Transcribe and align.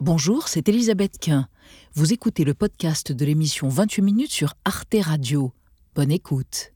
Bonjour, 0.00 0.46
c'est 0.46 0.68
Elisabeth 0.68 1.18
Quint. 1.18 1.48
Vous 1.94 2.12
écoutez 2.12 2.44
le 2.44 2.54
podcast 2.54 3.10
de 3.10 3.24
l'émission 3.24 3.68
28 3.68 4.02
minutes 4.02 4.30
sur 4.30 4.54
Arte 4.64 4.94
Radio. 5.00 5.52
Bonne 5.96 6.12
écoute. 6.12 6.72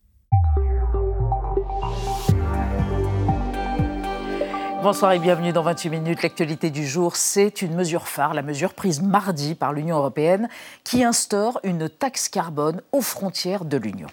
Bonsoir 4.82 5.12
et 5.12 5.20
bienvenue 5.20 5.52
dans 5.52 5.62
28 5.62 5.90
minutes. 5.90 6.22
L'actualité 6.24 6.70
du 6.70 6.84
jour, 6.84 7.14
c'est 7.14 7.62
une 7.62 7.76
mesure 7.76 8.08
phare, 8.08 8.34
la 8.34 8.42
mesure 8.42 8.74
prise 8.74 9.00
mardi 9.00 9.54
par 9.54 9.72
l'Union 9.72 9.98
européenne 9.98 10.48
qui 10.82 11.04
instaure 11.04 11.60
une 11.62 11.88
taxe 11.88 12.28
carbone 12.28 12.82
aux 12.90 13.02
frontières 13.02 13.64
de 13.64 13.76
l'Union. 13.76 14.08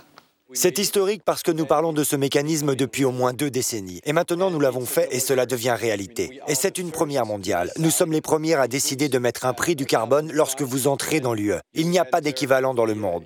C'est 0.54 0.80
historique 0.80 1.22
parce 1.24 1.44
que 1.44 1.52
nous 1.52 1.68
parlons 1.68 1.94
de 1.94 2.04
ce 2.04 2.16
mécanisme 2.16 2.74
depuis 2.74 3.06
au 3.06 3.12
moins 3.12 3.34
deux 3.34 3.52
décennies. 3.52 4.02
Et 4.06 4.14
maintenant, 4.14 4.50
nous 4.50 4.60
l'avons 4.60 4.86
fait 4.86 5.08
et 5.12 5.20
cela 5.20 5.46
devient 5.46 5.76
réalité. 5.78 6.42
Et 6.48 6.56
c'est 6.56 6.80
une 6.80 6.90
première 6.90 7.28
mondiale. 7.28 7.72
Nous 7.78 7.92
sommes 7.92 8.12
les 8.12 8.22
premiers 8.22 8.56
à 8.56 8.68
décider 8.68 9.10
de 9.10 9.20
mettre 9.20 9.46
un 9.46 9.54
prix 9.54 9.76
du 9.76 9.86
carbone 9.86 10.32
lorsque 10.34 10.64
vous 10.64 10.88
entrez 10.88 11.20
dans 11.20 11.36
l'UE. 11.36 11.54
Il 11.76 11.90
n'y 11.90 12.00
a 12.00 12.06
pas 12.06 12.22
d'équivalent 12.22 12.74
dans 12.74 12.86
le 12.86 12.96
monde. 12.96 13.26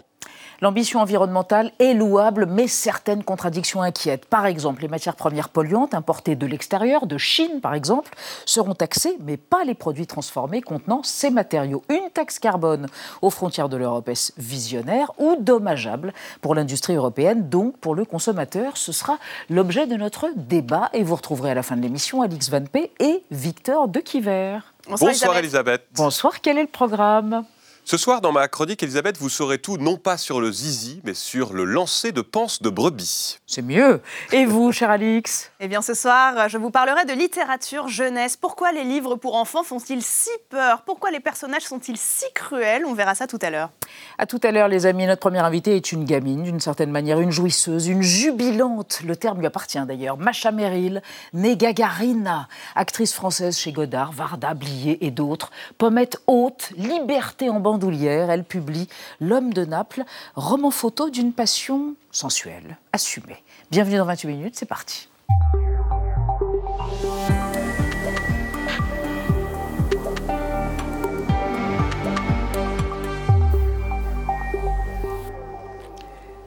L'ambition 0.62 0.99
environnementale 0.99 1.71
est 1.80 1.93
louable, 1.93 2.45
mais 2.45 2.67
certaines 2.67 3.23
contradictions 3.23 3.81
inquiètent. 3.81 4.25
Par 4.25 4.45
exemple, 4.45 4.81
les 4.81 4.88
matières 4.88 5.16
premières 5.16 5.49
polluantes 5.49 5.94
importées 5.94 6.35
de 6.35 6.45
l'extérieur, 6.45 7.05
de 7.05 7.17
Chine 7.17 7.59
par 7.61 7.73
exemple, 7.73 8.11
seront 8.45 8.73
taxées, 8.73 9.17
mais 9.21 9.38
pas 9.38 9.63
les 9.63 9.73
produits 9.73 10.08
transformés 10.08 10.61
contenant 10.61 11.02
ces 11.03 11.30
matériaux. 11.30 11.84
Une 11.89 12.09
taxe 12.13 12.39
carbone 12.39 12.88
aux 13.21 13.30
frontières 13.30 13.70
de 13.70 13.77
l'Europe 13.77 14.09
est 14.09 14.34
visionnaire 14.38 15.11
ou 15.17 15.35
dommageable 15.39 16.13
pour 16.41 16.55
l'industrie 16.55 16.95
européenne, 16.95 17.49
donc 17.49 17.77
pour 17.77 17.95
le 17.95 18.05
consommateur. 18.05 18.77
Ce 18.77 18.91
sera 18.91 19.17
l'objet 19.49 19.88
de 19.88 19.95
notre 19.95 20.30
débat 20.35 20.89
et 20.94 21.03
vous 21.03 21.16
retrouverez 21.16 21.52
à 21.52 21.55
la 21.55 21.63
fin 21.63 21.75
de 21.75 21.81
l'émission 21.81 22.22
Alix 22.22 22.49
Van 22.49 22.63
P 22.63 22.91
et 22.99 23.23
Victor 23.31 23.88
De 23.88 23.99
Quiver. 23.99 24.59
Bonsoir, 24.88 25.11
Bonsoir 25.11 25.38
Elisabeth. 25.38 25.83
Bonsoir, 25.95 26.41
quel 26.41 26.58
est 26.58 26.63
le 26.63 26.67
programme? 26.67 27.45
Ce 27.86 27.98
soir, 27.98 28.22
dans 28.22 28.32
ma 28.32 28.48
chronique, 28.48 28.82
Elisabeth, 28.82 29.18
vous 29.18 29.30
saurez 29.30 29.60
tout, 29.60 29.78
non 29.78 29.98
pas 29.98 30.17
sur 30.17 30.39
le 30.39 30.52
zizi, 30.52 31.02
mais 31.03 31.14
sur 31.14 31.53
le 31.53 31.66
lancer 31.66 32.12
de 32.12 32.22
panse 32.22 32.62
de 32.62 32.70
brebis. 32.70 33.40
C'est 33.54 33.62
mieux. 33.62 34.02
Et 34.32 34.46
vous, 34.46 34.72
cher 34.72 34.90
Alix 34.90 35.52
Eh 35.59 35.68
bien, 35.68 35.84
ce 35.84 35.94
soir, 35.94 36.50
je 36.50 36.58
vous 36.58 36.72
parlerai 36.72 37.06
de 37.06 37.14
littérature 37.14 37.88
jeunesse. 37.88 38.36
Pourquoi 38.36 38.72
les 38.72 38.84
livres 38.84 39.16
pour 39.16 39.36
enfants 39.36 39.62
font-ils 39.62 40.02
si 40.02 40.32
peur? 40.50 40.82
Pourquoi 40.88 41.12
les 41.12 41.20
personnages 41.20 41.62
sont-ils 41.62 41.98
si 41.98 42.26
cruels? 42.34 42.84
On 42.84 42.96
verra 42.96 43.14
ça 43.14 43.28
tout 43.28 43.38
à 43.44 43.52
l'heure. 43.52 43.70
À 44.18 44.26
tout 44.26 44.40
à 44.42 44.52
l'heure, 44.52 44.70
les 44.70 44.88
amis. 44.88 45.06
Notre 45.06 45.20
première 45.20 45.46
invitée 45.46 45.76
est 45.76 45.92
une 45.92 46.04
gamine, 46.04 46.42
d'une 46.42 46.59
certaine 46.59 46.90
manière, 46.90 47.20
une 47.20 47.30
jouisseuse, 47.30 47.86
une 47.86 48.02
jubilante. 48.02 49.02
Le 49.06 49.16
terme 49.16 49.38
lui 49.38 49.46
appartient 49.46 49.86
d'ailleurs. 49.86 50.18
Macha 50.18 50.52
Merrill, 50.52 51.04
née 51.34 51.56
Gagarina, 51.56 52.48
actrice 52.74 53.14
française 53.14 53.56
chez 53.56 53.72
Godard, 53.72 54.14
Varda, 54.14 54.56
Blier 54.56 55.06
et 55.06 55.12
d'autres. 55.12 55.52
Pommette 55.78 56.18
haute, 56.26 56.72
liberté 56.76 57.52
en 57.52 57.59
bandoulière. 57.59 58.31
Elle 58.31 58.46
publie 58.46 58.90
L'homme 59.22 59.54
de 59.54 59.64
Naples, 59.64 60.06
roman 60.34 60.72
photo 60.72 61.12
d'une 61.12 61.34
passion 61.34 61.94
sensuelle, 62.14 62.78
assumée. 62.94 63.44
Bienvenue 63.72 63.97
dans 63.97 64.06
28 64.06 64.28
minutes, 64.28 64.56
c'est 64.56 64.67
parti. 64.67 65.09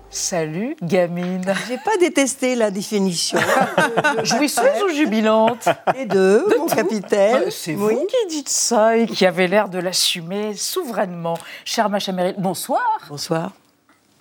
Salut, 0.09 0.77
gamine. 0.83 1.44
J'ai 1.69 1.77
pas 1.77 1.97
détesté 2.00 2.55
la 2.55 2.70
définition. 2.70 3.39
Jouisseuse 4.25 4.83
ou 4.84 4.89
jubilante? 4.89 5.69
Les 5.94 6.06
deux, 6.06 6.47
mon 6.59 6.67
capitaine. 6.67 7.42
Euh, 7.44 7.50
c'est 7.50 7.75
vous 7.75 8.06
qui 8.06 8.27
dites 8.28 8.48
ça 8.48 8.97
et 8.97 9.06
qui 9.06 9.27
avez 9.27 9.47
l'air 9.47 9.69
de 9.69 9.78
l'assumer 9.78 10.55
souverainement. 10.55 11.37
Cher 11.64 11.91
Macha 11.91 12.12
bonsoir. 12.39 12.83
Bonsoir. 13.09 13.53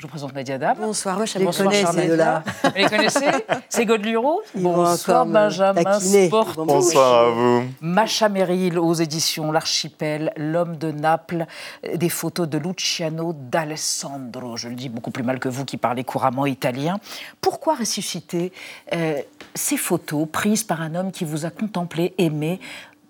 Je 0.05 0.07
vous 0.07 0.11
présente 0.11 0.35
Nadia 0.35 0.59
Dab. 0.59 0.77
Bonsoir, 0.77 1.17
Macha. 1.17 1.39
Bonsoir, 1.39 1.67
Bonsoir, 1.67 1.93
ces 1.93 2.07
deux-là. 2.07 2.43
Vous 2.63 2.69
les 2.75 2.85
connaissez 2.85 3.25
C'est 3.69 3.85
Godluro 3.85 4.43
Bonsoir, 4.53 5.25
Benjamin 5.25 5.99
Sport. 5.99 6.53
Bonsoir 6.63 7.25
à 7.25 7.29
vous. 7.31 7.63
Macha 7.81 8.29
Merrill 8.29 8.77
aux 8.77 8.93
éditions 8.93 9.51
L'Archipel, 9.51 10.31
L'homme 10.37 10.77
de 10.77 10.91
Naples, 10.91 11.47
des 11.95 12.09
photos 12.09 12.47
de 12.47 12.59
Luciano 12.59 13.33
d'Alessandro. 13.33 14.57
Je 14.57 14.69
le 14.69 14.75
dis 14.75 14.89
beaucoup 14.89 15.09
plus 15.09 15.23
mal 15.23 15.39
que 15.39 15.49
vous 15.49 15.65
qui 15.65 15.77
parlez 15.77 16.03
couramment 16.03 16.45
italien. 16.45 16.99
Pourquoi 17.41 17.73
ressusciter 17.73 18.51
euh, 18.93 19.19
ces 19.55 19.77
photos 19.77 20.27
prises 20.31 20.63
par 20.63 20.81
un 20.81 20.93
homme 20.93 21.11
qui 21.11 21.25
vous 21.25 21.47
a 21.47 21.49
contemplé, 21.49 22.13
aimé 22.19 22.59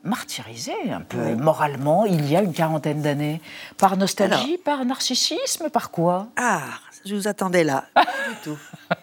martyrisé 0.05 0.72
un 0.91 1.01
peu 1.01 1.35
moralement 1.35 2.05
il 2.05 2.29
y 2.29 2.35
a 2.35 2.41
une 2.41 2.53
quarantaine 2.53 3.01
d'années? 3.01 3.41
Par 3.78 3.97
nostalgie, 3.97 4.57
par 4.57 4.85
narcissisme, 4.85 5.69
par 5.69 5.91
quoi? 5.91 6.28
Ah, 6.38 6.61
je 7.05 7.16
vous 7.16 7.27
attendais 7.27 7.63
là. 7.63 7.85
Pas 7.93 8.03
du 8.03 8.35
tout. 8.43 8.57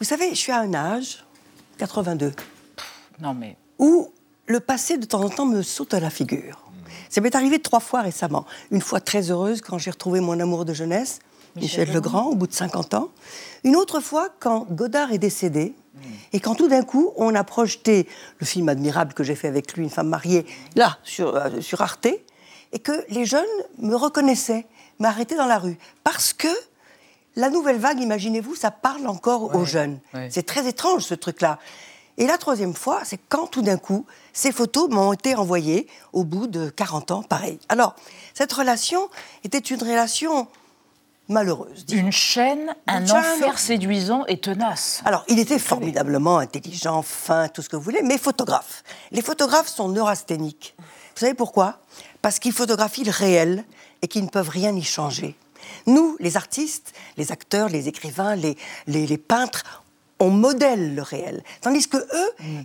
Vous 0.00 0.06
savez, 0.06 0.30
je 0.30 0.34
suis 0.34 0.50
à 0.50 0.58
un 0.58 0.74
âge, 0.74 1.24
82. 1.78 2.32
Non 3.20 3.34
mais. 3.34 3.56
Où 3.78 4.10
le 4.46 4.58
passé 4.58 4.98
de 4.98 5.06
temps 5.06 5.22
en 5.22 5.28
temps 5.28 5.46
me 5.46 5.62
saute 5.62 5.94
à 5.94 6.00
la 6.00 6.10
figure. 6.10 6.58
Ça 7.08 7.20
m'est 7.20 7.34
arrivé 7.36 7.60
trois 7.60 7.78
fois 7.80 8.00
récemment. 8.02 8.46
Une 8.70 8.80
fois 8.80 9.00
très 9.00 9.30
heureuse 9.30 9.60
quand 9.60 9.78
j'ai 9.78 9.90
retrouvé 9.90 10.20
mon 10.20 10.38
amour 10.40 10.64
de 10.64 10.72
jeunesse, 10.72 11.20
Michel, 11.54 11.80
Michel 11.82 11.94
Legrand, 11.94 12.24
au 12.26 12.34
bout 12.34 12.46
de 12.46 12.52
50 12.52 12.94
ans. 12.94 13.10
Une 13.62 13.76
autre 13.76 14.00
fois 14.00 14.28
quand 14.40 14.66
Godard 14.70 15.12
est 15.12 15.18
décédé, 15.18 15.74
et 16.32 16.40
quand 16.40 16.54
tout 16.54 16.68
d'un 16.68 16.82
coup, 16.82 17.12
on 17.16 17.34
a 17.34 17.44
projeté 17.44 18.08
le 18.38 18.46
film 18.46 18.68
admirable 18.68 19.12
que 19.12 19.22
j'ai 19.22 19.34
fait 19.34 19.48
avec 19.48 19.74
lui, 19.74 19.84
Une 19.84 19.90
femme 19.90 20.08
mariée, 20.08 20.46
là, 20.74 20.98
sur, 21.02 21.36
euh, 21.36 21.60
sur 21.60 21.82
Arte, 21.82 22.08
et 22.72 22.78
que 22.78 23.04
les 23.10 23.26
jeunes 23.26 23.44
me 23.78 23.94
reconnaissaient, 23.94 24.66
m'arrêtaient 24.98 25.36
dans 25.36 25.46
la 25.46 25.58
rue. 25.58 25.76
Parce 26.04 26.32
que 26.32 26.48
la 27.36 27.50
nouvelle 27.50 27.78
vague, 27.78 28.00
imaginez-vous, 28.00 28.54
ça 28.54 28.70
parle 28.70 29.06
encore 29.06 29.54
aux 29.54 29.64
jeunes. 29.64 30.00
C'est 30.30 30.46
très 30.46 30.68
étrange, 30.68 31.02
ce 31.02 31.14
truc-là. 31.14 31.58
Et 32.18 32.26
la 32.26 32.36
troisième 32.36 32.74
fois, 32.74 33.00
c'est 33.04 33.18
quand 33.28 33.46
tout 33.46 33.62
d'un 33.62 33.78
coup, 33.78 34.04
ces 34.32 34.52
photos 34.52 34.90
m'ont 34.90 35.14
été 35.14 35.34
envoyées 35.34 35.86
au 36.12 36.24
bout 36.24 36.46
de 36.46 36.68
40 36.68 37.10
ans, 37.10 37.22
pareil. 37.22 37.58
Alors, 37.70 37.96
cette 38.34 38.52
relation 38.52 39.08
était 39.44 39.58
une 39.58 39.80
relation 39.80 40.46
malheureuse. 41.28 41.86
Une 41.90 42.12
chaîne, 42.12 42.74
un 42.86 43.08
enfer 43.08 43.58
séduisant 43.58 44.26
et 44.26 44.38
tenace. 44.38 45.00
Alors, 45.06 45.24
il 45.28 45.38
était 45.38 45.58
formidablement 45.58 46.38
intelligent, 46.38 47.00
fin, 47.00 47.48
tout 47.48 47.62
ce 47.62 47.70
que 47.70 47.76
vous 47.76 47.82
voulez, 47.82 48.02
mais 48.02 48.18
photographe. 48.18 48.84
Les 49.10 49.22
photographes 49.22 49.68
sont 49.68 49.88
neurasthéniques. 49.88 50.74
Vous 50.78 51.20
savez 51.20 51.34
pourquoi? 51.34 51.78
Parce 52.20 52.38
qu'ils 52.38 52.52
photographient 52.52 53.04
le 53.04 53.10
réel 53.10 53.64
et 54.02 54.08
qu'ils 54.08 54.24
ne 54.24 54.30
peuvent 54.30 54.50
rien 54.50 54.74
y 54.76 54.82
changer. 54.82 55.34
Nous, 55.86 56.16
les 56.20 56.36
artistes, 56.36 56.92
les 57.16 57.32
acteurs, 57.32 57.68
les 57.68 57.88
écrivains, 57.88 58.36
les, 58.36 58.56
les, 58.86 59.18
peintres, 59.18 59.82
on 60.18 60.30
modèle 60.30 60.94
le 60.94 61.02
réel. 61.02 61.42
Tandis 61.60 61.88
que 61.88 61.96
eux, 61.96 62.30
mm. 62.40 62.60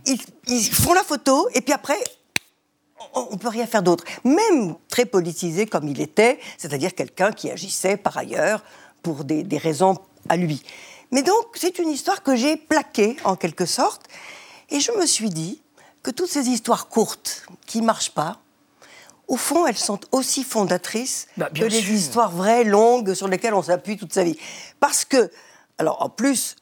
ils 0.48 0.74
font 0.74 0.94
la 0.94 1.04
photo 1.04 1.48
et 1.54 1.62
puis 1.62 1.74
après, 1.74 1.98
on 3.14 3.30
ne 3.32 3.38
peut 3.38 3.48
rien 3.48 3.68
faire 3.68 3.84
d'autre. 3.84 4.04
Même 4.24 4.76
très 4.90 5.06
politisé 5.06 5.66
comme 5.66 5.88
il 5.88 6.02
était, 6.02 6.40
c'est-à-dire 6.58 6.94
quelqu'un 6.94 7.32
qui 7.32 7.50
agissait 7.50 7.98
par 7.98 8.18
ailleurs 8.18 8.64
pour 9.02 9.24
des, 9.24 9.58
raisons 9.58 9.98
à 10.30 10.36
lui. 10.36 10.64
Mais 11.12 11.24
donc, 11.24 11.46
c'est 11.56 11.80
une 11.80 11.90
histoire 11.90 12.24
que 12.24 12.36
j'ai 12.36 12.58
plaquée, 12.58 13.16
en 13.24 13.36
quelque 13.36 13.66
sorte, 13.66 14.08
et 14.70 14.80
je 14.80 14.92
me 14.92 15.06
suis 15.06 15.30
dit 15.30 15.62
que 16.04 16.12
toutes 16.12 16.30
ces 16.30 16.50
histoires 16.50 16.90
courtes, 16.90 17.46
qui 17.66 17.80
ne 17.82 17.86
marchent 17.86 18.12
pas, 18.12 18.42
au 19.28 19.38
fond, 19.38 19.68
elles 19.68 19.78
sont 19.78 20.00
aussi 20.12 20.44
fondatrices 20.44 21.28
bah, 21.38 21.50
que 21.54 21.66
les 21.66 21.92
histoires 21.92 22.32
vraies, 22.32 22.64
longues, 22.64 23.14
sur 23.14 23.28
lesquelles 23.28 23.54
on 23.54 23.62
s'appuie 23.62 23.98
toute 23.98 24.14
sa 24.14 24.24
vie. 24.24 24.38
Parce 24.80 25.06
que, 25.06 25.30
alors 25.78 26.02
en 26.02 26.10
plus, 26.10 26.56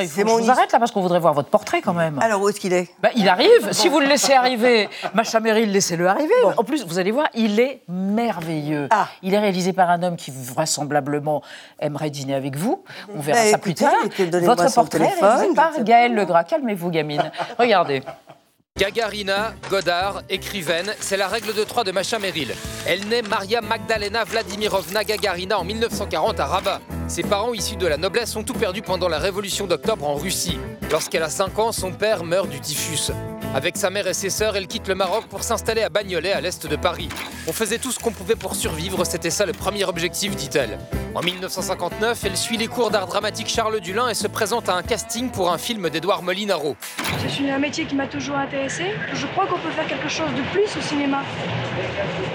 il 0.00 0.08
faut 0.08 0.22
que 0.22 0.28
je 0.28 0.34
vous 0.44 0.50
arrête 0.50 0.72
là 0.72 0.78
parce 0.78 0.90
qu'on 0.90 1.02
voudrait 1.02 1.20
voir 1.20 1.34
votre 1.34 1.50
portrait 1.50 1.82
quand 1.82 1.92
même. 1.92 2.18
Alors 2.20 2.40
où 2.40 2.48
est-ce 2.48 2.60
qu'il 2.60 2.72
est, 2.72 2.88
bah, 3.00 3.10
Il 3.14 3.28
arrive. 3.28 3.72
Si 3.72 3.88
vous 3.88 4.00
le 4.00 4.06
laissez 4.06 4.32
arriver, 4.32 4.88
Macha 5.14 5.40
Meryl, 5.40 5.70
laissez-le 5.70 6.06
arriver. 6.06 6.32
En 6.56 6.64
plus, 6.64 6.86
vous 6.86 6.98
allez 6.98 7.10
voir, 7.10 7.28
il 7.34 7.60
est 7.60 7.82
merveilleux. 7.88 8.88
Ah. 8.90 9.08
Il 9.22 9.34
est 9.34 9.38
réalisé 9.38 9.72
par 9.72 9.90
un 9.90 10.02
homme 10.02 10.16
qui 10.16 10.30
vraisemblablement 10.30 11.42
aimerait 11.78 12.10
dîner 12.10 12.34
avec 12.34 12.56
vous. 12.56 12.82
On 13.14 13.20
verra 13.20 13.42
bah, 13.42 13.50
ça 13.50 13.58
plus 13.58 13.74
tard. 13.74 13.92
Votre 14.18 14.72
portrait 14.72 15.04
est 15.04 15.24
réalisé 15.24 15.54
par 15.54 15.82
Gaël 15.82 16.14
Legras. 16.14 16.44
Calmez-vous, 16.44 16.90
gamine. 16.90 17.30
Regardez. 17.58 18.02
Gagarina, 18.82 19.54
Godard, 19.70 20.22
écrivaine, 20.28 20.92
c'est 20.98 21.16
la 21.16 21.28
règle 21.28 21.54
de 21.54 21.62
trois 21.62 21.84
de 21.84 21.92
Macha 21.92 22.18
Merrill. 22.18 22.52
Elle 22.84 23.06
naît 23.06 23.22
Maria 23.22 23.60
Magdalena 23.60 24.24
Vladimirovna 24.24 25.04
Gagarina 25.04 25.60
en 25.60 25.62
1940 25.62 26.40
à 26.40 26.46
Rabat. 26.46 26.80
Ses 27.06 27.22
parents 27.22 27.54
issus 27.54 27.76
de 27.76 27.86
la 27.86 27.96
noblesse 27.96 28.34
ont 28.34 28.42
tout 28.42 28.54
perdu 28.54 28.82
pendant 28.82 29.08
la 29.08 29.18
révolution 29.18 29.68
d'octobre 29.68 30.08
en 30.08 30.16
Russie. 30.16 30.58
Lorsqu'elle 30.90 31.22
a 31.22 31.28
5 31.28 31.58
ans, 31.60 31.70
son 31.70 31.92
père 31.92 32.24
meurt 32.24 32.48
du 32.48 32.58
typhus. 32.58 33.12
Avec 33.54 33.76
sa 33.76 33.90
mère 33.90 34.06
et 34.06 34.14
ses 34.14 34.30
sœurs, 34.30 34.56
elle 34.56 34.66
quitte 34.66 34.88
le 34.88 34.94
Maroc 34.94 35.26
pour 35.28 35.42
s'installer 35.42 35.82
à 35.82 35.90
Bagnolet, 35.90 36.32
à 36.32 36.40
l'est 36.40 36.66
de 36.66 36.76
Paris. 36.76 37.10
On 37.46 37.52
faisait 37.52 37.76
tout 37.76 37.92
ce 37.92 37.98
qu'on 37.98 38.10
pouvait 38.10 38.34
pour 38.34 38.54
survivre, 38.54 39.04
c'était 39.04 39.28
ça 39.28 39.44
le 39.44 39.52
premier 39.52 39.84
objectif, 39.84 40.34
dit-elle. 40.34 40.78
En 41.14 41.20
1959, 41.20 42.18
elle 42.24 42.36
suit 42.38 42.56
les 42.56 42.66
cours 42.66 42.90
d'art 42.90 43.06
dramatique 43.06 43.48
Charles 43.48 43.80
Dulin 43.80 44.08
et 44.08 44.14
se 44.14 44.26
présente 44.26 44.70
à 44.70 44.74
un 44.74 44.82
casting 44.82 45.30
pour 45.30 45.52
un 45.52 45.58
film 45.58 45.90
d'Edouard 45.90 46.22
Molinaro. 46.22 46.76
C'est 47.28 47.50
un 47.50 47.58
métier 47.58 47.84
qui 47.84 47.94
m'a 47.94 48.06
toujours 48.06 48.36
intéressé. 48.36 48.86
Je 49.12 49.26
crois 49.26 49.46
qu'on 49.46 49.58
peut 49.58 49.70
faire 49.70 49.86
quelque 49.86 50.08
chose 50.08 50.30
de 50.34 50.42
plus 50.52 50.74
au 50.74 50.80
cinéma. 50.80 51.22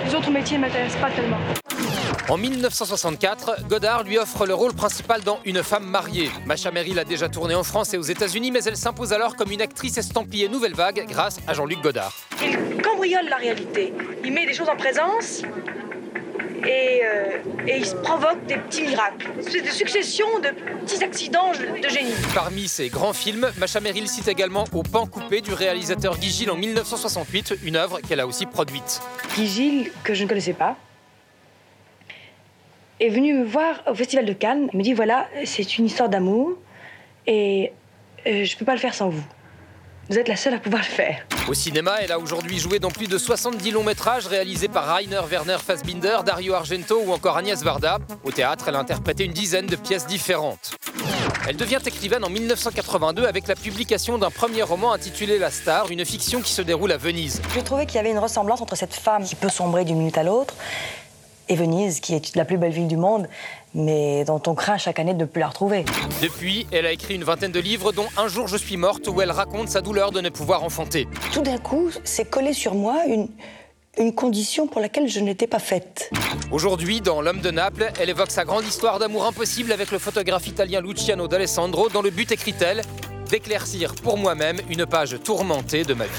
Les 0.06 0.14
autres 0.14 0.26
son 0.26 0.32
métier 0.32 0.60
m'intéresse 0.60 0.96
pas 0.98 1.10
tellement. 1.10 1.40
En 2.30 2.36
1964, 2.36 3.68
Godard 3.70 4.04
lui 4.04 4.18
offre 4.18 4.46
le 4.46 4.54
rôle 4.54 4.74
principal 4.74 5.22
dans 5.22 5.40
Une 5.46 5.64
femme 5.64 5.86
mariée. 5.86 6.30
Macha 6.46 6.72
Merrill 6.72 7.00
a 7.00 7.06
déjà 7.06 7.30
tourné 7.30 7.56
en 7.56 7.64
France 7.64 7.94
et 7.94 7.98
aux 7.98 8.02
États-Unis, 8.02 8.52
mais 8.52 8.62
elle 8.66 8.76
s'impose 8.76 9.14
alors 9.14 9.38
comme 9.38 9.50
une 9.50 9.62
actrice 9.62 9.98
estampillée 9.98 10.50
nouvelle 10.50 10.74
vague 10.74 11.06
grâce 11.08 11.38
à 11.48 11.54
Jean-Luc 11.54 11.80
Godard. 11.80 12.12
Il 12.44 12.82
cambriole 12.82 13.30
la 13.30 13.38
réalité. 13.38 13.94
Il 14.26 14.34
met 14.34 14.46
des 14.46 14.54
choses 14.54 14.68
en 14.68 14.76
présence 14.76 15.42
et, 16.66 17.02
euh, 17.06 17.38
et 17.66 17.78
il 17.78 17.86
se 17.86 17.96
provoque 17.96 18.46
des 18.46 18.58
petits 18.58 18.84
miracles. 18.84 19.30
C'est 19.50 19.62
des 19.62 19.72
successions 19.72 20.40
de 20.40 20.50
petits 20.82 21.02
accidents 21.02 21.54
de 21.54 21.88
génie. 21.88 22.12
Parmi 22.36 22.68
ses 22.68 22.90
grands 22.90 23.14
films, 23.14 23.50
Macha 23.58 23.80
Merrill 23.80 24.10
cite 24.10 24.28
également 24.28 24.66
Au 24.74 24.84
pan 24.84 25.06
coupé 25.06 25.40
du 25.40 25.54
réalisateur 25.54 26.18
Guy 26.18 26.30
Gilles 26.30 26.52
en 26.52 26.58
1968, 26.58 27.60
une 27.64 27.78
œuvre 27.78 28.02
qu'elle 28.02 28.20
a 28.20 28.28
aussi 28.28 28.46
produite. 28.46 29.00
Guy 29.34 29.48
Gilles, 29.48 29.92
que 30.04 30.14
je 30.14 30.24
ne 30.24 30.28
connaissais 30.28 30.52
pas, 30.52 30.76
est 33.00 33.10
venu 33.10 33.34
me 33.34 33.46
voir 33.46 33.82
au 33.88 33.94
Festival 33.94 34.26
de 34.26 34.34
Cannes. 34.34 34.70
Il 34.74 34.78
me 34.78 34.84
dit 34.84 34.94
voilà, 34.94 35.28
c'est 35.46 35.78
une 35.78 35.86
histoire 35.86 36.10
d'amour 36.10 36.54
et 37.26 37.72
euh, 38.26 38.46
je 38.46 38.54
ne 38.54 38.60
peux 38.60 38.66
pas 38.66 38.74
le 38.74 38.80
faire 38.80 38.94
sans 38.94 39.10
vous. 39.10 39.24
Vous 40.10 40.18
êtes 40.18 40.30
la 40.30 40.38
seule 40.38 40.54
à 40.54 40.60
pouvoir 40.60 40.84
le 40.84 40.88
faire. 40.88 41.26
Au 41.50 41.54
cinéma, 41.54 41.98
elle 42.02 42.14
a 42.14 42.20
aujourd'hui 42.20 42.60
joué 42.60 42.80
dans 42.80 42.90
plus 42.90 43.08
de 43.08 43.18
70 43.18 43.72
longs 43.72 43.84
métrages 43.84 44.26
réalisés 44.26 44.70
par 44.70 44.96
Rainer 44.96 45.20
Werner 45.30 45.58
Fassbinder, 45.60 46.20
Dario 46.26 46.54
Argento 46.54 47.02
ou 47.06 47.12
encore 47.12 47.36
Agnès 47.36 47.62
Varda. 47.62 47.98
Au 48.24 48.32
théâtre, 48.32 48.66
elle 48.70 48.76
a 48.76 48.80
interprété 48.80 49.26
une 49.26 49.34
dizaine 49.34 49.66
de 49.66 49.76
pièces 49.76 50.08
différentes. 50.08 50.78
Elle 51.46 51.58
devient 51.58 51.80
écrivaine 51.86 52.24
en 52.24 52.30
1982 52.30 53.26
avec 53.26 53.48
la 53.48 53.56
publication 53.56 54.18
d'un 54.18 54.32
premier 54.32 54.64
roman 54.64 54.94
intitulé 54.94 55.40
La 55.40 55.52
Star, 55.52 55.92
une 55.92 56.06
fiction 56.06 56.42
qui 56.42 56.52
se 56.52 56.62
déroule 56.62 56.94
à 56.94 56.98
Venise. 56.98 57.42
Je 57.54 57.60
trouvais 57.60 57.86
qu'il 57.86 57.96
y 57.96 58.00
avait 58.00 58.12
une 58.12 58.20
ressemblance 58.20 58.62
entre 58.62 58.76
cette 58.76 58.94
femme 58.94 59.26
qui 59.26 59.36
peut 59.36 59.50
sombrer 59.50 59.84
d'une 59.84 59.98
minute 59.98 60.18
à 60.18 60.24
l'autre 60.24 60.56
et 61.50 61.56
Venise, 61.56 62.00
qui 62.00 62.14
est 62.14 62.36
la 62.36 62.46
plus 62.46 62.58
belle 62.58 62.72
ville 62.72 62.88
du 62.88 62.98
monde, 62.98 63.28
mais 63.74 64.26
dont 64.26 64.42
on 64.48 64.56
craint 64.56 64.78
chaque 64.78 65.00
année 65.00 65.14
de 65.14 65.20
ne 65.20 65.26
plus 65.26 65.40
la 65.40 65.48
retrouver. 65.48 65.86
Depuis, 66.22 66.68
elle 66.72 66.86
a 66.86 66.92
écrit 66.92 67.16
une 67.16 67.24
vingtaine 67.24 67.52
de 67.52 67.60
livres, 67.60 67.92
dont 67.92 68.08
Un 68.18 68.28
jour 68.28 68.48
je 68.48 68.58
suis 68.58 68.78
morte, 68.78 69.08
où 69.08 69.22
elle 69.22 69.32
raconte 69.32 69.70
sa 69.70 69.82
douleur 69.82 70.12
de 70.12 70.22
ne 70.22 70.30
pouvoir 70.30 70.64
enfanter. 70.64 71.08
Tout 71.34 71.42
d'un 71.42 71.58
coup, 71.58 71.90
c'est 72.04 72.30
collé 72.30 72.54
sur 72.54 72.76
moi 72.76 73.06
une, 73.08 73.28
une 73.98 74.14
condition 74.14 74.68
pour 74.68 74.82
laquelle 74.82 75.08
je 75.08 75.20
n'étais 75.20 75.48
pas 75.48 75.60
faite. 75.60 76.10
Aujourd'hui, 76.52 77.02
dans 77.02 77.22
L'homme 77.22 77.42
de 77.42 77.52
Naples, 77.52 77.92
elle 78.00 78.10
évoque 78.10 78.32
sa 78.32 78.46
grande 78.46 78.66
histoire 78.66 79.00
d'amour 79.00 79.26
impossible 79.26 79.72
avec 79.72 79.92
le 79.92 80.00
photographe 80.00 80.48
italien 80.48 80.82
Luciano 80.82 81.28
d'Alessandro, 81.28 81.90
dont 81.90 82.02
le 82.02 82.10
but 82.10 82.32
écrit-elle 82.32 82.82
d'éclaircir 83.30 83.94
pour 83.96 84.18
moi-même 84.18 84.60
une 84.70 84.86
page 84.86 85.18
tourmentée 85.24 85.84
de 85.84 85.94
ma 85.94 86.06
vie. 86.06 86.12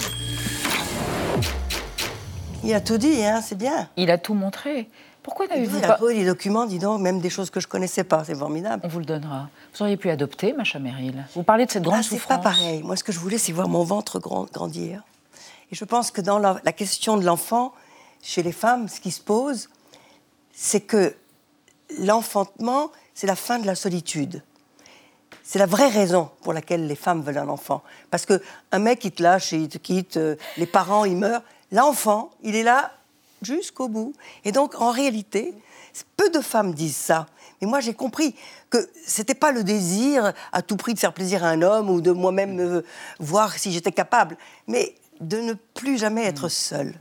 Il 2.64 2.74
a 2.74 2.80
tout 2.80 2.98
dit, 2.98 3.24
hein, 3.24 3.40
c'est 3.40 3.56
bien. 3.56 3.88
Il 3.96 4.10
a 4.10 4.18
tout 4.18 4.34
montré. 4.34 4.88
Pourquoi 5.28 5.46
n'avez-vous 5.46 5.78
Il 5.78 5.84
a 5.84 5.88
pas... 5.88 5.94
trouvé 5.94 6.14
des 6.14 6.24
documents, 6.26 6.64
dis 6.66 6.78
donc, 6.78 7.00
même 7.00 7.20
des 7.20 7.28
choses 7.30 7.50
que 7.50 7.60
je 7.60 7.66
connaissais 7.66 8.02
pas, 8.04 8.24
c'est 8.24 8.34
formidable. 8.34 8.82
On 8.84 8.88
vous 8.88 8.98
le 9.00 9.04
donnera. 9.04 9.48
Vous 9.74 9.82
auriez 9.82 9.96
pu 9.96 10.08
adopter, 10.10 10.52
Macha 10.54 10.78
Merrill. 10.78 11.24
Vous 11.34 11.42
parlez 11.42 11.66
de 11.66 11.70
cette 11.70 11.82
grande 11.82 11.98
Ah, 12.00 12.02
c'est 12.02 12.10
souffrance. 12.16 12.38
pas 12.38 12.42
pareil. 12.42 12.82
Moi, 12.82 12.96
ce 12.96 13.04
que 13.04 13.12
je 13.12 13.18
voulais, 13.18 13.38
c'est 13.38 13.52
voir 13.52 13.68
mon 13.68 13.84
ventre 13.84 14.18
grand- 14.18 14.50
grandir. 14.50 15.02
Et 15.70 15.74
je 15.74 15.84
pense 15.84 16.10
que 16.10 16.20
dans 16.22 16.38
la, 16.38 16.60
la 16.64 16.72
question 16.72 17.16
de 17.18 17.24
l'enfant, 17.24 17.72
chez 18.22 18.42
les 18.42 18.52
femmes, 18.52 18.88
ce 18.88 19.00
qui 19.00 19.10
se 19.10 19.20
pose, 19.20 19.68
c'est 20.52 20.80
que 20.80 21.14
l'enfantement, 21.98 22.90
c'est 23.14 23.26
la 23.26 23.36
fin 23.36 23.58
de 23.58 23.66
la 23.66 23.74
solitude. 23.74 24.42
C'est 25.42 25.58
la 25.58 25.66
vraie 25.66 25.88
raison 25.88 26.30
pour 26.42 26.52
laquelle 26.52 26.86
les 26.86 26.96
femmes 26.96 27.22
veulent 27.22 27.38
un 27.38 27.48
enfant. 27.48 27.82
Parce 28.10 28.26
que 28.26 28.42
un 28.72 28.78
mec, 28.78 29.04
il 29.04 29.12
te 29.12 29.22
lâche 29.22 29.52
il 29.52 29.68
te 29.68 29.78
quitte, 29.78 30.16
euh, 30.16 30.36
les 30.56 30.66
parents, 30.66 31.04
ils 31.04 31.16
meurent. 31.16 31.42
L'enfant, 31.72 32.30
il 32.42 32.54
est 32.54 32.62
là 32.62 32.92
jusqu'au 33.42 33.88
bout. 33.88 34.12
Et 34.44 34.52
donc, 34.52 34.80
en 34.80 34.90
réalité, 34.90 35.54
peu 36.16 36.30
de 36.30 36.40
femmes 36.40 36.74
disent 36.74 36.96
ça. 36.96 37.26
Mais 37.60 37.66
moi, 37.66 37.80
j'ai 37.80 37.94
compris 37.94 38.34
que 38.70 38.78
c'était 39.06 39.34
pas 39.34 39.52
le 39.52 39.64
désir 39.64 40.32
à 40.52 40.62
tout 40.62 40.76
prix 40.76 40.94
de 40.94 40.98
faire 40.98 41.12
plaisir 41.12 41.44
à 41.44 41.48
un 41.48 41.62
homme 41.62 41.90
ou 41.90 42.00
de 42.00 42.12
moi-même 42.12 42.60
euh, 42.60 42.82
voir 43.18 43.58
si 43.58 43.72
j'étais 43.72 43.92
capable, 43.92 44.36
mais 44.66 44.94
de 45.20 45.38
ne 45.38 45.54
plus 45.74 45.98
jamais 45.98 46.24
être 46.24 46.48
seule. 46.48 46.94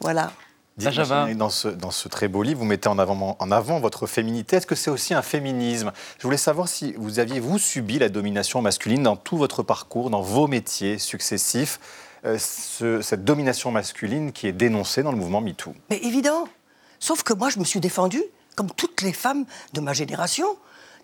Voilà. 0.00 0.32
Dites, 0.76 0.90
Java. 0.90 1.32
Dans 1.34 1.48
ce, 1.48 1.68
dans 1.68 1.90
ce 1.90 2.08
très 2.08 2.28
beau 2.28 2.42
livre, 2.42 2.58
vous 2.58 2.66
mettez 2.66 2.88
en 2.88 2.98
avant, 2.98 3.36
en 3.38 3.50
avant 3.50 3.80
votre 3.80 4.06
féminité. 4.06 4.56
Est-ce 4.56 4.66
que 4.66 4.74
c'est 4.74 4.90
aussi 4.90 5.14
un 5.14 5.22
féminisme? 5.22 5.92
Je 6.18 6.22
voulais 6.24 6.36
savoir 6.36 6.68
si 6.68 6.92
vous 6.98 7.18
aviez, 7.18 7.40
vous, 7.40 7.58
subi 7.58 7.98
la 7.98 8.10
domination 8.10 8.60
masculine 8.60 9.02
dans 9.02 9.16
tout 9.16 9.38
votre 9.38 9.62
parcours, 9.62 10.10
dans 10.10 10.20
vos 10.20 10.48
métiers 10.48 10.98
successifs, 10.98 11.80
ce- 12.38 13.00
cette 13.02 13.24
domination 13.24 13.70
masculine 13.70 14.32
qui 14.32 14.46
est 14.46 14.52
dénoncée 14.52 15.02
dans 15.02 15.12
le 15.12 15.18
mouvement 15.18 15.40
MeToo. 15.40 15.74
Mais 15.90 15.98
évident. 15.98 16.48
Sauf 16.98 17.22
que 17.22 17.32
moi, 17.34 17.50
je 17.50 17.58
me 17.58 17.64
suis 17.64 17.80
défendue, 17.80 18.22
comme 18.56 18.70
toutes 18.70 19.02
les 19.02 19.12
femmes 19.12 19.44
de 19.74 19.80
ma 19.80 19.92
génération. 19.92 20.46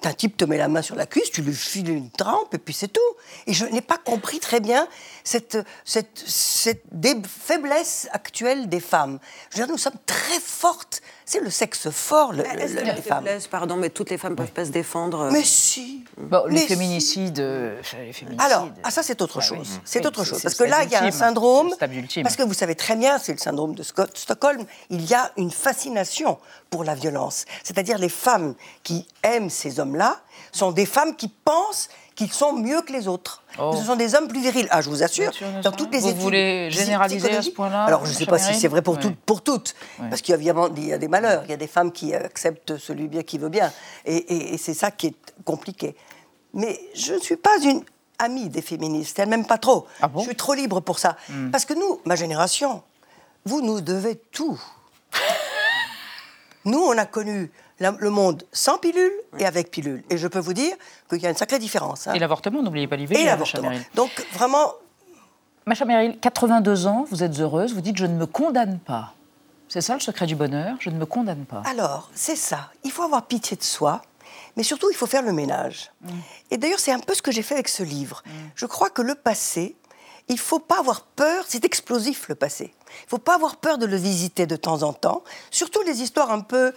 Un 0.05 0.15
type 0.15 0.37
te 0.37 0.45
met 0.45 0.57
la 0.59 0.67
main 0.67 0.83
sur 0.83 0.97
la 0.97 1.07
cuisse, 1.07 1.31
tu 1.31 1.43
lui 1.43 1.55
files 1.55 1.89
une 1.89 2.11
trempe, 2.11 2.53
et 2.55 2.59
puis 2.59 2.75
c'est 2.75 2.89
tout. 2.93 3.01
Et 3.47 3.53
je 3.53 3.65
n'ai 3.67 3.81
pas 3.83 3.99
compris 3.99 4.41
très 4.41 4.59
bien 4.59 4.89
cette, 5.23 5.59
cette, 5.85 6.21
cette 6.27 6.83
faiblesse 7.29 8.09
actuelle 8.11 8.69
des 8.69 8.81
femmes. 8.81 9.21
Je 9.51 9.59
veux 9.59 9.65
dire, 9.65 9.73
nous 9.73 9.79
sommes 9.79 9.93
très 10.05 10.41
fortes. 10.41 11.03
C'est 11.33 11.41
le 11.41 11.49
sexe 11.49 11.89
fort, 11.89 12.35
le, 12.35 12.45
Est-ce 12.45 12.75
le- 12.75 12.83
les 12.83 13.01
femmes. 13.01 13.25
pardon, 13.51 13.77
mais 13.77 13.89
toutes 13.89 14.11
les 14.11 14.19
femmes 14.19 14.37
peuvent 14.37 14.53
pas 14.53 14.67
se 14.67 14.71
défendre. 14.71 15.31
Mais 15.33 15.43
si. 15.43 16.05
Bon, 16.19 16.43
les 16.47 16.53
Mais 16.57 16.67
féminicides. 16.67 17.41
euh, 17.41 17.77
les 17.79 18.13
féminicides. 18.13 18.39
Alors, 18.39 18.69
ah, 18.85 18.91
ça 18.91 19.03
c'est 19.03 19.23
autre 19.23 19.39
Ah 19.39 19.43
chose. 19.43 19.67
oui. 19.73 19.81
C'est 19.87 20.01
Oui, 20.01 20.07
autre 20.09 20.25
chose. 20.25 20.43
Parce 20.43 20.55
que 20.57 20.65
là, 20.65 20.85
il 20.85 20.91
y 20.91 20.95
a 20.95 21.03
un 21.03 21.11
syndrome. 21.11 21.69
C'est 21.69 21.71
le 21.71 21.77
stade 21.77 21.95
ultime. 21.95 22.23
Parce 22.25 22.37
que 22.37 22.43
vous 22.43 22.53
savez 22.53 22.75
très 22.75 22.97
bien, 22.97 23.19
c'est 23.19 23.33
le 23.33 23.39
syndrome 23.39 23.75
de 23.75 23.83
Scott- 23.83 24.15
Stockholm. 24.15 24.67
Il 24.91 25.09
y 25.09 25.15
a 25.15 25.33
une 25.39 25.51
fascination 25.51 26.37
pour 26.69 26.85
la 26.85 26.95
violence. 26.95 27.47
C'est-à-dire 27.65 27.97
les 27.97 28.11
femmes 28.11 28.55
qui 28.83 29.09
aiment 29.23 29.49
ces 29.49 29.81
hommes-là 29.81 30.21
sont 30.53 30.71
des 30.71 30.85
femmes 30.85 31.17
qui 31.17 31.29
pensent 31.29 31.89
qu'ils 32.15 32.33
sont 32.33 32.53
mieux 32.53 32.83
que 32.83 32.93
les 32.93 33.09
autres. 33.09 33.43
Oh. 33.59 33.75
Ce 33.77 33.85
sont 33.85 33.97
des 33.97 34.15
hommes 34.15 34.29
plus 34.29 34.41
virils. 34.41 34.69
Ah, 34.71 34.81
je 34.81 34.89
vous 34.91 35.03
assure, 35.03 35.25
Bien 35.31 35.33
sûr, 35.33 35.49
bien 35.49 35.61
dans 35.61 35.73
toutes 35.73 35.93
les 35.93 36.01
Vous 36.01 36.09
études. 36.09 36.21
voulez 36.21 36.71
généraliser 36.71 37.37
à 37.37 37.43
ce 37.43 37.51
point-là, 37.51 37.85
Alors, 37.85 38.05
je 38.05 38.11
ne 38.11 38.17
sais 38.17 38.27
pas 38.27 38.39
si 38.39 38.55
c'est 38.55 38.69
vrai 38.69 38.83
pour, 38.83 38.99
toutes, 38.99 39.17
pour 39.17 39.43
toutes. 39.43 39.75
Parce 40.11 40.21
qu'il 40.23 40.33
y 40.33 40.35
a 40.35 40.37
évidemment 40.37 40.69
il 40.77 40.87
y 40.89 40.93
a 40.93 40.99
des 40.99 41.09
malheurs. 41.09 41.43
Il 41.45 41.51
y 41.51 41.55
a 41.55 41.57
des 41.57 41.67
femmes 41.67 41.91
qui 41.93 42.15
acceptent 42.15 42.77
celui 42.79 43.09
bien 43.09 43.23
qui 43.23 43.39
veut 43.39 43.49
bien. 43.49 43.73
Et, 44.05 44.17
et- 44.17 44.55
et 44.55 44.59
c'est 44.59 44.75
ça 44.75 44.91
qui 44.91 45.09
est 45.09 45.17
compliqué. 45.45 45.97
Mais 46.55 46.79
je 46.95 47.15
ne 47.15 47.19
suis 47.21 47.37
pas 47.37 47.59
une 47.63 47.83
amie 48.19 48.49
des 48.49 48.63
féministes. 48.63 49.19
Elles 49.19 49.29
m'aiment 49.29 49.47
pas 49.47 49.59
trop. 49.59 49.87
Ah 50.01 50.09
bon? 50.09 50.21
Je 50.21 50.27
suis 50.27 50.37
trop 50.37 50.55
libre 50.55 50.81
pour 50.81 50.99
ça. 50.99 51.17
Hmm. 51.29 51.51
Parce 51.51 51.65
que 51.65 51.75
nous, 51.75 52.01
ma 52.05 52.15
génération, 52.15 52.83
vous 53.47 53.61
nous 53.63 53.81
devez 53.81 54.17
tout. 54.17 54.61
Nous, 56.65 56.79
on 56.79 56.97
a 56.97 57.07
connu 57.07 57.51
la- 57.81 57.95
le 57.99 58.11
monde 58.11 58.45
sans 58.53 58.79
pilule 58.79 59.13
et 59.39 59.47
avec 59.47 59.71
pilule. 59.71 60.03
Et 60.11 60.17
je 60.19 60.29
peux 60.29 60.39
vous 60.39 60.53
dire 60.55 60.75
qu'il 61.09 61.21
y 61.23 61.27
a 61.27 61.31
une 61.31 61.37
sacrée 61.37 61.59
différence. 61.59 62.07
hein. 62.07 62.13
Et 62.15 62.19
l'avortement, 62.19 62.63
n'oubliez 62.63 62.87
pas 62.89 62.97
l'IVG. 62.97 63.21
Et 63.23 63.25
l'avortement. 63.27 63.71
Donc, 63.95 64.11
vraiment, 64.33 64.73
Macha 65.67 65.85
Meryl, 65.85 66.19
82 66.21 66.87
ans, 66.87 67.07
vous 67.11 67.23
êtes 67.23 67.39
heureuse, 67.39 67.73
vous 67.75 67.81
dites 67.81 67.97
je 67.97 68.07
ne 68.07 68.15
me 68.17 68.27
condamne 68.27 68.79
pas. 68.81 69.15
C'est 69.69 69.81
ça 69.81 69.95
le 69.95 70.01
secret 70.01 70.27
du 70.27 70.35
bonheur, 70.37 70.77
je 70.81 70.91
ne 70.91 70.97
me 70.97 71.07
condamne 71.07 71.45
pas. 71.45 71.63
Alors, 71.67 72.11
c'est 72.15 72.37
ça. 72.37 72.71
Il 72.85 72.91
faut 72.91 73.05
avoir 73.05 73.27
pitié 73.27 73.57
de 73.57 73.63
soi, 73.63 74.03
mais 74.57 74.65
surtout, 74.65 74.91
il 74.91 74.97
faut 74.97 75.07
faire 75.07 75.23
le 75.23 75.33
ménage. 75.33 75.91
Et 76.51 76.59
d'ailleurs, 76.59 76.81
c'est 76.81 76.93
un 76.93 76.99
peu 76.99 77.15
ce 77.15 77.23
que 77.23 77.31
j'ai 77.33 77.43
fait 77.43 77.55
avec 77.55 77.69
ce 77.69 77.83
livre. 77.83 78.23
Je 78.55 78.67
crois 78.67 78.91
que 78.91 79.01
le 79.03 79.15
passé, 79.15 79.77
il 80.29 80.35
ne 80.35 80.41
faut 80.41 80.59
pas 80.59 80.79
avoir 80.81 81.03
peur, 81.03 81.45
c'est 81.49 81.65
explosif 81.65 82.29
le 82.29 82.35
passé. 82.35 82.75
Il 83.01 83.05
ne 83.07 83.09
faut 83.11 83.19
pas 83.19 83.37
avoir 83.37 83.57
peur 83.57 83.79
de 83.79 83.87
le 83.87 83.97
visiter 83.97 84.47
de 84.47 84.57
temps 84.57 84.83
en 84.83 84.93
temps, 84.93 85.23
surtout 85.51 85.81
les 85.83 86.03
histoires 86.03 86.31
un 86.33 86.41
peu 86.41 86.75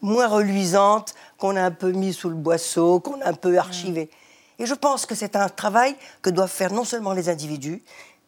moins 0.00 0.26
reluisantes, 0.28 1.14
qu'on 1.38 1.56
a 1.56 1.62
un 1.62 1.70
peu 1.70 1.92
mis 1.92 2.12
sous 2.12 2.28
le 2.28 2.34
boisseau, 2.34 3.00
qu'on 3.00 3.20
a 3.20 3.28
un 3.28 3.34
peu 3.34 3.58
archivées. 3.58 4.10
Et 4.58 4.66
je 4.66 4.74
pense 4.74 5.06
que 5.06 5.14
c'est 5.14 5.36
un 5.36 5.48
travail 5.48 5.96
que 6.22 6.30
doivent 6.30 6.50
faire 6.50 6.72
non 6.72 6.84
seulement 6.84 7.12
les 7.12 7.28
individus, 7.28 7.82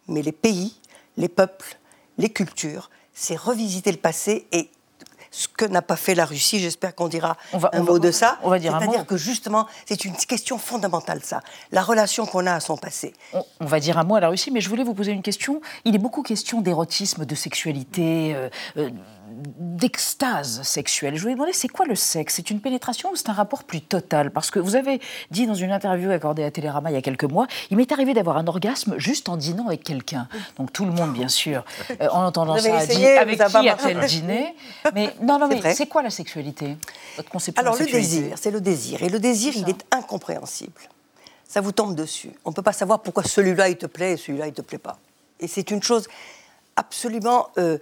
mais 0.08 0.22
les 0.22 0.32
pays, 0.32 0.76
les 1.16 1.28
peuples, 1.28 1.76
les 2.18 2.30
cultures. 2.30 2.90
C'est 3.12 3.36
revisiter 3.36 3.92
le 3.92 3.98
passé 3.98 4.46
et 4.52 4.70
ce 5.30 5.48
que 5.48 5.64
n'a 5.64 5.82
pas 5.82 5.96
fait 5.96 6.14
la 6.14 6.24
Russie, 6.26 6.60
j'espère 6.60 6.94
qu'on 6.94 7.08
dira 7.08 7.36
On 7.52 7.58
va- 7.58 7.70
un 7.72 7.80
on 7.80 7.84
mot 7.84 7.92
va- 7.94 7.98
de 7.98 8.10
ça. 8.12 8.38
on 8.44 8.50
va 8.50 8.60
dire 8.60 8.76
C'est-à-dire 8.78 9.04
que 9.04 9.16
justement, 9.16 9.66
c'est 9.84 10.04
une 10.04 10.14
question 10.14 10.58
fondamentale, 10.58 11.20
ça. 11.24 11.40
La 11.72 11.82
relation 11.82 12.24
qu'on 12.24 12.46
a 12.46 12.52
à 12.54 12.60
son 12.60 12.76
passé. 12.76 13.14
On, 13.32 13.44
on 13.60 13.64
va 13.66 13.80
dire 13.80 13.98
un 13.98 14.04
mot 14.04 14.14
à 14.14 14.20
la 14.20 14.28
Russie, 14.28 14.52
mais 14.52 14.60
je 14.60 14.68
voulais 14.68 14.84
vous 14.84 14.94
poser 14.94 15.10
une 15.10 15.22
question. 15.22 15.60
Il 15.84 15.94
est 15.96 15.98
beaucoup 15.98 16.22
question 16.22 16.60
d'érotisme, 16.60 17.24
de 17.24 17.34
sexualité, 17.34 18.32
euh, 18.36 18.48
euh, 18.76 18.90
d'extase 19.30 20.62
sexuelle. 20.62 21.16
Je 21.16 21.22
voulais 21.22 21.34
demander, 21.34 21.52
c'est 21.52 21.68
quoi 21.68 21.86
le 21.86 21.94
sexe? 21.94 22.34
C'est 22.36 22.50
une 22.50 22.60
pénétration 22.60 23.10
ou 23.10 23.16
c'est 23.16 23.28
un 23.28 23.32
rapport 23.32 23.64
plus 23.64 23.80
total? 23.80 24.30
Parce 24.30 24.50
que 24.50 24.58
vous 24.58 24.76
avez 24.76 25.00
dit 25.30 25.46
dans 25.46 25.54
une 25.54 25.72
interview 25.72 26.10
accordée 26.10 26.44
à 26.44 26.50
Télérama 26.50 26.90
il 26.90 26.94
y 26.94 26.96
a 26.96 27.02
quelques 27.02 27.24
mois, 27.24 27.46
il 27.70 27.76
m'est 27.76 27.90
arrivé 27.92 28.14
d'avoir 28.14 28.36
un 28.36 28.46
orgasme 28.46 28.94
juste 28.98 29.28
en 29.28 29.36
dînant 29.36 29.66
avec 29.66 29.82
quelqu'un. 29.82 30.28
Donc 30.58 30.72
tout 30.72 30.84
le 30.84 30.92
monde, 30.92 31.12
bien 31.12 31.28
sûr, 31.28 31.64
euh, 32.00 32.08
en 32.10 32.24
entendant 32.24 32.58
ça, 32.58 32.76
a 32.76 32.86
dit 32.86 33.06
avec 33.06 33.40
a 33.40 33.48
qui 33.48 33.68
a-t-elle 33.68 34.06
dîné? 34.06 34.54
Mais 34.94 35.14
non, 35.22 35.38
non, 35.38 35.48
mais 35.48 35.74
c'est 35.74 35.86
quoi 35.86 36.02
la 36.02 36.10
sexualité? 36.10 36.76
Votre 37.16 37.30
conception 37.30 37.62
Alors 37.62 37.74
de 37.74 37.80
la 37.80 37.86
le 37.86 37.92
désir, 37.92 38.36
c'est 38.36 38.50
le 38.50 38.60
désir. 38.60 39.02
Et 39.02 39.08
le 39.08 39.18
désir, 39.18 39.52
il 39.56 39.68
est 39.68 39.84
incompréhensible. 39.90 40.80
Ça 41.48 41.60
vous 41.60 41.72
tombe 41.72 41.94
dessus. 41.94 42.30
On 42.44 42.50
ne 42.50 42.54
peut 42.54 42.62
pas 42.62 42.72
savoir 42.72 43.00
pourquoi 43.00 43.22
celui-là, 43.22 43.68
il 43.68 43.76
te 43.76 43.86
plaît 43.86 44.12
et 44.12 44.16
celui-là, 44.16 44.46
il 44.46 44.50
ne 44.50 44.54
te 44.54 44.62
plaît 44.62 44.78
pas. 44.78 44.98
Et 45.40 45.46
c'est 45.46 45.70
une 45.70 45.82
chose 45.82 46.08
absolument 46.76 47.48
euh, 47.58 47.78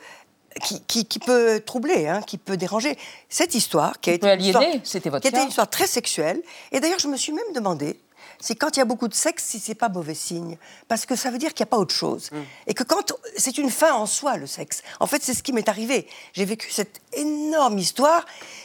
qui, 0.87 1.05
qui, 1.07 1.19
peut 1.19 1.61
troubler, 1.65 2.07
hein, 2.09 2.23
qui 2.23 2.39
peut 2.39 2.57
déranger. 2.57 2.97
Cette 3.29 3.55
histoire, 3.55 4.01
qui 4.01 4.11
a 4.11 4.13
été, 4.15 4.27
une 4.27 4.41
histoire, 4.41 4.65
c'était 4.85 5.11
votre 5.11 5.23
qui 5.23 5.29
était 5.29 5.43
une 5.43 5.49
histoire 5.49 5.71
très 5.71 5.87
sexuelle, 5.87 6.43
et 6.71 6.81
d'ailleurs 6.81 6.99
je 6.99 7.09
me 7.09 7.17
suis 7.17 7.33
même 7.33 7.53
demandé 7.55 7.99
si 8.41 8.57
quand 8.57 8.77
il 8.77 8.81
y 8.81 8.83
a 8.83 8.85
beaucoup 8.85 9.09
de 9.09 9.15
sexe, 9.15 9.45
si 9.45 9.61
c'est 9.61 9.75
pas 9.77 9.89
mauvais 9.89 10.15
signe, 10.15 10.59
parce 10.89 11.07
que 11.07 11.15
ça 11.15 11.31
veut 11.31 11.39
dire 11.39 11.55
qu'il 11.55 11.65
n'y 11.65 11.69
a 11.69 11.71
pas 11.71 11.79
autre 11.79 11.95
chose, 11.95 12.31
Mm. 12.33 12.37
et 12.67 12.75
que 12.75 12.83
quand 12.83 13.13
c'est 13.37 13.57
une 13.57 13.71
fin 13.71 13.95
en 13.95 14.07
soi 14.07 14.37
le 14.37 14.47
sexe. 14.47 14.83
En 15.01 15.07
fait, 15.07 15.23
c'est 15.23 15.35
ce 15.35 15.43
qui 15.43 15.53
m'est 15.53 15.69
arrivé. 15.69 16.07
J'ai 16.33 16.45
vécu 16.45 16.71
cette 16.71 17.01
énorme 17.13 17.79
histoire 17.79 18.25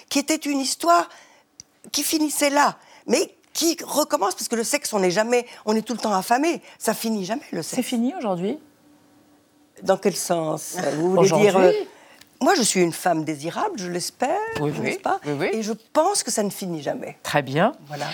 qui 0.09 0.19
était 0.19 0.35
une 0.35 0.59
histoire 0.59 1.09
qui 1.91 2.03
finissait 2.03 2.49
là, 2.49 2.77
mais 3.05 3.33
qui 3.53 3.77
recommence 3.83 4.35
parce 4.35 4.47
que 4.47 4.55
le 4.55 4.63
sexe, 4.63 4.93
on 4.93 4.99
n'est 4.99 5.11
jamais, 5.11 5.45
on 5.65 5.75
est 5.75 5.81
tout 5.81 5.93
le 5.93 5.99
temps 5.99 6.13
affamé. 6.13 6.61
Ça 6.77 6.93
finit 6.93 7.25
jamais 7.25 7.41
le 7.51 7.63
sexe. 7.63 7.75
C'est 7.75 7.83
fini 7.83 8.13
aujourd'hui? 8.15 8.59
Dans 9.83 9.97
quel 9.97 10.15
sens 10.15 10.77
Vous 10.95 11.11
voulez 11.11 11.29
dire 11.29 11.57
euh, 11.57 11.71
Moi, 12.41 12.55
je 12.55 12.61
suis 12.61 12.81
une 12.81 12.93
femme 12.93 13.23
désirable, 13.23 13.77
je 13.77 13.87
l'espère, 13.89 14.29
Oui, 14.59 14.71
n'est-ce 14.71 14.81
oui, 14.81 15.01
pas 15.01 15.19
oui, 15.25 15.33
oui. 15.39 15.49
Et 15.53 15.63
je 15.63 15.73
pense 15.93 16.23
que 16.23 16.31
ça 16.31 16.43
ne 16.43 16.49
finit 16.49 16.81
jamais. 16.81 17.17
Très 17.23 17.41
bien. 17.41 17.73
Voilà. 17.87 18.07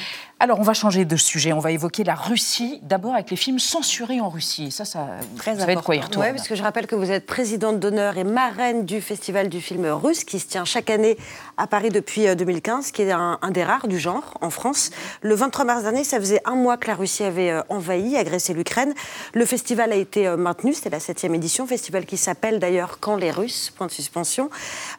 Alors, 0.44 0.60
on 0.60 0.64
va 0.64 0.74
changer 0.74 1.06
de 1.06 1.16
sujet. 1.16 1.54
On 1.54 1.60
va 1.60 1.72
évoquer 1.72 2.04
la 2.04 2.16
Russie, 2.16 2.82
d'abord 2.82 3.14
avec 3.14 3.32
les 3.32 3.38
films 3.38 3.60
censurés 3.60 4.20
en 4.20 4.28
Russie. 4.28 4.72
Ça, 4.72 4.84
ça 4.84 5.08
Très 5.38 5.54
vous 5.54 5.62
savez 5.62 5.76
de 5.76 5.80
quoi 5.80 5.96
il 5.96 6.00
important. 6.00 6.20
retourne. 6.20 6.26
Oui, 6.26 6.36
parce 6.36 6.50
que 6.50 6.56
je 6.56 6.62
rappelle 6.62 6.86
que 6.86 6.96
vous 6.96 7.12
êtes 7.12 7.26
présidente 7.26 7.80
d'honneur 7.80 8.18
et 8.18 8.26
marraine 8.26 8.84
du 8.84 9.00
Festival 9.00 9.48
du 9.48 9.62
film 9.62 9.86
russe 9.86 10.26
qui 10.26 10.42
se 10.42 10.48
tient 10.48 10.66
chaque 10.66 10.90
année 10.90 11.18
à 11.56 11.66
Paris 11.66 11.92
depuis 11.92 12.28
euh, 12.28 12.36
2015, 12.36 12.92
qui 12.92 13.04
est 13.04 13.12
un, 13.14 13.40
un 13.42 13.52
des 13.52 13.64
rares 13.64 13.88
du 13.88 13.98
genre 13.98 14.34
en 14.42 14.50
France. 14.50 14.90
Le 15.22 15.34
23 15.34 15.64
mars 15.64 15.84
dernier, 15.84 16.04
ça 16.04 16.20
faisait 16.20 16.42
un 16.44 16.56
mois 16.56 16.76
que 16.76 16.88
la 16.88 16.96
Russie 16.96 17.24
avait 17.24 17.52
euh, 17.52 17.62
envahi, 17.70 18.18
agressé 18.18 18.54
l'Ukraine. 18.54 18.94
Le 19.34 19.46
festival 19.46 19.94
a 19.94 19.96
été 19.96 20.28
euh, 20.28 20.36
maintenu, 20.36 20.74
c'était 20.74 20.90
la 20.90 21.00
septième 21.00 21.36
édition, 21.36 21.66
festival 21.68 22.06
qui 22.06 22.18
s'appelle 22.18 22.60
d'ailleurs 22.60 22.98
Quand 23.00 23.16
les 23.16 23.32
Russes, 23.32 23.72
point 23.78 23.88
de 23.88 23.94
suspension. 23.94 24.50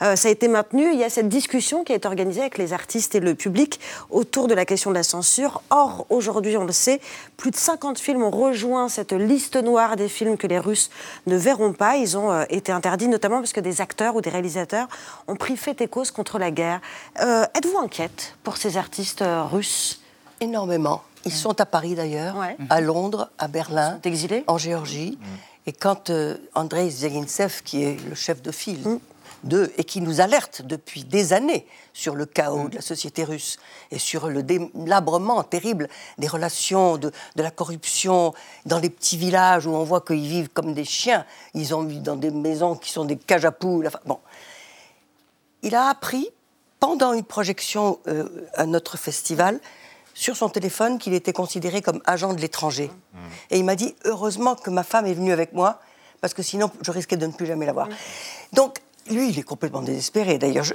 Euh, 0.01 0.17
ça 0.17 0.29
a 0.29 0.31
été 0.31 0.49
maintenu. 0.49 0.91
Il 0.91 0.99
y 0.99 1.05
a 1.05 1.11
cette 1.11 1.29
discussion 1.29 1.85
qui 1.85 1.93
est 1.93 2.07
organisée 2.07 2.41
avec 2.41 2.57
les 2.57 2.73
artistes 2.73 3.15
et 3.15 3.21
le 3.21 3.35
public 3.35 3.79
autour 4.09 4.49
de 4.49 4.55
la 4.55 4.65
question 4.65 4.89
de 4.89 4.95
la 4.95 5.03
censure. 5.03 5.34
Or, 5.71 6.07
aujourd'hui, 6.11 6.57
on 6.57 6.65
le 6.65 6.73
sait, 6.73 7.01
plus 7.37 7.51
de 7.51 7.57
50 7.57 7.99
films 7.99 8.23
ont 8.23 8.31
rejoint 8.31 8.89
cette 8.89 9.13
liste 9.13 9.57
noire 9.57 9.97
des 9.97 10.09
films 10.09 10.37
que 10.37 10.47
les 10.47 10.59
Russes 10.59 10.91
ne 11.27 11.37
verront 11.37 11.73
pas. 11.73 11.97
Ils 11.97 12.17
ont 12.17 12.31
euh, 12.33 12.45
été 12.51 12.73
interdits, 12.73 13.09
notamment 13.09 13.39
parce 13.39 13.53
que 13.53 13.61
des 13.61 13.81
acteurs 13.81 14.15
ou 14.17 14.21
des 14.21 14.31
réalisateurs 14.31 14.89
ont 15.29 15.37
pris 15.37 15.57
fait 15.57 15.81
et 15.81 15.89
cause 15.89 16.11
contre 16.11 16.39
la 16.39 16.51
guerre. 16.51 16.81
Euh, 17.21 17.45
Êtes-vous 17.55 17.79
inquiète 17.79 18.37
pour 18.43 18.57
ces 18.57 18.77
artistes 18.77 19.23
euh, 19.23 19.43
russes? 19.45 20.01
Énormément. 20.41 21.03
Ils 21.27 21.33
sont 21.33 21.59
à 21.61 21.65
Paris 21.67 21.95
d'ailleurs, 21.95 22.37
Ouais. 22.37 22.57
à 22.69 22.81
Londres, 22.81 23.31
à 23.39 23.49
Berlin, 23.49 23.93
Ils 23.93 24.03
sont 24.03 24.09
exilés? 24.11 24.45
en 24.47 24.59
Géorgie. 24.59 25.19
Et 25.67 25.73
quand 25.73 26.11
euh, 26.11 26.37
Andrei 26.55 26.91
Zviagintsev, 26.91 27.63
qui 27.65 27.83
est 27.83 27.97
le 28.09 28.15
chef 28.15 28.43
de 28.43 28.51
file 28.53 28.81
Mm. 28.87 28.99
Et 29.77 29.85
qui 29.85 30.01
nous 30.01 30.21
alerte 30.21 30.63
depuis 30.63 31.05
des 31.05 31.33
années 31.33 31.67
sur 31.93 32.15
le 32.15 32.27
chaos 32.27 32.69
de 32.69 32.77
la 32.77 32.81
société 32.81 33.25
russe 33.25 33.59
et 33.91 33.99
sur 33.99 34.29
le 34.29 34.43
délabrement 34.43 35.43
terrible 35.43 35.89
des 36.19 36.27
relations, 36.27 36.97
de, 36.97 37.13
de 37.37 37.43
la 37.43 37.51
corruption 37.51 38.33
dans 38.67 38.79
les 38.79 38.91
petits 38.91 39.17
villages 39.17 39.67
où 39.67 39.71
on 39.71 39.85
voit 39.85 40.01
qu'ils 40.01 40.27
vivent 40.27 40.49
comme 40.49 40.75
des 40.75 40.85
chiens. 40.85 41.25
Ils 41.55 41.75
ont 41.75 41.83
mis 41.83 42.01
dans 42.01 42.17
des 42.17 42.31
maisons 42.31 42.75
qui 42.75 42.91
sont 42.91 43.05
des 43.05 43.17
cages 43.17 43.45
à 43.45 43.53
poules. 43.53 43.87
Enfin, 43.87 44.01
bon. 44.07 44.19
Il 45.63 45.75
a 45.75 45.89
appris, 45.89 46.29
pendant 46.81 47.13
une 47.13 47.25
projection 47.25 47.99
euh, 48.09 48.29
à 48.55 48.67
notre 48.67 48.99
festival, 48.99 49.61
sur 50.15 50.37
son 50.37 50.49
téléphone 50.49 50.99
qu'il 50.99 51.13
était 51.13 51.33
considéré 51.33 51.83
comme 51.83 52.01
agent 52.07 52.33
de 52.35 52.41
l'étranger. 52.41 52.91
Et 53.51 53.59
il 53.59 53.65
m'a 53.65 53.75
dit, 53.75 53.95
heureusement 54.05 54.55
que 54.55 54.71
ma 54.71 54.85
femme 54.85 55.07
est 55.07 55.15
venue 55.15 55.33
avec 55.33 55.53
moi, 55.53 55.81
parce 56.21 56.35
que 56.35 56.43
sinon 56.43 56.71
je 56.83 56.91
risquais 56.93 57.17
de 57.17 57.27
ne 57.27 57.33
plus 57.33 57.47
jamais 57.47 57.67
la 57.67 57.73
voir. 57.73 57.89
Donc, 58.53 58.79
lui, 59.11 59.31
il 59.31 59.39
est 59.39 59.43
complètement 59.43 59.83
désespéré. 59.83 60.39
D'ailleurs, 60.39 60.67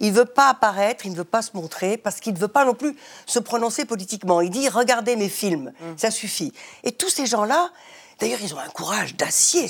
il 0.00 0.12
ne 0.12 0.16
veut 0.16 0.24
pas 0.24 0.48
apparaître, 0.48 1.06
il 1.06 1.12
ne 1.12 1.16
veut 1.16 1.24
pas 1.24 1.42
se 1.42 1.50
montrer, 1.54 1.96
parce 1.96 2.20
qu'il 2.20 2.34
ne 2.34 2.38
veut 2.38 2.48
pas 2.48 2.64
non 2.64 2.74
plus 2.74 2.96
se 3.26 3.38
prononcer 3.38 3.84
politiquement. 3.84 4.40
Il 4.40 4.50
dit, 4.50 4.68
regardez 4.68 5.16
mes 5.16 5.28
films, 5.28 5.72
ça 5.96 6.10
suffit. 6.10 6.52
Et 6.84 6.92
tous 6.92 7.10
ces 7.10 7.26
gens-là, 7.26 7.70
d'ailleurs, 8.20 8.40
ils 8.42 8.54
ont 8.54 8.58
un 8.58 8.68
courage 8.68 9.16
d'acier. 9.16 9.68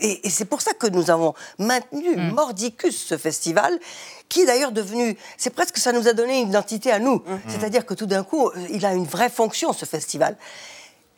Et, 0.00 0.26
et 0.26 0.30
c'est 0.30 0.46
pour 0.46 0.62
ça 0.62 0.72
que 0.72 0.86
nous 0.86 1.10
avons 1.10 1.34
maintenu 1.58 2.16
mordicus 2.16 2.96
ce 2.96 3.18
festival, 3.18 3.78
qui 4.28 4.40
est 4.40 4.46
d'ailleurs 4.46 4.72
devenu, 4.72 5.16
c'est 5.36 5.50
presque 5.50 5.76
ça 5.76 5.92
nous 5.92 6.08
a 6.08 6.14
donné 6.14 6.40
une 6.40 6.48
identité 6.48 6.90
à 6.90 6.98
nous. 6.98 7.22
C'est-à-dire 7.48 7.84
que 7.84 7.94
tout 7.94 8.06
d'un 8.06 8.24
coup, 8.24 8.48
euh, 8.48 8.66
il 8.70 8.86
a 8.86 8.94
une 8.94 9.04
vraie 9.04 9.28
fonction 9.28 9.72
ce 9.72 9.84
festival. 9.84 10.36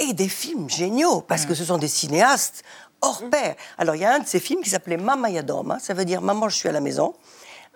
Et 0.00 0.12
des 0.12 0.28
films 0.28 0.68
géniaux, 0.68 1.20
parce 1.20 1.46
que 1.46 1.54
ce 1.54 1.64
sont 1.64 1.78
des 1.78 1.86
cinéastes 1.86 2.64
hors 3.04 3.22
pair. 3.30 3.54
Alors 3.78 3.94
il 3.94 4.00
y 4.02 4.04
a 4.04 4.14
un 4.14 4.18
de 4.20 4.26
ces 4.26 4.40
films 4.40 4.62
qui 4.62 4.70
s'appelait 4.70 4.96
Mama 4.96 5.30
Yadoma, 5.30 5.78
ça 5.78 5.94
veut 5.94 6.04
dire 6.04 6.20
Maman, 6.20 6.48
je 6.48 6.56
suis 6.56 6.68
à 6.68 6.72
la 6.72 6.80
maison. 6.80 7.14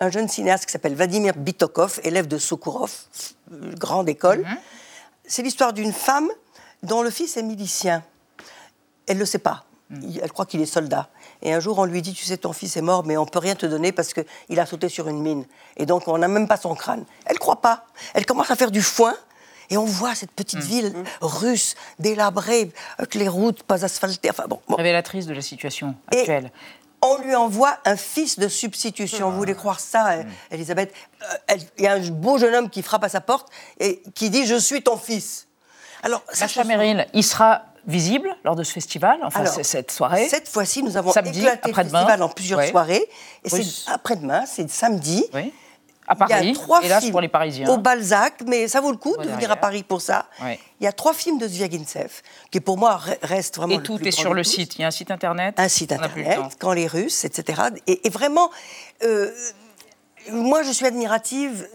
Un 0.01 0.09
jeune 0.09 0.27
cinéaste 0.29 0.65
qui 0.65 0.71
s'appelle 0.71 0.95
Vladimir 0.95 1.33
Bitokov, 1.35 1.99
élève 2.03 2.27
de 2.27 2.37
Sokourov, 2.37 2.91
euh, 3.51 3.73
grande 3.75 4.07
école. 4.09 4.45
C'est 5.25 5.41
l'histoire 5.41 5.73
d'une 5.73 5.91
femme 5.93 6.29
dont 6.83 7.01
le 7.01 7.09
fils 7.09 7.35
est 7.37 7.43
milicien. 7.43 8.01
Elle 9.07 9.15
ne 9.15 9.19
le 9.21 9.25
sait 9.25 9.39
pas. 9.39 9.65
Il- 9.91 10.19
Elle 10.23 10.31
croit 10.31 10.45
qu'il 10.45 10.61
est 10.61 10.65
soldat. 10.65 11.09
Et 11.41 11.53
un 11.53 11.59
jour, 11.59 11.79
on 11.79 11.85
lui 11.85 12.01
dit, 12.01 12.13
tu 12.13 12.23
sais, 12.25 12.37
ton 12.37 12.53
fils 12.53 12.77
est 12.77 12.81
mort, 12.81 13.05
mais 13.05 13.17
on 13.17 13.25
peut 13.25 13.39
rien 13.39 13.55
te 13.55 13.65
donner 13.65 13.91
parce 13.91 14.13
qu'il 14.13 14.59
a 14.59 14.65
sauté 14.65 14.87
sur 14.89 15.07
une 15.07 15.21
mine. 15.21 15.45
Et 15.77 15.85
donc, 15.85 16.07
on 16.07 16.17
n'a 16.17 16.27
même 16.27 16.47
pas 16.47 16.57
son 16.57 16.75
crâne. 16.75 17.05
Elle 17.25 17.35
ne 17.35 17.39
croit 17.39 17.59
pas. 17.61 17.85
Elle 18.13 18.25
commence 18.25 18.51
à 18.51 18.55
faire 18.55 18.71
du 18.71 18.81
foin. 18.81 19.15
Et 19.69 19.77
on 19.77 19.85
voit 19.85 20.15
cette 20.15 20.31
petite 20.31 20.59
ville 20.59 20.93
russe, 21.21 21.75
délabrée, 21.99 22.71
avec 22.97 23.15
les 23.15 23.27
routes 23.27 23.63
pas 23.63 23.83
asphaltées. 23.85 24.29
Enfin 24.31 24.45
bon, 24.47 24.59
bon. 24.67 24.75
Révélatrice 24.75 25.25
de 25.27 25.33
la 25.33 25.41
situation 25.41 25.95
Et 26.11 26.19
actuelle. 26.19 26.51
on 27.01 27.17
lui 27.19 27.35
envoie 27.35 27.77
un 27.85 27.95
fils 27.95 28.39
de 28.39 28.47
substitution. 28.47 29.29
Vous 29.29 29.37
voulez 29.37 29.55
croire 29.55 29.79
ça, 29.79 30.09
euh, 30.13 30.23
Elisabeth 30.51 30.93
Euh, 31.51 31.55
Il 31.77 31.83
y 31.83 31.87
a 31.87 31.93
un 31.93 31.99
beau 32.09 32.37
jeune 32.37 32.55
homme 32.55 32.69
qui 32.69 32.81
frappe 32.81 33.03
à 33.03 33.09
sa 33.09 33.21
porte 33.21 33.49
et 33.79 34.01
qui 34.15 34.29
dit 34.29 34.45
Je 34.45 34.55
suis 34.55 34.81
ton 34.81 34.97
fils. 34.97 35.47
Alors, 36.01 36.23
Sacha 36.31 36.63
Merrill, 36.63 37.05
il 37.13 37.23
sera 37.23 37.63
visible 37.87 38.35
lors 38.43 38.55
de 38.55 38.63
ce 38.63 38.71
festival, 38.73 39.19
enfin 39.23 39.41
Alors, 39.41 39.53
cette 39.63 39.91
soirée. 39.91 40.27
Cette 40.29 40.47
fois-ci, 40.47 40.81
nous 40.83 40.95
avons 40.97 41.11
Samedi, 41.11 41.39
éclaté 41.39 41.59
le 41.65 41.69
après-demain. 41.71 41.99
festival 41.99 42.23
en 42.23 42.29
plusieurs 42.29 42.63
soirées. 42.65 43.05
Et 43.43 43.49
c'est 43.49 43.91
après-demain, 43.91 44.45
c'est 44.45 44.69
samedi. 44.69 45.25
Oui. 45.33 45.53
À 46.11 46.15
Il 46.15 46.25
y 46.25 46.27
Paris, 46.29 46.49
a 46.49 46.53
trois 46.53 46.81
hélas 46.83 46.99
films 47.01 47.11
pour 47.11 47.21
les 47.21 47.27
Parisiens. 47.27 47.69
Au 47.69 47.77
Balzac, 47.77 48.41
mais 48.47 48.67
ça 48.67 48.81
vaut 48.81 48.89
le 48.91 48.97
coup 48.97 49.15
de 49.17 49.27
venir 49.27 49.51
à. 49.51 49.55
Paris 49.55 49.83
pour 49.83 50.01
ça. 50.01 50.25
Ouais. 50.41 50.59
Il 50.81 50.83
y 50.83 50.87
a 50.87 50.91
trois 50.91 51.13
films 51.13 51.37
de 51.37 51.47
Zviagintsev, 51.47 52.09
qui 52.49 52.59
pour 52.59 52.77
moi 52.79 52.99
re- 53.05 53.17
reste 53.21 53.57
vraiment 53.57 53.75
Et 53.75 53.77
le 53.77 53.83
tout 53.83 53.97
plus 53.97 54.07
est 54.07 54.11
sur 54.11 54.33
le 54.33 54.43
site. 54.43 54.75
Il 54.77 54.81
y 54.81 54.83
a 54.83 54.87
un 54.87 54.91
site 54.91 55.11
internet. 55.11 55.59
Un 55.59 55.67
site 55.69 55.91
le 55.91 55.97
internet, 56.03 56.39
quand 56.59 56.73
les 56.73 56.87
Russes, 56.87 57.25
etc. 57.25 57.61
Et, 57.85 58.07
et 58.07 58.09
vraiment, 58.09 58.49
euh, 59.03 59.31
moi 60.31 60.63
je 60.63 60.71
suis 60.71 60.85
admirative, 60.85 61.67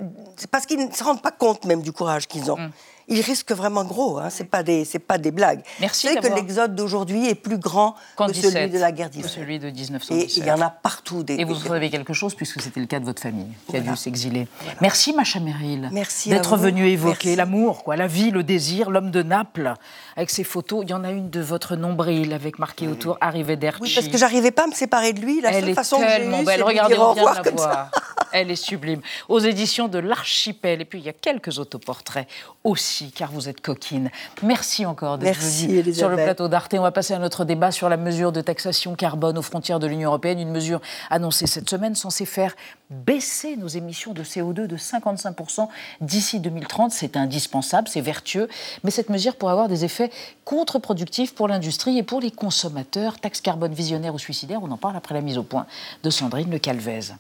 parce 0.51 0.67
qu'ils 0.67 0.85
ne 0.85 0.91
se 0.93 1.05
rendent 1.05 1.23
pas 1.23 1.31
compte 1.31 1.65
même 1.65 1.83
du 1.83 1.93
courage 1.93 2.27
qu'ils 2.27 2.51
ont. 2.51 2.59
Ils 3.09 3.21
risquent 3.21 3.53
vraiment 3.53 3.85
gros, 3.85 4.19
hein, 4.19 4.31
c'est 4.31 4.45
pas 4.45 4.63
des, 4.63 4.85
c'est 4.85 4.99
pas 4.99 5.19
des 5.19 5.31
blagues. 5.31 5.61
Merci 5.81 6.07
Vous 6.09 6.15
savez 6.15 6.29
que 6.29 6.35
l'exode 6.35 6.75
d'aujourd'hui 6.75 7.29
est 7.29 7.35
plus 7.35 7.59
grand 7.59 7.95
que 8.17 8.31
17, 8.31 8.53
celui 8.53 8.71
de 8.71 8.79
la 8.79 8.93
guerre 8.93 9.11
d'Israël. 9.11 9.35
celui 9.35 9.59
de 9.59 9.69
Et 9.69 9.73
1917. 9.73 10.37
il 10.39 10.47
y 10.47 10.51
en 10.51 10.61
a 10.61 10.71
partout 10.71 11.23
des. 11.23 11.35
Et 11.35 11.45
vous 11.45 11.55
des- 11.55 11.69
savez 11.69 11.91
quelque 11.91 12.13
chose, 12.15 12.35
puisque 12.35 12.61
c'était 12.63 12.81
le 12.81 12.87
cas 12.87 13.01
de 13.01 13.05
votre 13.05 13.21
famille, 13.21 13.49
qui 13.69 13.77
a 13.77 13.81
Voilà. 13.81 13.93
dû 13.93 13.99
s'exiler. 13.99 14.49
Merci, 14.81 15.13
Macha 15.13 15.41
Merrill, 15.41 15.91
Merci 15.93 16.31
d'être 16.31 16.57
venue 16.57 16.89
évoquer 16.89 17.37
l'amour, 17.37 17.85
quoi, 17.85 17.97
la 17.97 18.07
vie, 18.07 18.31
le 18.31 18.43
désir, 18.43 18.91
l'homme 18.91 19.11
de 19.11 19.23
Naples, 19.23 19.75
avec 20.17 20.31
ses 20.31 20.45
photos. 20.45 20.81
Il 20.85 20.91
y 20.91 20.95
en 20.95 21.05
a 21.05 21.11
une 21.11 21.29
de 21.31 21.41
votre 21.41 21.77
nombril, 21.77 22.33
avec 22.33 22.59
marqué 22.59 22.89
autour 22.89 23.19
Arrivederci. 23.21 23.83
Oui, 23.83 23.93
parce 23.95 24.09
que 24.09 24.17
j'arrivais 24.19 24.51
pas 24.51 24.65
à 24.65 24.67
me 24.67 24.73
séparer 24.75 25.13
de 25.13 25.21
lui. 25.21 25.41
La 25.41 25.51
Elle 25.51 25.61
seule 25.63 25.69
est 25.71 25.75
façon 25.75 25.99
que 25.99 26.05
tellement 26.07 26.43
belle. 26.43 26.57
c'est 26.59 26.63
Regardez, 26.63 26.99
on 26.99 27.13
vient 27.13 27.31
de 27.33 27.45
la 27.45 27.51
voir. 27.51 27.91
Elle 28.33 28.51
est 28.51 28.57
sublime. 28.57 29.01
Aux 29.29 29.39
éditions 29.39 29.89
de 29.89 29.99
l'Archipel. 29.99 30.81
Et 30.81 30.85
puis, 30.85 30.99
il 30.99 31.05
y 31.05 31.09
a 31.09 31.13
quelques 31.13 31.59
autoportraits 31.59 32.27
aussi, 32.65 32.94
car 33.15 33.31
vous 33.33 33.49
êtes 33.49 33.61
coquine. 33.61 34.11
Merci 34.43 34.87
encore 34.87 35.19
d'être 35.19 35.39
venue 35.39 35.95
sur 35.95 36.09
le 36.09 36.17
plateau 36.17 36.49
d'Arte. 36.49 36.75
On 36.75 36.83
va 36.83 36.93
passer 36.93 37.15
à 37.15 37.19
notre 37.19 37.45
débat 37.45 37.71
sur 37.71 37.89
la 37.89 37.97
mesure 37.97 38.33
de 38.33 38.41
taxation 38.41 38.95
carbone 38.95 39.39
aux 39.39 39.43
frontières 39.43 39.81
de 39.81 39.87
l'Union 39.87 40.09
européenne. 40.11 40.39
Une 40.39 40.51
mesure 40.51 40.81
annoncée 41.11 41.47
cette 41.47 41.69
semaine 41.69 41.95
censée 41.95 42.27
faire 42.27 42.55
baisser 42.91 43.57
nos 43.57 43.69
émissions 43.69 44.13
de 44.13 44.23
CO2 44.23 44.67
de 44.67 44.77
55% 44.77 45.69
d'ici 46.01 46.41
2030. 46.41 46.93
C'est 46.93 47.17
indispensable, 47.17 47.89
c'est 47.89 48.01
vertueux. 48.01 48.49
Mais 48.83 48.91
cette 48.91 49.11
mesure 49.11 49.37
pourrait 49.37 49.53
avoir 49.53 49.69
des 49.69 49.85
effets 49.85 50.11
contre-productifs 50.45 51.35
pour 51.35 51.49
l'industrie 51.49 51.99
et 51.99 52.03
pour 52.03 52.21
les 52.21 52.31
consommateurs. 52.31 53.19
Taxe 53.19 53.41
carbone 53.41 53.73
visionnaire 53.73 54.15
ou 54.15 54.19
suicidaire, 54.19 54.63
on 54.63 54.71
en 54.71 54.77
parle 54.77 54.97
après 54.97 55.15
la 55.15 55.21
mise 55.21 55.39
au 55.39 55.43
point 55.43 55.67
de 56.03 56.11
Sandrine 56.11 56.51
Le 56.51 56.59
Calvez. 56.59 57.15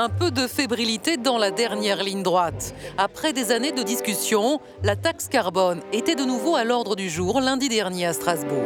Un 0.00 0.08
peu 0.08 0.30
de 0.30 0.46
fébrilité 0.46 1.16
dans 1.16 1.38
la 1.38 1.50
dernière 1.50 2.04
ligne 2.04 2.22
droite. 2.22 2.72
Après 2.98 3.32
des 3.32 3.50
années 3.50 3.72
de 3.72 3.82
discussion, 3.82 4.60
la 4.84 4.94
taxe 4.94 5.26
carbone 5.26 5.80
était 5.92 6.14
de 6.14 6.22
nouveau 6.22 6.54
à 6.54 6.62
l'ordre 6.62 6.94
du 6.94 7.10
jour 7.10 7.40
lundi 7.40 7.68
dernier 7.68 8.06
à 8.06 8.12
Strasbourg. 8.12 8.62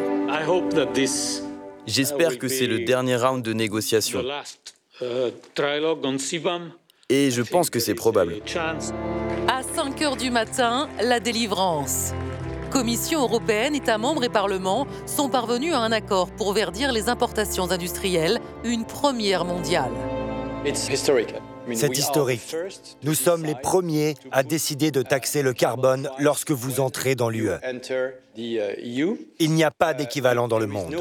J'espère 1.86 2.36
que 2.36 2.48
c'est 2.48 2.66
le 2.66 2.80
dernier 2.80 3.16
round 3.16 3.42
de 3.42 3.54
négociation. 3.54 4.22
Et 7.08 7.30
je 7.30 7.40
pense 7.40 7.70
que 7.70 7.80
c'est 7.80 7.94
probable. 7.94 8.34
À 9.48 9.62
5 9.62 10.02
heures 10.02 10.16
du 10.16 10.30
matin, 10.30 10.90
la 11.00 11.18
délivrance. 11.18 12.12
Commission 12.70 13.22
européenne, 13.22 13.74
États 13.74 13.96
membres 13.96 14.24
et 14.24 14.28
Parlement 14.28 14.86
sont 15.06 15.30
parvenus 15.30 15.72
à 15.72 15.78
un 15.78 15.92
accord 15.92 16.30
pour 16.30 16.52
verdir 16.52 16.92
les 16.92 17.08
importations 17.08 17.70
industrielles, 17.70 18.38
une 18.64 18.84
première 18.84 19.46
mondiale. 19.46 19.92
C'est 20.64 21.98
historique. 21.98 22.54
Nous 23.02 23.14
sommes 23.14 23.44
les 23.44 23.54
premiers 23.54 24.14
à 24.30 24.42
décider 24.42 24.90
de 24.90 25.02
taxer 25.02 25.42
le 25.42 25.52
carbone 25.52 26.08
lorsque 26.18 26.50
vous 26.50 26.80
entrez 26.80 27.14
dans 27.14 27.28
l'UE. 27.28 27.50
Il 28.36 29.52
n'y 29.52 29.64
a 29.64 29.70
pas 29.70 29.94
d'équivalent 29.94 30.48
dans 30.48 30.58
le 30.58 30.66
monde. 30.66 30.94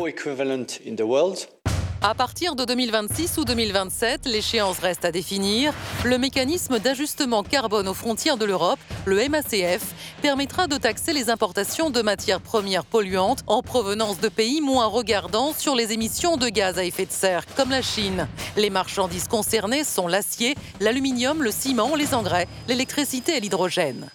À 2.04 2.16
partir 2.16 2.56
de 2.56 2.66
2026 2.66 3.38
ou 3.38 3.46
2027, 3.46 4.26
l'échéance 4.26 4.80
reste 4.80 5.06
à 5.06 5.12
définir. 5.12 5.72
Le 6.04 6.18
mécanisme 6.18 6.80
d'ajustement 6.80 7.44
carbone 7.44 7.88
aux 7.88 7.94
frontières 7.94 8.38
de 8.38 8.46
l'Europe, 8.46 8.80
le 9.06 9.30
MACF, 9.30 9.84
permettra 10.20 10.66
de 10.66 10.78
taxer 10.78 11.14
les 11.14 11.30
importations 11.30 11.92
de 11.92 12.02
matières 12.02 12.42
premières 12.42 12.86
polluantes 12.86 13.44
en 13.46 13.62
provenance 13.62 14.20
de 14.20 14.30
pays 14.30 14.62
moins 14.62 14.88
regardants 14.88 15.54
sur 15.54 15.76
les 15.76 15.94
émissions 15.94 16.38
de 16.38 16.50
gaz 16.50 16.80
à 16.80 16.86
effet 16.86 17.06
de 17.06 17.12
serre, 17.12 17.46
comme 17.56 17.70
la 17.70 17.84
Chine. 17.84 18.28
Les 18.58 18.72
marchandises 18.72 19.28
concernées 19.28 19.84
sont 19.84 20.08
l'acier, 20.08 20.56
l'aluminium, 20.80 21.44
le 21.44 21.52
ciment, 21.52 21.96
les 21.96 22.16
engrais, 22.16 22.48
l'électricité 22.68 23.38
et 23.38 23.40
l'hydrogène. 23.40 24.10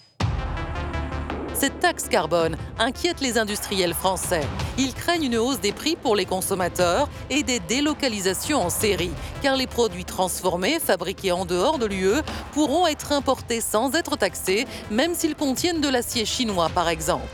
Cette 1.58 1.80
taxe 1.80 2.06
carbone 2.10 2.58
inquiète 2.78 3.22
les 3.22 3.38
industriels 3.38 3.94
français. 3.94 4.42
Ils 4.76 4.92
craignent 4.92 5.24
une 5.24 5.38
hausse 5.38 5.58
des 5.58 5.72
prix 5.72 5.96
pour 5.96 6.14
les 6.14 6.26
consommateurs 6.26 7.08
et 7.30 7.42
des 7.42 7.60
délocalisations 7.60 8.60
en 8.60 8.68
série, 8.68 9.10
car 9.40 9.56
les 9.56 9.66
produits 9.66 10.04
transformés 10.04 10.78
fabriqués 10.78 11.32
en 11.32 11.46
dehors 11.46 11.78
de 11.78 11.86
l'UE 11.86 12.20
pourront 12.52 12.86
être 12.86 13.10
importés 13.12 13.62
sans 13.62 13.94
être 13.94 14.18
taxés, 14.18 14.66
même 14.90 15.14
s'ils 15.14 15.34
contiennent 15.34 15.80
de 15.80 15.88
l'acier 15.88 16.26
chinois 16.26 16.68
par 16.74 16.90
exemple. 16.90 17.24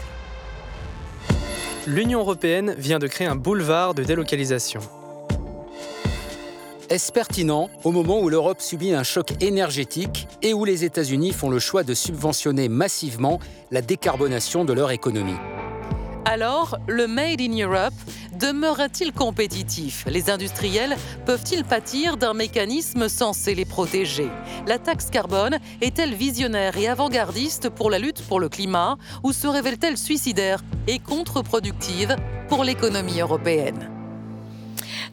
L'Union 1.88 2.20
européenne 2.20 2.76
vient 2.78 3.00
de 3.00 3.08
créer 3.08 3.26
un 3.26 3.34
boulevard 3.34 3.92
de 3.92 4.04
délocalisation. 4.04 4.82
Est-ce 6.90 7.12
pertinent 7.12 7.70
au 7.84 7.92
moment 7.92 8.20
où 8.20 8.28
l'Europe 8.28 8.60
subit 8.60 8.92
un 8.92 9.02
choc 9.02 9.32
énergétique 9.40 10.26
et 10.42 10.52
où 10.52 10.64
les 10.64 10.84
États-Unis 10.84 11.32
font 11.32 11.48
le 11.48 11.58
choix 11.58 11.84
de 11.84 11.94
subventionner 11.94 12.68
massivement 12.68 13.38
la 13.70 13.82
décarbonation 13.82 14.64
de 14.64 14.72
leur 14.72 14.90
économie. 14.90 15.36
Alors, 16.24 16.76
le 16.86 17.06
Made 17.06 17.40
in 17.40 17.56
Europe 17.64 17.94
demeurera-t-il 18.38 19.12
compétitif? 19.12 20.04
Les 20.06 20.30
industriels 20.30 20.96
peuvent-ils 21.26 21.64
pâtir 21.64 22.16
d'un 22.16 22.34
mécanisme 22.34 23.08
censé 23.08 23.54
les 23.54 23.64
protéger? 23.64 24.28
La 24.66 24.78
taxe 24.78 25.10
carbone 25.10 25.58
est-elle 25.80 26.14
visionnaire 26.14 26.76
et 26.76 26.88
avant-gardiste 26.88 27.70
pour 27.70 27.90
la 27.90 27.98
lutte 27.98 28.22
pour 28.22 28.40
le 28.40 28.48
climat 28.48 28.98
ou 29.24 29.32
se 29.32 29.46
révèle-t-elle 29.46 29.98
suicidaire 29.98 30.62
et 30.86 30.98
contre-productive 30.98 32.16
pour 32.48 32.64
l'économie 32.64 33.20
européenne? 33.20 34.01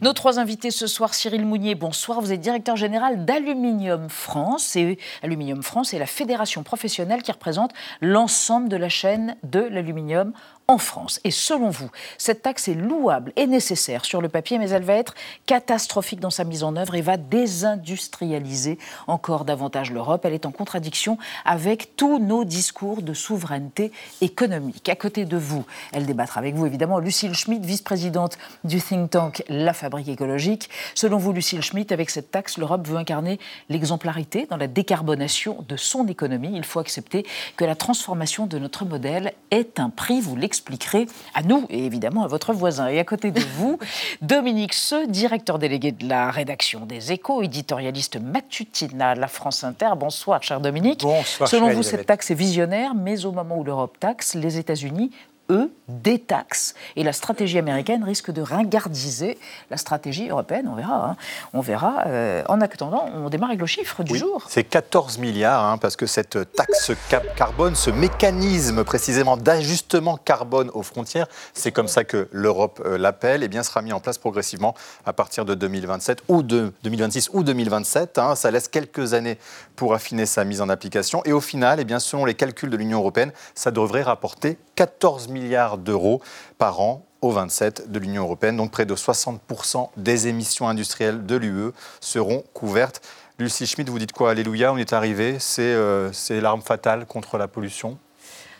Nos 0.00 0.12
trois 0.14 0.38
invités 0.38 0.70
ce 0.70 0.86
soir, 0.86 1.12
Cyril 1.12 1.44
Mounier, 1.44 1.74
bonsoir. 1.74 2.20
Vous 2.20 2.32
êtes 2.32 2.40
directeur 2.40 2.76
général 2.76 3.24
d'Aluminium 3.24 4.08
France. 4.08 4.74
Et 4.76 4.98
Aluminium 5.22 5.62
France 5.62 5.92
est 5.92 5.98
la 5.98 6.06
fédération 6.06 6.62
professionnelle 6.62 7.22
qui 7.22 7.32
représente 7.32 7.72
l'ensemble 8.00 8.68
de 8.68 8.76
la 8.76 8.88
chaîne 8.88 9.36
de 9.42 9.60
l'aluminium 9.60 10.32
en 10.70 10.78
France. 10.78 11.18
Et 11.24 11.32
selon 11.32 11.70
vous, 11.70 11.90
cette 12.16 12.42
taxe 12.42 12.68
est 12.68 12.74
louable 12.74 13.32
et 13.34 13.48
nécessaire 13.48 14.04
sur 14.04 14.22
le 14.22 14.28
papier, 14.28 14.56
mais 14.56 14.70
elle 14.70 14.84
va 14.84 14.94
être 14.94 15.14
catastrophique 15.44 16.20
dans 16.20 16.30
sa 16.30 16.44
mise 16.44 16.62
en 16.62 16.76
œuvre 16.76 16.94
et 16.94 17.00
va 17.00 17.16
désindustrialiser 17.16 18.78
encore 19.08 19.44
davantage 19.44 19.90
l'Europe. 19.90 20.24
Elle 20.24 20.32
est 20.32 20.46
en 20.46 20.52
contradiction 20.52 21.18
avec 21.44 21.96
tous 21.96 22.20
nos 22.20 22.44
discours 22.44 23.02
de 23.02 23.14
souveraineté 23.14 23.90
économique. 24.20 24.88
À 24.88 24.94
côté 24.94 25.24
de 25.24 25.36
vous, 25.36 25.66
elle 25.92 26.06
débattra 26.06 26.38
avec 26.38 26.54
vous 26.54 26.66
évidemment 26.66 27.00
Lucille 27.00 27.34
Schmitt, 27.34 27.66
vice-présidente 27.66 28.38
du 28.62 28.80
think 28.80 29.10
tank 29.10 29.42
La 29.48 29.72
Fabrique 29.72 30.08
écologique. 30.08 30.70
Selon 30.94 31.18
vous, 31.18 31.32
Lucille 31.32 31.62
Schmitt, 31.62 31.90
avec 31.90 32.10
cette 32.10 32.30
taxe, 32.30 32.58
l'Europe 32.58 32.86
veut 32.86 32.96
incarner 32.96 33.40
l'exemplarité 33.70 34.46
dans 34.48 34.56
la 34.56 34.68
décarbonation 34.68 35.64
de 35.68 35.76
son 35.76 36.06
économie. 36.06 36.52
Il 36.54 36.64
faut 36.64 36.78
accepter 36.78 37.26
que 37.56 37.64
la 37.64 37.74
transformation 37.74 38.46
de 38.46 38.58
notre 38.60 38.84
modèle 38.84 39.32
est 39.50 39.80
un 39.80 39.90
prix, 39.90 40.20
vous 40.20 40.36
l'expliquez 40.36 40.59
expliquerez 40.60 41.06
à 41.34 41.42
nous 41.42 41.66
et 41.70 41.86
évidemment 41.86 42.22
à 42.22 42.26
votre 42.26 42.52
voisin. 42.52 42.88
Et 42.88 42.98
à 42.98 43.04
côté 43.04 43.30
de 43.30 43.40
vous, 43.56 43.78
Dominique 44.20 44.74
Seux, 44.74 45.06
directeur 45.06 45.58
délégué 45.58 45.92
de 45.92 46.06
la 46.06 46.30
rédaction 46.30 46.84
des 46.84 47.12
Échos, 47.12 47.42
éditorialiste 47.42 48.20
matutina 48.20 49.14
La 49.14 49.26
France 49.26 49.64
Inter. 49.64 49.90
Bonsoir, 49.96 50.42
cher 50.42 50.60
Dominique. 50.60 51.00
Bonsoir. 51.00 51.48
Selon 51.48 51.70
vous, 51.70 51.82
cette 51.82 52.06
taxe 52.06 52.30
est 52.30 52.34
visionnaire, 52.34 52.94
mais 52.94 53.24
au 53.24 53.32
moment 53.32 53.58
où 53.58 53.64
l'Europe 53.64 53.96
taxe, 53.98 54.34
les 54.34 54.58
États-Unis 54.58 55.10
eux, 55.50 55.70
détaxent. 55.88 56.74
Et 56.96 57.02
la 57.02 57.12
stratégie 57.12 57.58
américaine 57.58 58.04
risque 58.04 58.30
de 58.30 58.40
ringardiser 58.40 59.38
la 59.70 59.76
stratégie 59.76 60.28
européenne. 60.28 60.68
On 60.70 60.74
verra. 60.74 61.10
Hein. 61.10 61.16
On 61.52 61.60
verra. 61.60 62.04
Euh, 62.06 62.42
en 62.48 62.60
attendant, 62.60 63.08
on 63.14 63.28
démarre 63.28 63.50
avec 63.50 63.60
le 63.60 63.66
chiffre 63.66 64.02
du 64.02 64.16
jour. 64.16 64.46
C'est 64.48 64.64
14 64.64 65.18
milliards, 65.18 65.64
hein, 65.64 65.78
parce 65.78 65.96
que 65.96 66.06
cette 66.06 66.38
taxe 66.54 66.92
carbone, 67.36 67.74
ce 67.74 67.90
mécanisme 67.90 68.84
précisément 68.84 69.36
d'ajustement 69.36 70.16
carbone 70.16 70.70
aux 70.72 70.82
frontières, 70.82 71.26
c'est 71.52 71.72
comme 71.72 71.88
ça 71.88 72.04
que 72.04 72.28
l'Europe 72.30 72.80
euh, 72.84 72.96
l'appelle, 72.96 73.42
et 73.42 73.46
eh 73.46 73.48
bien 73.48 73.62
sera 73.62 73.82
mis 73.82 73.92
en 73.92 74.00
place 74.00 74.18
progressivement 74.18 74.74
à 75.04 75.12
partir 75.12 75.44
de 75.44 75.54
2027 75.54 76.22
ou 76.28 76.42
de 76.42 76.72
2026 76.84 77.30
ou 77.32 77.42
2027. 77.42 78.18
Hein. 78.18 78.34
Ça 78.36 78.50
laisse 78.50 78.68
quelques 78.68 79.14
années 79.14 79.38
pour 79.74 79.94
affiner 79.94 80.26
sa 80.26 80.44
mise 80.44 80.60
en 80.60 80.68
application. 80.68 81.22
Et 81.24 81.32
au 81.32 81.40
final, 81.40 81.78
et 81.78 81.82
eh 81.82 81.84
bien, 81.84 81.98
selon 81.98 82.24
les 82.24 82.34
calculs 82.34 82.70
de 82.70 82.76
l'Union 82.76 82.98
européenne, 82.98 83.32
ça 83.54 83.70
devrait 83.70 84.02
rapporter 84.02 84.58
14 84.76 85.28
milliards 85.28 85.39
d'euros 85.78 86.20
par 86.58 86.80
an 86.80 87.04
aux 87.22 87.30
27 87.30 87.90
de 87.90 87.98
l'Union 87.98 88.22
européenne. 88.22 88.56
Donc 88.56 88.70
près 88.70 88.86
de 88.86 88.94
60% 88.94 89.90
des 89.96 90.28
émissions 90.28 90.68
industrielles 90.68 91.26
de 91.26 91.36
l'UE 91.36 91.72
seront 92.00 92.44
couvertes. 92.54 93.02
Lucie 93.38 93.66
Schmidt, 93.66 93.90
vous 93.90 93.98
dites 93.98 94.12
quoi? 94.12 94.30
Alléluia, 94.30 94.72
on 94.72 94.76
est 94.76 94.92
arrivé. 94.92 95.38
C'est 95.38 96.40
l'arme 96.40 96.62
fatale 96.62 97.06
contre 97.06 97.38
la 97.38 97.48
pollution? 97.48 97.98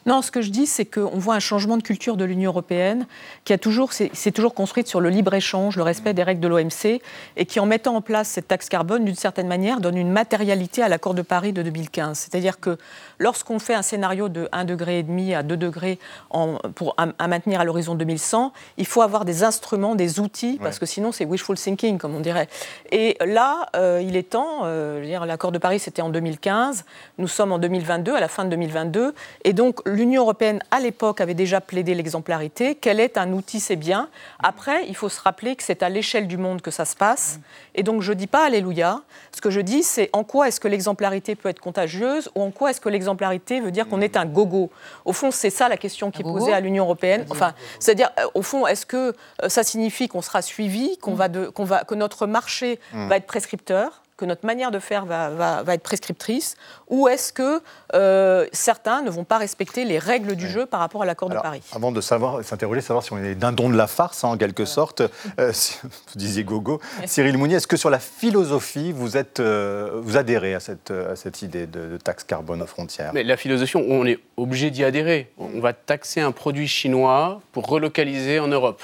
Non, 0.06 0.22
ce 0.22 0.30
que 0.30 0.40
je 0.40 0.48
dis, 0.48 0.64
c'est 0.66 0.86
qu'on 0.86 1.18
voit 1.18 1.34
un 1.34 1.40
changement 1.40 1.76
de 1.76 1.82
culture 1.82 2.16
de 2.16 2.24
l'Union 2.24 2.50
européenne 2.52 3.06
qui 3.44 3.52
a 3.52 3.58
toujours, 3.58 3.92
s'est 3.92 4.32
toujours 4.32 4.54
construite 4.54 4.88
sur 4.88 4.98
le 4.98 5.10
libre-échange, 5.10 5.76
le 5.76 5.82
respect 5.82 6.14
des 6.14 6.22
règles 6.22 6.40
de 6.40 6.48
l'OMC, 6.48 7.02
et 7.36 7.44
qui, 7.44 7.60
en 7.60 7.66
mettant 7.66 7.94
en 7.96 8.00
place 8.00 8.28
cette 8.28 8.48
taxe 8.48 8.70
carbone, 8.70 9.04
d'une 9.04 9.14
certaine 9.14 9.46
manière, 9.46 9.78
donne 9.78 9.98
une 9.98 10.10
matérialité 10.10 10.82
à 10.82 10.88
l'accord 10.88 11.12
de 11.12 11.20
Paris 11.20 11.52
de 11.52 11.60
2015. 11.60 12.18
C'est-à-dire 12.18 12.58
que 12.60 12.78
lorsqu'on 13.20 13.60
fait 13.60 13.74
un 13.74 13.82
scénario 13.82 14.28
de 14.28 14.46
1,5 14.46 14.64
degré 14.64 15.34
à 15.34 15.42
2 15.44 15.56
degrés 15.56 15.98
en, 16.30 16.56
pour, 16.74 16.96
à, 16.96 17.28
maintenir 17.28 17.60
à 17.60 17.64
l'horizon 17.64 17.94
2100, 17.94 18.52
il 18.78 18.86
faut 18.86 19.02
avoir 19.02 19.24
des 19.24 19.44
instruments, 19.44 19.94
des 19.94 20.18
outils, 20.18 20.58
parce 20.60 20.78
que 20.78 20.86
sinon 20.86 21.12
c'est 21.12 21.26
wishful 21.26 21.56
thinking, 21.56 21.98
comme 21.98 22.16
on 22.16 22.20
dirait. 22.20 22.48
Et 22.90 23.16
là, 23.24 23.68
euh, 23.76 24.02
il 24.02 24.16
est 24.16 24.30
temps, 24.30 24.62
euh, 24.64 25.04
l'accord 25.26 25.52
de 25.52 25.58
Paris 25.58 25.78
c'était 25.78 26.02
en 26.02 26.08
2015, 26.08 26.84
nous 27.18 27.28
sommes 27.28 27.52
en 27.52 27.58
2022, 27.58 28.14
à 28.14 28.20
la 28.20 28.28
fin 28.28 28.44
de 28.44 28.50
2022, 28.50 29.14
et 29.44 29.52
donc 29.52 29.80
l'Union 29.86 30.22
européenne, 30.22 30.60
à 30.70 30.80
l'époque, 30.80 31.20
avait 31.20 31.34
déjà 31.34 31.60
plaidé 31.60 31.94
l'exemplarité. 31.94 32.74
Quel 32.74 33.00
est 33.00 33.18
un 33.18 33.32
outil, 33.32 33.60
c'est 33.60 33.76
bien. 33.76 34.08
Après, 34.38 34.86
il 34.88 34.96
faut 34.96 35.10
se 35.10 35.20
rappeler 35.20 35.56
que 35.56 35.62
c'est 35.62 35.82
à 35.82 35.90
l'échelle 35.90 36.26
du 36.26 36.38
monde 36.38 36.62
que 36.62 36.70
ça 36.70 36.86
se 36.86 36.96
passe. 36.96 37.38
Et 37.74 37.82
donc, 37.82 38.00
je 38.00 38.12
ne 38.12 38.16
dis 38.16 38.26
pas 38.26 38.46
Alléluia. 38.46 39.02
Ce 39.32 39.42
que 39.42 39.50
je 39.50 39.60
dis, 39.60 39.82
c'est 39.82 40.08
en 40.14 40.24
quoi 40.24 40.48
est-ce 40.48 40.58
que 40.58 40.68
l'exemplarité 40.68 41.34
peut 41.34 41.50
être 41.50 41.60
contagieuse 41.60 42.30
ou 42.34 42.42
en 42.42 42.50
quoi 42.50 42.70
est-ce 42.70 42.80
que 42.80 42.88
l'exemplarité 42.88 43.09
veut 43.14 43.70
dire 43.70 43.88
qu'on 43.88 44.00
est 44.00 44.16
un 44.16 44.26
gogo. 44.26 44.70
Au 45.04 45.12
fond, 45.12 45.30
c'est 45.30 45.50
ça 45.50 45.68
la 45.68 45.76
question 45.76 46.10
qui 46.10 46.22
est 46.22 46.24
posée 46.24 46.52
à 46.52 46.60
l'Union 46.60 46.84
européenne. 46.84 47.24
Enfin, 47.30 47.54
c'est-à-dire, 47.78 48.10
euh, 48.18 48.26
au 48.34 48.42
fond, 48.42 48.66
est-ce 48.66 48.86
que 48.86 49.14
euh, 49.42 49.48
ça 49.48 49.62
signifie 49.62 50.08
qu'on 50.08 50.22
sera 50.22 50.42
suivi, 50.42 50.96
qu'on 50.98 51.14
va 51.14 51.28
qu'on 51.28 51.64
va, 51.64 51.84
que 51.84 51.94
notre 51.94 52.26
marché 52.26 52.78
mm. 52.92 53.08
va 53.08 53.16
être 53.16 53.26
prescripteur 53.26 54.02
que 54.20 54.26
notre 54.26 54.44
manière 54.44 54.70
de 54.70 54.78
faire 54.78 55.06
va, 55.06 55.62
va, 55.62 55.74
être 55.74 55.82
prescriptrice 55.82 56.56
Ou 56.88 57.08
est-ce 57.08 57.32
que 57.32 57.62
euh, 57.94 58.46
certains 58.52 59.00
ne 59.00 59.10
vont 59.10 59.24
pas 59.24 59.38
respecter 59.38 59.84
les 59.84 59.98
règles 59.98 60.36
du 60.36 60.46
jeu 60.46 60.66
par 60.66 60.80
rapport 60.80 61.02
à 61.02 61.06
l'accord 61.06 61.30
de 61.30 61.36
Paris? 61.36 61.62
Avant 61.72 61.90
de 61.90 62.00
savoir, 62.02 62.44
s'interroger, 62.44 62.82
savoir 62.82 63.02
si 63.02 63.12
on 63.12 63.18
est 63.18 63.34
d'un 63.34 63.52
don 63.52 63.70
de 63.70 63.76
la 63.76 63.86
farce, 63.86 64.22
hein, 64.22 64.28
en 64.28 64.36
quelque 64.36 64.66
sorte, 64.66 65.02
euh, 65.40 65.52
vous 65.82 65.90
disiez 66.16 66.44
gogo, 66.44 66.80
Cyril 67.06 67.38
Mounier, 67.38 67.56
est-ce 67.56 67.66
que 67.66 67.78
sur 67.78 67.90
la 67.90 67.98
philosophie, 67.98 68.92
vous, 68.92 69.16
êtes, 69.16 69.40
euh, 69.40 70.00
vous 70.02 70.18
adhérez 70.18 70.54
à 70.54 70.60
cette, 70.60 70.90
à 70.90 71.16
cette 71.16 71.40
idée 71.40 71.66
de, 71.66 71.96
taxe 71.96 72.24
carbone 72.24 72.60
aux 72.60 72.66
frontières? 72.66 73.12
Mais 73.14 73.24
la 73.24 73.38
philosophie, 73.38 73.76
on 73.76 74.04
est 74.04 74.20
obligé 74.36 74.70
d'y 74.70 74.84
adhérer. 74.84 75.32
On 75.38 75.60
va 75.60 75.72
taxer 75.72 76.20
un 76.20 76.32
produit 76.32 76.68
chinois 76.68 77.40
pour 77.52 77.66
relocaliser 77.66 78.38
en 78.38 78.48
Europe. 78.48 78.82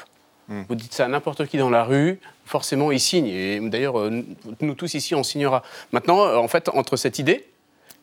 Hmm. 0.48 0.62
Vous 0.68 0.76
dites 0.76 0.94
ça 0.94 1.04
à 1.04 1.08
n'importe 1.08 1.46
qui 1.46 1.58
dans 1.58 1.70
la 1.70 1.84
rue, 1.84 2.20
forcément, 2.46 2.90
il 2.90 3.00
signe. 3.00 3.26
Et 3.26 3.60
d'ailleurs, 3.60 3.98
euh, 3.98 4.24
nous 4.60 4.74
tous 4.74 4.94
ici, 4.94 5.14
on 5.14 5.22
signera. 5.22 5.62
Maintenant, 5.92 6.24
euh, 6.24 6.36
en 6.36 6.48
fait, 6.48 6.70
entre 6.70 6.96
cette 6.96 7.18
idée. 7.18 7.46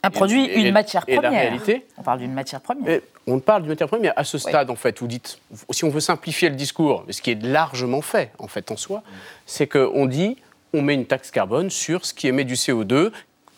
Un 0.06 0.10
produit, 0.10 0.45
une 0.45 0.73
matière 0.73 1.06
première. 1.06 1.21
la 1.21 1.29
réalité. 1.29 1.86
On 1.97 2.03
parle 2.03 2.19
d'une 2.19 2.34
matière 2.34 2.60
première. 2.60 2.99
on 3.25 3.39
parle 3.39 3.62
d'une 3.62 3.69
matière 3.69 3.88
première, 3.88 4.13
mais 4.13 4.21
à 4.21 4.25
ce 4.25 4.38
stade, 4.38 4.69
en 4.69 4.75
fait, 4.75 4.99
vous 4.99 5.08
dites, 5.08 5.39
si 5.69 5.86
on 5.86 5.89
veut 5.89 6.01
simplifier 6.01 6.49
le 6.49 6.56
discours, 6.56 7.06
ce 7.10 7.21
qui 7.21 7.32
est 7.32 7.41
largement 7.41 8.01
fait, 8.01 8.32
en 8.38 8.49
fait, 8.49 8.69
en 8.69 8.75
soi, 8.75 9.01
c'est 9.45 9.65
qu'on 9.65 10.06
dit, 10.06 10.36
on 10.73 10.82
met 10.82 10.93
une 10.93 11.06
taxe 11.06 11.32
carbone 11.32 11.69
sur 11.69 12.06
ce 12.06 12.13
qui 12.13 12.27
émet 12.27 12.43
du 12.43 12.56
CO2 12.56 13.12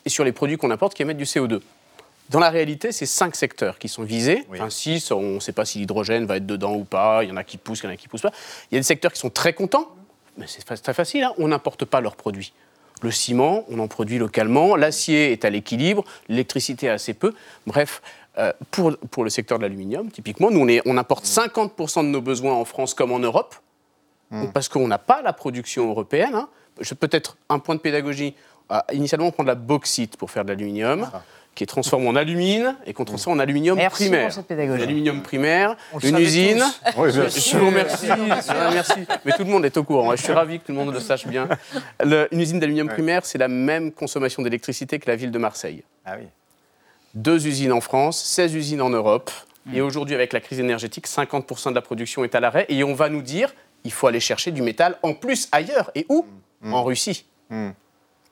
et 0.06 0.10
sur 0.10 0.24
les 0.24 0.32
produits 0.32 0.58
qu'on 0.58 0.70
importe 0.70 0.94
qui 0.94 1.02
émettent 1.02 1.18
du 1.18 1.24
CO2. 1.24 1.62
Dans 2.30 2.40
la 2.40 2.50
réalité, 2.50 2.92
c'est 2.92 3.06
cinq 3.06 3.36
secteurs 3.36 3.78
qui 3.78 3.88
sont 3.88 4.04
visés. 4.04 4.46
Enfin, 4.52 4.70
six, 4.70 5.12
on 5.12 5.36
ne 5.36 5.40
sait 5.40 5.52
pas 5.52 5.66
si 5.66 5.80
l'hydrogène 5.80 6.26
va 6.26 6.38
être 6.38 6.46
dedans 6.46 6.74
ou 6.74 6.84
pas. 6.84 7.24
Il 7.24 7.30
y 7.30 7.32
en 7.32 7.38
a 7.38 7.44
qui 7.44 7.58
poussent, 7.58 7.82
il 7.82 7.86
y 7.86 7.88
en 7.88 7.92
a 7.92 7.98
qui 7.98 8.08
poussent 8.08 8.22
pas. 8.22 8.32
Il 8.72 8.76
y 8.76 8.78
a 8.78 8.80
des 8.80 8.84
secteurs 8.84 9.14
qui 9.14 9.20
sont 9.20 9.30
très 9.30 9.54
contents, 9.54 9.90
mais 10.38 10.46
c'est 10.48 10.64
très 10.64 10.94
facile. 10.94 11.24
hein. 11.24 11.34
On 11.38 11.48
n'importe 11.48 11.86
pas 11.86 12.02
leurs 12.02 12.16
produits. 12.16 12.54
Le 13.02 13.12
ciment, 13.12 13.66
on 13.70 13.80
en 13.80 13.88
produit 13.88 14.18
localement. 14.18 14.76
L'acier 14.76 15.32
est 15.32 15.44
à 15.46 15.50
l'équilibre. 15.50 16.04
L'électricité 16.30 16.90
assez 16.90 17.14
peu. 17.14 17.34
Bref, 17.68 18.02
euh, 18.38 18.52
pour, 18.72 18.96
pour 19.12 19.24
le 19.24 19.30
secteur 19.30 19.58
de 19.60 19.64
l'aluminium, 19.64 20.10
typiquement, 20.12 20.50
nous, 20.52 20.62
on, 20.62 20.68
est- 20.68 20.82
on 20.86 20.98
importe 20.98 21.26
50% 21.26 22.04
de 22.04 22.08
nos 22.10 22.22
besoins 22.22 22.54
en 22.54 22.66
France 22.66 22.94
comme 22.94 23.12
en 23.12 23.20
Europe, 23.20 23.56
parce 24.54 24.68
qu'on 24.70 24.88
n'a 24.88 24.98
pas 24.98 25.22
la 25.22 25.32
production 25.34 25.90
européenne. 25.90 26.36
hein. 26.36 26.50
Peut-être 27.00 27.38
un 27.48 27.60
point 27.60 27.76
de 27.76 27.80
pédagogie. 27.80 28.34
Euh, 28.72 28.80
initialement, 28.92 29.28
on 29.28 29.32
prend 29.32 29.44
de 29.44 29.48
la 29.50 29.56
bauxite 29.56 30.18
pour 30.18 30.30
faire 30.32 30.44
de 30.44 30.50
l'aluminium. 30.50 31.10
Qui 31.56 31.64
est 31.64 31.68
transformé 31.68 32.08
en 32.08 32.16
alumine 32.16 32.76
et 32.86 32.94
qu'on 32.94 33.06
transforme 33.06 33.38
en 33.38 33.42
aluminium 33.42 33.78
Merci 33.78 34.04
primaire. 34.04 34.26
pour 34.26 34.34
cette 34.36 34.48
pédagogie. 34.48 34.82
L'aluminium 34.82 35.22
primaire, 35.24 35.76
On 35.94 36.00
une 36.00 36.18
usine. 36.20 36.62
Oui, 36.98 37.10
je 37.12 37.58
vous 37.58 37.66
remercie. 37.68 38.08
Ah, 38.50 38.70
merci. 38.74 38.94
Mais 39.24 39.32
tout 39.32 39.44
le 39.46 39.50
monde 39.50 39.66
est 39.66 39.76
au 39.78 39.84
courant. 39.84 40.12
Je 40.16 40.22
suis 40.22 40.34
ravi 40.34 40.60
que 40.60 40.66
tout 40.66 40.72
le 40.74 40.78
monde 40.78 40.94
le 40.94 41.00
sache 41.00 41.26
bien. 41.28 41.48
Le- 42.04 42.28
une 42.32 42.42
usine 42.42 42.60
d'aluminium 42.60 42.90
primaire, 42.90 43.26
c'est 43.26 43.38
la 43.38 43.48
même 43.48 43.92
consommation 43.92 44.44
d'électricité 44.44 45.00
que 45.00 45.10
la 45.10 45.16
ville 45.16 45.32
de 45.32 45.38
Marseille. 45.40 45.84
Ah 46.06 46.16
oui. 46.20 46.28
Deux 47.14 47.48
usines 47.48 47.72
en 47.72 47.82
France, 47.82 48.22
16 48.24 48.54
usines 48.54 48.82
en 48.82 48.90
Europe. 48.90 49.32
Et 49.74 49.82
aujourd'hui, 49.82 50.14
avec 50.14 50.32
la 50.34 50.42
crise 50.42 50.60
énergétique, 50.60 51.08
50% 51.08 51.70
de 51.72 51.76
la 51.76 51.82
production 51.82 52.24
est 52.24 52.36
à 52.36 52.40
l'arrêt. 52.40 52.66
Et 52.70 52.84
on 52.84 52.94
va 52.94 53.10
nous 53.10 53.24
dire, 53.24 53.52
il 53.84 53.92
faut 53.92 54.06
aller 54.06 54.20
chercher 54.20 54.52
du 54.52 54.62
métal 54.62 54.98
en 55.02 55.14
plus 55.16 55.48
ailleurs. 55.52 55.90
Et 55.96 56.06
où? 56.10 56.26
En 56.70 56.84
Russie. 56.84 57.26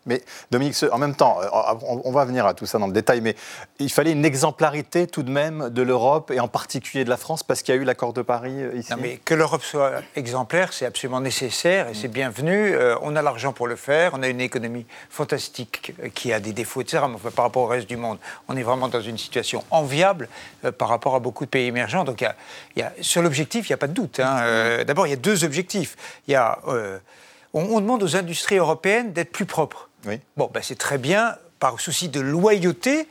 Mais 0.06 0.22
Dominique, 0.52 0.76
en 0.92 0.98
même 0.98 1.16
temps, 1.16 1.40
euh, 1.42 1.48
on 1.88 2.02
on 2.06 2.12
va 2.12 2.26
venir 2.26 2.46
à 2.46 2.54
tout 2.54 2.66
ça 2.66 2.78
dans 2.78 2.88
le 2.88 2.94
détail, 2.94 3.22
mais 3.22 3.36
il 3.80 3.92
fallait 3.92 4.12
une 4.12 4.26
exemplarité 4.26 5.08
tout 5.08 5.24
de 5.24 5.32
même 5.32 5.70
de 5.70 5.82
l'Europe 5.82 6.32
et 6.32 6.40
en 6.40 6.48
particulier 6.48 7.06
de 7.06 7.10
la 7.10 7.18
France 7.18 7.42
parce 7.44 7.62
qu'il 7.62 7.74
y 7.74 7.78
a 7.78 7.82
eu 7.82 7.86
l'accord 7.86 8.12
de 8.14 8.22
Paris 8.22 8.54
euh, 8.62 8.76
ici. 8.76 8.92
Non, 8.92 8.98
mais 9.02 9.18
que 9.24 9.34
l'Europe 9.34 9.64
soit 9.64 10.02
exemplaire, 10.16 10.74
c'est 10.74 10.86
absolument 10.86 11.22
nécessaire 11.22 11.88
et 11.88 11.94
c'est 11.94 12.08
bienvenu. 12.10 12.74
Euh, 12.76 12.96
on 13.02 13.16
a 13.16 13.22
l'argent 13.22 13.54
pour 13.54 13.68
le 13.68 13.76
faire, 13.76 14.12
on 14.14 14.22
a 14.24 14.28
une 14.28 14.42
économie 14.42 14.86
fantastique 15.10 15.94
qui 16.14 16.34
a 16.34 16.40
des 16.40 16.52
défauts, 16.54 16.82
etc. 16.82 17.04
Mais 17.10 17.32
par 17.32 17.46
rapport 17.46 17.64
au 17.64 17.68
reste 17.68 17.88
du 17.88 17.98
monde, 17.98 18.18
on 18.50 18.58
est 18.58 18.64
vraiment 18.64 18.90
dans 18.90 19.02
une 19.02 19.18
situation 19.18 19.64
enviable 19.72 20.28
euh, 20.66 20.72
par 20.72 20.90
rapport 20.90 21.16
à 21.16 21.20
beaucoup 21.20 21.46
de 21.46 21.50
pays 21.50 21.68
émergents. 21.68 22.04
Donc, 22.04 22.22
y 22.22 22.26
a- 22.26 22.36
y 22.76 22.82
a- 22.82 22.92
sur 23.02 23.22
l'objectif, 23.22 23.70
il 23.70 23.72
n'y 23.72 23.76
a 23.76 23.78
pas 23.78 23.88
de 23.88 23.94
doute. 23.94 24.20
hein. 24.20 24.38
Euh, 24.42 24.84
D'abord, 24.84 25.08
il 25.08 25.12
y 25.12 25.14
a 25.14 25.18
deux 25.18 25.44
objectifs. 25.46 25.96
Y 26.28 26.36
a, 26.36 26.60
on, 27.54 27.62
on 27.62 27.80
demande 27.80 28.04
aux 28.04 28.16
industries 28.16 28.58
européennes 28.58 29.14
d'être 29.14 29.32
plus 29.32 29.46
propres. 29.46 29.90
Bon, 30.38 30.50
ben, 30.54 30.62
c'est 30.64 30.78
très 30.78 30.98
bien, 30.98 31.36
par 31.60 31.80
souci 31.80 32.10
de 32.10 32.20
loyauté, 32.20 33.08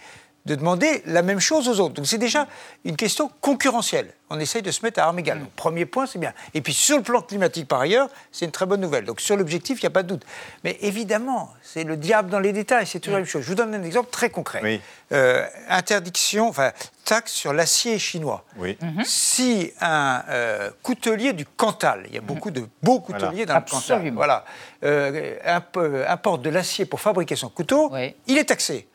de 0.46 0.54
demander 0.54 1.02
la 1.06 1.22
même 1.22 1.40
chose 1.40 1.68
aux 1.68 1.80
autres. 1.80 1.94
Donc 1.94 2.06
c'est 2.06 2.18
déjà 2.18 2.48
une 2.84 2.96
question 2.96 3.30
concurrentielle. 3.40 4.12
On 4.30 4.40
essaye 4.40 4.62
de 4.62 4.70
se 4.70 4.82
mettre 4.82 4.98
à 4.98 5.04
armes 5.04 5.18
égales. 5.18 5.40
Donc, 5.40 5.50
premier 5.50 5.84
point, 5.84 6.06
c'est 6.06 6.18
bien. 6.18 6.32
Et 6.54 6.62
puis 6.62 6.72
sur 6.72 6.96
le 6.96 7.02
plan 7.02 7.20
climatique, 7.20 7.68
par 7.68 7.80
ailleurs, 7.80 8.08
c'est 8.32 8.46
une 8.46 8.50
très 8.50 8.66
bonne 8.66 8.80
nouvelle. 8.80 9.04
Donc 9.04 9.20
sur 9.20 9.36
l'objectif, 9.36 9.80
il 9.80 9.84
n'y 9.84 9.88
a 9.88 9.90
pas 9.90 10.02
de 10.02 10.08
doute. 10.08 10.24
Mais 10.64 10.78
évidemment, 10.80 11.52
c'est 11.62 11.84
le 11.84 11.96
diable 11.96 12.30
dans 12.30 12.40
les 12.40 12.52
détails, 12.52 12.86
c'est 12.86 12.98
toujours 12.98 13.14
la 13.14 13.20
même 13.20 13.28
chose. 13.28 13.42
Je 13.42 13.48
vous 13.48 13.54
donne 13.54 13.74
un 13.74 13.82
exemple 13.82 14.10
très 14.10 14.30
concret. 14.30 14.80
Euh, 15.12 15.46
interdiction, 15.68 16.48
enfin, 16.48 16.72
taxe 17.04 17.32
sur 17.32 17.52
l'acier 17.52 17.98
chinois. 17.98 18.44
Oui. 18.56 18.78
Si 19.04 19.72
un 19.80 20.22
euh, 20.28 20.70
coutelier 20.82 21.32
du 21.32 21.44
Cantal, 21.44 22.04
il 22.08 22.14
y 22.14 22.18
a 22.18 22.22
beaucoup 22.22 22.50
de 22.50 22.64
beaux 22.82 23.00
couteliers 23.00 23.46
dans 23.46 23.56
le 23.56 23.70
Cantal, 23.70 24.10
voilà, 24.12 24.44
euh, 24.82 25.36
euh, 25.76 26.04
importe 26.08 26.42
de 26.42 26.50
l'acier 26.50 26.86
pour 26.86 27.00
fabriquer 27.00 27.36
son 27.36 27.48
couteau, 27.48 27.92
il 28.26 28.38
est 28.38 28.44
taxé. 28.44 28.88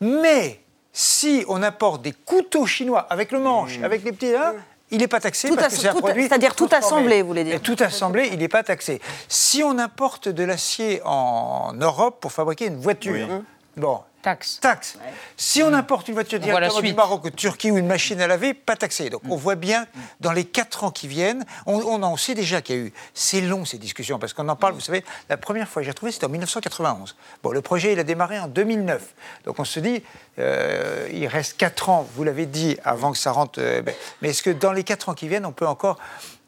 Mais 0.00 0.61
si 0.92 1.44
on 1.48 1.62
importe 1.62 2.02
des 2.02 2.12
couteaux 2.12 2.66
chinois 2.66 3.06
avec 3.10 3.32
le 3.32 3.40
manche, 3.40 3.78
avec 3.82 4.04
les 4.04 4.12
petits, 4.12 4.34
hein, 4.34 4.54
il 4.90 4.98
n'est 4.98 5.08
pas 5.08 5.20
taxé 5.20 5.48
Tout 5.48 5.54
parce 5.56 5.68
ass- 5.68 5.74
que 5.76 5.80
c'est 5.80 5.88
un 5.88 5.92
tout- 5.94 6.00
produit 6.00 6.24
c'est-à-dire 6.28 6.54
tout 6.54 6.68
assemblé, 6.70 7.22
vous 7.22 7.28
voulez 7.28 7.44
dire. 7.44 7.54
Et 7.54 7.60
tout 7.60 7.76
assemblé, 7.80 8.28
il 8.32 8.38
n'est 8.38 8.48
pas 8.48 8.62
taxé. 8.62 9.00
Si 9.28 9.62
on 9.62 9.78
importe 9.78 10.28
de 10.28 10.44
l'acier 10.44 11.00
en 11.04 11.72
Europe 11.74 12.18
pour 12.20 12.30
fabriquer 12.32 12.66
une 12.66 12.76
voiture, 12.76 13.26
bon, 13.76 14.00
taxe. 14.22 14.58
Taxe. 14.60 14.96
Si 15.36 15.62
on 15.62 15.72
importe 15.72 16.08
une 16.08 16.14
voiture 16.14 16.38
directement 16.38 16.80
du. 16.80 16.94
Maroc 16.94 17.24
ou 17.24 17.30
de 17.30 17.36
Turquie 17.36 17.70
ou 17.70 17.76
une 17.76 17.86
machine 17.86 18.20
à 18.20 18.26
laver, 18.26 18.54
pas 18.54 18.76
taxé. 18.76 19.10
Donc 19.10 19.22
on 19.28 19.36
voit 19.36 19.54
bien 19.56 19.86
dans 20.20 20.32
les 20.32 20.44
quatre 20.44 20.84
ans 20.84 20.90
qui 20.90 21.08
viennent, 21.08 21.44
on, 21.66 21.74
on 21.80 22.02
en 22.02 22.16
sait 22.16 22.34
déjà 22.34 22.62
qu'il 22.62 22.76
y 22.76 22.78
a 22.78 22.82
eu. 22.82 22.92
C'est 23.14 23.40
long 23.40 23.64
ces 23.64 23.78
discussions 23.78 24.18
parce 24.18 24.32
qu'on 24.32 24.48
en 24.48 24.56
parle. 24.56 24.74
Vous 24.74 24.80
savez, 24.80 25.04
la 25.28 25.36
première 25.36 25.68
fois 25.68 25.82
que 25.82 25.84
j'ai 25.84 25.90
retrouvé, 25.90 26.12
c'était 26.12 26.26
en 26.26 26.30
1991. 26.30 27.16
Bon, 27.42 27.50
le 27.50 27.60
projet 27.60 27.92
il 27.92 27.98
a 27.98 28.04
démarré 28.04 28.38
en 28.38 28.48
2009. 28.48 29.02
Donc 29.44 29.58
on 29.58 29.64
se 29.64 29.80
dit, 29.80 30.02
euh, 30.38 31.08
il 31.12 31.26
reste 31.26 31.56
quatre 31.56 31.88
ans. 31.88 32.06
Vous 32.14 32.24
l'avez 32.24 32.46
dit 32.46 32.76
avant 32.84 33.12
que 33.12 33.18
ça 33.18 33.32
rentre. 33.32 33.58
euh, 33.60 33.82
ben, 33.82 33.94
mais 34.20 34.30
est-ce 34.30 34.42
que 34.42 34.50
dans 34.50 34.72
les 34.72 34.84
quatre 34.84 35.08
ans 35.08 35.14
qui 35.14 35.28
viennent, 35.28 35.46
on 35.46 35.52
peut 35.52 35.66
encore 35.66 35.98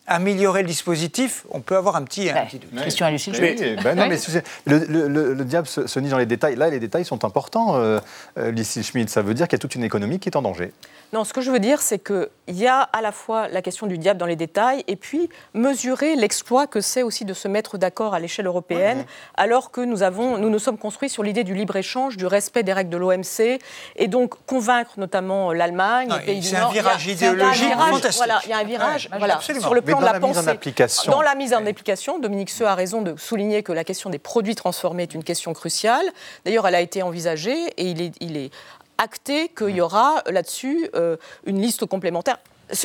améliorer 0.06 0.62
le 0.62 0.68
dispositif 0.68 1.44
On 1.50 1.60
peut 1.60 1.76
avoir 1.76 1.96
un 1.96 2.02
petit, 2.02 2.28
un 2.30 2.44
petit 2.46 2.58
doute. 2.58 2.70
Question 2.82 3.06
à 3.06 3.10
Lucille. 3.10 3.34
Ben 3.82 3.94
non, 3.96 4.02
Ouais. 4.02 4.08
mais 4.08 4.16
c'est- 4.18 4.42
le, 4.66 4.78
le- 4.88 5.08
le- 5.08 5.34
le 5.34 5.44
diable 5.44 5.66
se, 5.66 5.86
se 5.86 5.98
nie 6.00 6.08
dans 6.10 6.18
les 6.18 6.26
détails. 6.26 6.56
Là, 6.56 6.68
les 6.70 6.80
détails 6.80 7.04
sont 7.04 7.24
importants, 7.24 7.76
euh, 7.76 8.00
euh, 8.38 8.50
Lucie 8.50 8.82
Schmidt. 8.82 9.10
Ça 9.10 9.22
veut 9.22 9.34
dire 9.34 9.48
qu'il 9.48 9.56
y 9.56 9.60
a 9.60 9.62
toute 9.62 9.74
une 9.74 9.84
économie 9.84 10.18
qui 10.18 10.28
est 10.28 10.36
en 10.36 10.42
danger. 10.42 10.72
Non, 11.12 11.22
ce 11.24 11.32
que 11.32 11.40
je 11.40 11.50
veux 11.50 11.60
dire, 11.60 11.80
c'est 11.80 12.00
qu'il 12.00 12.26
y 12.48 12.66
a 12.66 12.80
à 12.80 13.00
la 13.00 13.12
fois 13.12 13.46
la 13.48 13.62
question 13.62 13.86
du 13.86 13.98
diable 13.98 14.18
dans 14.18 14.26
les 14.26 14.34
détails 14.36 14.82
et 14.88 14.96
puis 14.96 15.28
mesurer 15.54 16.16
l'exploit 16.16 16.66
que 16.66 16.80
c'est 16.80 17.02
aussi 17.04 17.24
de 17.24 17.32
se 17.34 17.46
mettre 17.46 17.78
d'accord 17.78 18.14
à 18.14 18.18
l'échelle 18.18 18.46
européenne, 18.46 19.04
alors 19.36 19.70
que 19.70 19.80
nous, 19.80 20.02
avons, 20.02 20.38
nous 20.38 20.50
nous 20.50 20.58
sommes 20.58 20.76
construits 20.78 21.08
sur 21.08 21.22
l'idée 21.22 21.44
du 21.44 21.54
libre-échange, 21.54 22.16
du 22.16 22.26
respect 22.26 22.64
des 22.64 22.72
règles 22.72 22.90
de 22.90 22.96
l'OMC, 22.96 23.60
et 23.96 24.08
donc 24.08 24.34
convaincre 24.46 24.92
notamment 24.96 25.52
l'Allemagne, 25.52 26.08
les 26.18 26.24
pays 26.26 26.40
du 26.40 26.48
c'est 26.48 26.56
un 26.56 26.60
Nord. 26.60 26.72
C'est 26.74 26.80
un 26.80 27.12
idéologique 27.12 27.66
virage, 27.68 27.90
fantastique. 27.90 28.16
Voilà, 28.24 28.40
il 28.44 28.50
y 28.50 28.52
a 28.52 28.58
un 28.58 28.64
virage 28.64 29.08
Ouais, 29.12 29.18
voilà, 29.18 29.40
sur 29.40 29.74
le 29.74 29.82
plan 29.98 30.00
de 30.00 30.12
la, 30.12 30.18
la 30.18 30.26
mise 30.26 30.38
en 30.38 30.46
application. 30.46 31.12
Dans 31.12 31.22
la 31.22 31.34
mise 31.34 31.54
en 31.54 31.66
application, 31.66 32.18
Dominique 32.18 32.50
Seux 32.50 32.66
a 32.66 32.74
raison 32.74 33.02
de 33.02 33.16
souligner 33.16 33.62
que 33.62 33.72
la 33.72 33.84
question 33.84 34.10
des 34.10 34.18
produits 34.18 34.54
transformés 34.54 35.04
est 35.04 35.14
une 35.14 35.24
question 35.24 35.52
cruciale. 35.52 36.06
D'ailleurs, 36.44 36.66
elle 36.66 36.74
a 36.74 36.80
été 36.80 37.02
envisagée 37.02 37.68
et 37.76 37.84
il 37.90 38.00
est, 38.02 38.12
il 38.20 38.36
est 38.36 38.50
acté 38.98 39.48
qu'il 39.48 39.70
y 39.70 39.80
aura 39.80 40.22
là-dessus 40.30 40.88
euh, 40.94 41.16
une 41.46 41.60
liste 41.60 41.84
complémentaire. 41.86 42.38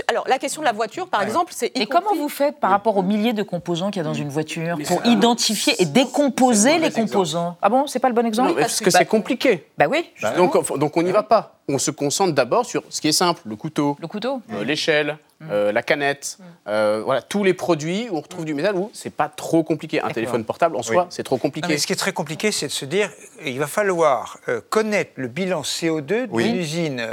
Alors, 0.09 0.27
la 0.27 0.39
question 0.39 0.61
de 0.61 0.65
la 0.65 0.73
voiture, 0.73 1.07
par 1.07 1.21
exemple, 1.21 1.53
c'est. 1.55 1.71
Et 1.77 1.85
comment 1.85 2.13
vous 2.13 2.27
faites 2.27 2.59
par 2.59 2.69
rapport 2.69 2.97
aux 2.97 3.01
milliers 3.01 3.31
de 3.31 3.43
composants 3.43 3.91
qu'il 3.91 4.01
y 4.01 4.05
a 4.05 4.07
dans 4.07 4.13
une 4.13 4.27
voiture 4.27 4.77
pour 4.85 5.05
identifier 5.05 5.81
et 5.81 5.85
décomposer 5.85 6.79
les 6.79 6.91
composants? 6.91 7.55
Ah 7.61 7.69
bon, 7.69 7.87
c'est 7.87 7.99
pas 7.99 8.09
le 8.09 8.13
bon 8.13 8.25
exemple? 8.25 8.49
Non, 8.49 8.55
mais 8.55 8.61
parce 8.63 8.81
que 8.81 8.89
c'est 8.91 9.05
compliqué? 9.05 9.67
Bah 9.77 9.85
oui. 9.89 10.11
Donc, 10.35 10.77
donc 10.77 10.97
on 10.97 11.01
n'y 11.01 11.13
va 11.13 11.23
pas. 11.23 11.58
On 11.71 11.77
se 11.77 11.91
concentre 11.91 12.33
d'abord 12.33 12.65
sur 12.65 12.81
ce 12.89 12.99
qui 12.99 13.09
est 13.09 13.11
simple, 13.13 13.41
le 13.45 13.55
couteau, 13.55 13.95
Le 14.01 14.07
couteau. 14.07 14.41
euh, 14.51 14.63
l'échelle, 14.63 15.19
euh, 15.51 15.71
la 15.71 15.83
canette, 15.83 16.39
euh, 16.67 17.03
voilà, 17.05 17.21
tous 17.21 17.43
les 17.43 17.53
produits 17.53 18.09
où 18.09 18.17
on 18.17 18.21
retrouve 18.21 18.43
du 18.43 18.55
métal 18.55 18.75
où 18.75 18.89
c'est 18.91 19.11
pas 19.13 19.29
trop 19.29 19.61
compliqué. 19.63 20.01
Un 20.01 20.09
téléphone 20.09 20.43
portable 20.43 20.75
en 20.75 20.81
soi, 20.81 21.03
Oui. 21.03 21.07
c'est 21.11 21.21
trop 21.21 21.35
Non, 21.35 21.41
compliqué. 21.41 21.67
mais 21.69 21.77
ce 21.77 21.85
qui 21.85 21.93
est 21.93 21.95
très 21.95 22.11
compliqué, 22.11 22.51
c'est 22.51 22.65
de 22.65 22.71
se 22.71 22.85
dire 22.85 23.11
il 23.45 23.59
va 23.59 23.67
falloir 23.67 24.39
euh, 24.49 24.61
connaître 24.71 25.11
le 25.17 25.27
bilan 25.27 25.61
CO2 25.61 26.25
d'une 26.25 26.27
Oui. 26.31 26.49
usine 26.49 27.07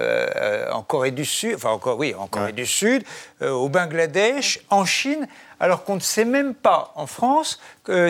en 0.72 0.82
Corée 0.82 1.10
du 1.10 1.26
Sud, 1.26 1.54
enfin 1.56 1.70
encore 1.70 1.98
oui, 1.98 2.14
en 2.18 2.26
Corée 2.26 2.52
du 2.52 2.64
Sud, 2.64 3.04
euh, 3.42 3.50
au 3.50 3.68
Bangladesh, 3.68 4.60
en 4.70 4.86
Chine, 4.86 5.28
alors 5.60 5.84
qu'on 5.84 5.96
ne 5.96 6.00
sait 6.00 6.24
même 6.24 6.54
pas 6.54 6.92
en 6.96 7.06
France 7.06 7.60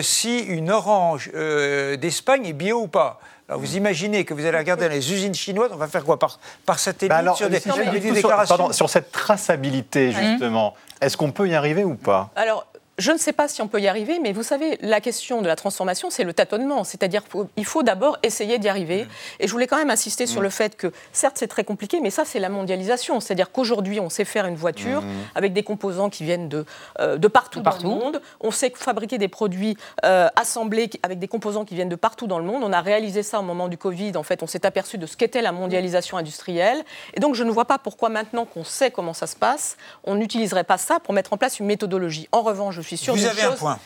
si 0.01 0.39
une 0.39 0.71
orange 0.71 1.29
euh, 1.35 1.97
d'Espagne 1.97 2.45
est 2.45 2.53
bio 2.53 2.79
ou 2.83 2.87
pas. 2.87 3.19
Alors 3.49 3.61
vous 3.61 3.77
imaginez 3.77 4.25
que 4.25 4.33
vous 4.33 4.45
allez 4.45 4.57
regarder 4.57 4.85
dans 4.87 4.91
les 4.93 5.13
usines 5.13 5.33
chinoises, 5.33 5.71
on 5.73 5.77
va 5.77 5.87
faire 5.87 6.03
quoi 6.03 6.19
par, 6.19 6.37
par 6.65 6.79
satellite 6.79 7.09
Bah 7.11 7.17
alors, 7.17 7.37
sur 7.37 7.49
des, 7.49 7.61
sur- 7.61 7.75
déclarations 7.77 8.57
pardon, 8.57 8.73
sur 8.73 8.89
cette 8.89 9.11
traçabilité, 9.11 10.11
justement, 10.11 10.73
est-ce 10.99 11.15
qu'on 11.15 11.31
peut 11.31 11.47
y 11.47 11.55
arriver 11.55 11.85
ou 11.85 11.95
pas? 11.95 12.29
Alors, 12.35 12.67
je 12.97 13.11
ne 13.11 13.17
sais 13.17 13.31
pas 13.33 13.47
si 13.47 13.61
on 13.61 13.67
peut 13.67 13.79
y 13.79 13.87
arriver, 13.87 14.19
mais 14.19 14.33
vous 14.33 14.41
savez, 14.41 14.79
la 14.81 15.01
question 15.01 15.41
de 15.43 15.47
la 15.47 15.55
transformation, 15.55 16.09
c'est 16.09 16.23
le 16.23 16.33
tâtonnement. 16.33 16.83
C'est-à-dire 16.83 17.21
qu'il 17.55 17.65
faut 17.65 17.83
d'abord 17.83 18.17
essayer 18.23 18.57
d'y 18.57 18.69
arriver. 18.69 19.05
Et 19.39 19.45
je 19.47 19.51
voulais 19.51 19.67
quand 19.67 19.77
même 19.77 19.91
insister 19.91 20.25
sur 20.25 20.41
Mm. 20.41 20.43
le 20.45 20.49
fait 20.49 20.75
que, 20.75 20.91
certes, 21.13 21.35
c'est 21.37 21.47
très 21.47 21.63
compliqué, 21.63 21.99
mais 22.01 22.09
ça, 22.09 22.25
c'est 22.25 22.39
la 22.39 22.49
mondialisation. 22.49 23.19
C'est-à-dire 23.19 23.51
qu'aujourd'hui, 23.51 23.99
on 23.99 24.09
sait 24.09 24.25
faire 24.25 24.47
une 24.47 24.55
voiture 24.55 25.01
Mm. 25.03 25.07
avec 25.35 25.53
des 25.53 25.61
composants 25.61 26.09
qui 26.09 26.23
viennent 26.23 26.49
de, 26.49 26.65
euh, 26.99 27.17
de 27.17 27.27
partout, 27.27 27.61
dans 27.61 27.77
le 27.77 27.83
monde. 27.87 28.21
On 28.41 28.49
sait 28.51 28.71
fabriquer 28.75 29.17
des 29.19 29.27
produits 29.27 29.77
euh, 30.03 30.27
assemblés 30.35 30.89
avec 31.03 31.19
des 31.19 31.27
composants 31.27 31.65
qui 31.65 31.75
viennent 31.75 31.89
de 31.89 31.95
partout 31.95 32.25
dans 32.25 32.39
le 32.39 32.45
monde. 32.45 32.63
On 32.63 32.73
a 32.73 32.81
réalisé 32.81 33.21
ça 33.21 33.39
au 33.39 33.43
moment 33.43 33.67
du 33.67 33.77
Covid. 33.77 34.17
En 34.17 34.23
fait, 34.23 34.41
on 34.41 34.47
s'est 34.47 34.65
aperçu 34.65 34.97
de 34.97 35.05
ce 35.05 35.15
qu'était 35.17 35.41
la 35.41 35.51
mondialisation 35.51 36.17
industrielle. 36.17 36.83
Et 37.13 37.19
donc, 37.19 37.35
je 37.35 37.43
ne 37.43 37.51
vois 37.51 37.65
pas 37.65 37.77
pourquoi 37.77 38.09
maintenant 38.09 38.45
qu'on 38.45 38.63
sait 38.63 38.89
comment 38.89 39.13
ça 39.13 39.27
se 39.27 39.35
passe, 39.35 39.77
on 40.03 40.15
n'utiliserait 40.15 40.63
pas 40.63 40.77
ça 40.79 40.99
pour 40.99 41.13
mettre 41.13 41.33
en 41.33 41.37
place 41.37 41.59
une 41.59 41.67
méthodologie. 41.67 42.27
En 42.31 42.41
revanche, 42.41 42.75
je 42.75 42.86
suis 42.87 42.97
sûre 42.97 43.15
Vous 43.15 43.25
avez 43.25 43.43
un 43.43 43.51
point. 43.51 43.77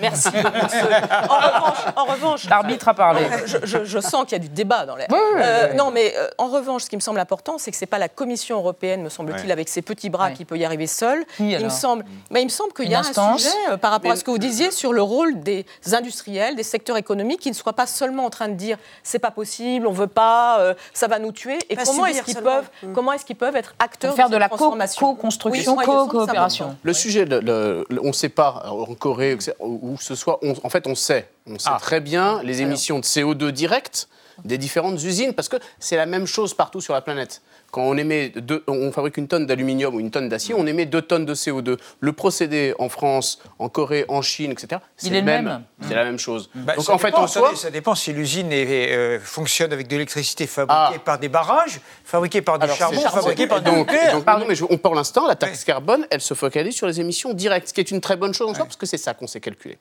Merci. 0.00 0.28
monsieur. 0.28 0.88
En 1.28 1.36
revanche, 1.36 1.78
en 1.96 2.04
revanche, 2.04 2.48
L'arbitre 2.50 2.88
a 2.88 2.94
parlé. 2.94 3.22
je, 3.46 3.56
je- 3.64 3.84
je 3.84 3.98
sens 3.98 4.24
qu'il 4.24 4.32
y 4.32 4.36
a 4.36 4.38
du 4.38 4.48
débat 4.50 4.84
dans 4.86 4.96
l'air. 4.96 5.06
Oui, 5.10 5.18
oui, 5.34 5.40
Euh, 5.42 5.68
oui. 5.70 5.76
Non, 5.76 5.90
mais 5.90 6.12
euh, 6.16 6.28
en 6.38 6.48
revanche, 6.48 6.84
ce 6.84 6.90
qui 6.90 6.96
me 6.96 7.00
semble 7.00 7.18
important, 7.20 7.56
c'est 7.58 7.70
que 7.70 7.76
c'est 7.76 7.86
pas 7.86 7.98
la 7.98 8.08
Commission 8.08 8.58
européenne, 8.58 9.02
me 9.02 9.08
semble-t-il, 9.08 9.50
avec 9.50 9.68
ses 9.68 9.80
petits 9.82 10.10
bras, 10.10 10.30
qui 10.32 10.44
peut 10.44 10.58
y 10.58 10.64
arriver 10.64 10.86
seule. 10.86 11.24
Il 11.38 11.58
me 11.64 11.68
semble, 11.70 12.04
mais 12.30 12.42
il 12.42 12.44
me 12.46 12.50
semble 12.50 12.72
qu'il 12.74 12.88
y 12.90 12.94
a 12.94 12.98
instance 13.00 13.34
un 13.34 13.38
sujet 13.38 13.54
euh, 13.70 13.76
par 13.78 13.90
rapport 13.92 14.10
Mais- 14.10 14.14
à 14.16 14.16
ce 14.16 14.24
que 14.24 14.30
vous 14.30 14.38
disiez 14.38 14.70
sur 14.70 14.92
le 14.92 15.02
rôle 15.02 15.40
des 15.40 15.64
industriels, 15.92 16.54
des 16.56 16.62
secteurs 16.62 16.96
économiques, 16.98 17.40
qui 17.40 17.48
ne 17.50 17.54
soient 17.54 17.72
pas 17.72 17.86
seulement 17.86 18.26
en 18.26 18.30
train 18.30 18.48
de 18.48 18.54
dire 18.54 18.76
c'est 19.02 19.18
pas 19.18 19.30
possible, 19.30 19.86
on 19.86 19.92
veut 19.92 20.06
pas, 20.06 20.58
euh, 20.60 20.74
ça 20.92 21.06
va 21.08 21.18
nous 21.18 21.32
tuer. 21.32 21.58
Et 21.70 21.76
Pas 21.76 21.84
comment 21.84 22.04
est-ce 22.06 22.22
qu'ils 22.22 22.36
peuvent, 22.36 22.68
comment 22.94 23.12
est-ce 23.12 23.24
qu'ils 23.24 23.36
peuvent 23.36 23.56
être 23.56 23.74
acteurs 23.78 24.10
Pour 24.10 24.16
faire 24.16 24.28
de, 24.28 24.34
de 24.34 24.38
la 24.38 24.48
co-construction, 24.50 25.76
co-coopération. 25.76 26.76
Le 26.82 26.92
sujet, 26.92 27.24
le- 27.24 27.86
on 28.02 28.12
sait 28.18 28.28
pas, 28.28 28.64
en 28.70 28.94
Corée, 28.94 29.36
où 29.60 29.96
que 29.96 30.04
ce 30.04 30.14
soit, 30.14 30.38
on- 30.42 30.54
en 30.62 30.68
fait, 30.68 30.86
on 30.86 30.94
sait. 30.94 31.28
On 31.46 31.58
sait 31.58 31.68
Ah. 31.72 31.78
très 31.80 32.00
bien 32.00 32.42
les 32.42 32.62
émissions 32.62 32.98
de 32.98 33.04
CO2 33.04 33.52
directes 33.52 34.08
des 34.44 34.58
différentes 34.58 35.02
usines, 35.02 35.32
parce 35.34 35.48
que 35.48 35.56
c'est 35.80 35.96
la 35.96 36.06
même 36.06 36.26
chose 36.26 36.54
partout 36.54 36.80
sur 36.80 36.94
la 36.94 37.00
planète. 37.00 37.42
Quand 37.70 37.82
on, 37.82 37.96
émet 37.98 38.30
deux- 38.30 38.64
on 38.66 38.90
fabrique 38.92 39.18
une 39.18 39.28
tonne 39.28 39.44
d'aluminium 39.44 39.94
ou 39.94 40.00
une 40.00 40.10
tonne 40.10 40.30
d'acier, 40.30 40.54
on 40.54 40.66
émet 40.66 40.86
deux 40.86 41.02
tonnes 41.02 41.26
de 41.26 41.34
CO2. 41.34 41.76
Le 42.00 42.12
procédé 42.12 42.74
en 42.78 42.88
France, 42.88 43.40
en 43.58 43.68
Corée, 43.68 44.06
en 44.08 44.22
Chine, 44.22 44.50
etc., 44.52 44.80
c'est 44.96 45.08
Il 45.08 45.14
est 45.14 45.20
le 45.20 45.26
même. 45.26 45.64
C'est 45.86 45.94
la 45.94 46.04
même 46.04 46.18
chose. 46.18 46.48
Bah, 46.54 46.74
Donc 46.76 46.84
ça 46.86 46.94
en 46.94 46.98
fait, 46.98 47.14
en 47.14 47.26
soi, 47.26 47.52
ça 47.56 47.70
dépend 47.70 47.94
si 47.94 48.12
l'usine 48.14 48.48
euh, 48.52 49.18
fonctionne 49.20 49.70
avec 49.72 49.86
de 49.86 49.92
l'électricité 49.92 50.46
fabriquée 50.46 50.98
par 50.98 51.18
des 51.18 51.28
barrages, 51.28 51.80
fabriquée 52.04 52.40
par 52.40 52.58
du 52.58 52.64
Alors, 52.64 52.76
charbon, 52.76 53.00
c'est- 53.02 53.08
fabriquée 53.10 53.46
par 53.46 53.60
du 53.60 53.66
donc, 53.70 53.78
nucléaire. 53.90 54.14
donc, 54.14 54.26
non, 54.26 54.46
mais 54.48 54.54
je- 54.54 54.64
on, 54.68 54.78
pour 54.78 54.94
l'instant, 54.94 55.26
la 55.26 55.36
taxe 55.36 55.62
carbone, 55.64 56.06
elle 56.10 56.22
se 56.22 56.32
focalise 56.32 56.74
sur 56.74 56.86
les 56.86 57.00
émissions 57.00 57.34
directes, 57.34 57.68
ce 57.68 57.74
qui 57.74 57.80
est 57.80 57.90
une 57.90 58.00
très 58.00 58.16
bonne 58.16 58.32
chose 58.32 58.48
en 58.48 58.54
soi, 58.54 58.64
parce 58.64 58.76
que 58.76 58.86
c'est 58.86 58.96
ça 58.96 59.12
qu'on 59.12 59.26
sait 59.26 59.40
calculer. 59.40 59.76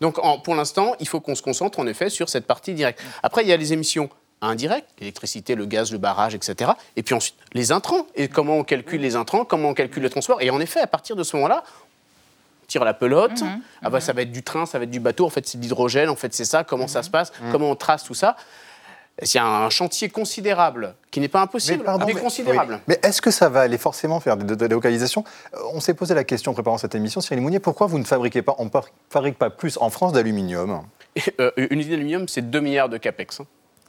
Donc, 0.00 0.18
en- 0.18 0.40
pour 0.40 0.56
l'instant, 0.56 0.96
il 0.98 1.06
faut 1.06 1.20
qu'on 1.20 1.36
se 1.36 1.42
concentre 1.42 1.78
en 1.78 1.86
effet 1.86 2.10
sur 2.10 2.28
cette 2.28 2.46
partie 2.48 2.74
directe. 2.74 3.00
Après, 3.22 3.42
il 3.42 3.48
y 3.48 3.52
a 3.52 3.56
les 3.56 3.72
émissions 3.72 4.10
indirectes, 4.42 4.88
l'électricité, 5.00 5.54
le 5.54 5.64
gaz, 5.66 5.92
le 5.92 5.98
barrage, 5.98 6.34
etc. 6.34 6.72
Et 6.96 7.02
puis 7.02 7.14
ensuite, 7.14 7.36
les 7.52 7.72
intrants. 7.72 8.06
Et 8.14 8.28
comment 8.28 8.56
on 8.58 8.64
calcule 8.64 9.00
les 9.00 9.16
intrants, 9.16 9.44
comment 9.44 9.70
on 9.70 9.74
calcule 9.74 10.02
le 10.02 10.10
transport. 10.10 10.42
Et 10.42 10.50
en 10.50 10.60
effet, 10.60 10.80
à 10.80 10.86
partir 10.86 11.16
de 11.16 11.22
ce 11.22 11.36
moment-là, 11.36 11.62
on 12.62 12.66
tire 12.66 12.84
la 12.84 12.94
pelote. 12.94 13.42
Ah 13.82 13.90
bah, 13.90 14.00
ça 14.00 14.12
va 14.12 14.22
être 14.22 14.32
du 14.32 14.42
train, 14.42 14.66
ça 14.66 14.78
va 14.78 14.84
être 14.84 14.90
du 14.90 15.00
bateau. 15.00 15.24
En 15.26 15.30
fait, 15.30 15.46
c'est 15.46 15.58
de 15.58 15.62
l'hydrogène. 15.62 16.08
En 16.08 16.16
fait, 16.16 16.34
c'est 16.34 16.44
ça. 16.44 16.64
Comment 16.64 16.88
ça 16.88 17.02
se 17.02 17.10
passe 17.10 17.32
Comment 17.50 17.70
on 17.70 17.76
trace 17.76 18.04
tout 18.04 18.14
ça 18.14 18.36
Il 19.22 19.34
y 19.34 19.38
a 19.38 19.44
un 19.46 19.70
chantier 19.70 20.08
considérable 20.08 20.94
qui 21.10 21.20
n'est 21.20 21.28
pas 21.28 21.42
impossible, 21.42 21.84
pardon, 21.84 22.06
mais, 22.06 22.14
considérable. 22.14 22.74
oui. 22.74 22.80
Mais 22.88 22.98
est-ce 23.02 23.20
que 23.20 23.30
ça 23.30 23.48
va 23.48 23.60
aller 23.60 23.78
forcément 23.78 24.20
faire 24.20 24.36
des 24.38 24.56
délocalisations 24.56 25.22
Euh, 25.54 25.58
On 25.74 25.80
s'est 25.80 25.94
posé 25.94 26.14
la 26.14 26.24
question 26.24 26.52
en 26.52 26.54
préparant 26.54 26.78
cette 26.78 26.94
émission, 26.94 27.20
Cyril 27.20 27.42
Mounier, 27.42 27.60
pourquoi 27.60 27.86
vous 27.86 27.98
ne 27.98 28.04
fabriquez 28.04 28.40
pas, 28.42 28.54
on 28.58 28.64
ne 28.64 28.70
fabrique 29.10 29.36
pas 29.38 29.50
plus 29.50 29.76
en 29.78 29.90
France 29.90 30.12
d'aluminium? 30.14 30.82
Et, 31.14 31.22
euh, 31.40 31.50
une 31.56 31.78
usine 31.78 31.90
d'aluminium, 31.92 32.26
c'est 32.26 32.50
2 32.50 32.60
milliards 32.60 32.88
de 32.88 32.96
capex. 32.96 33.42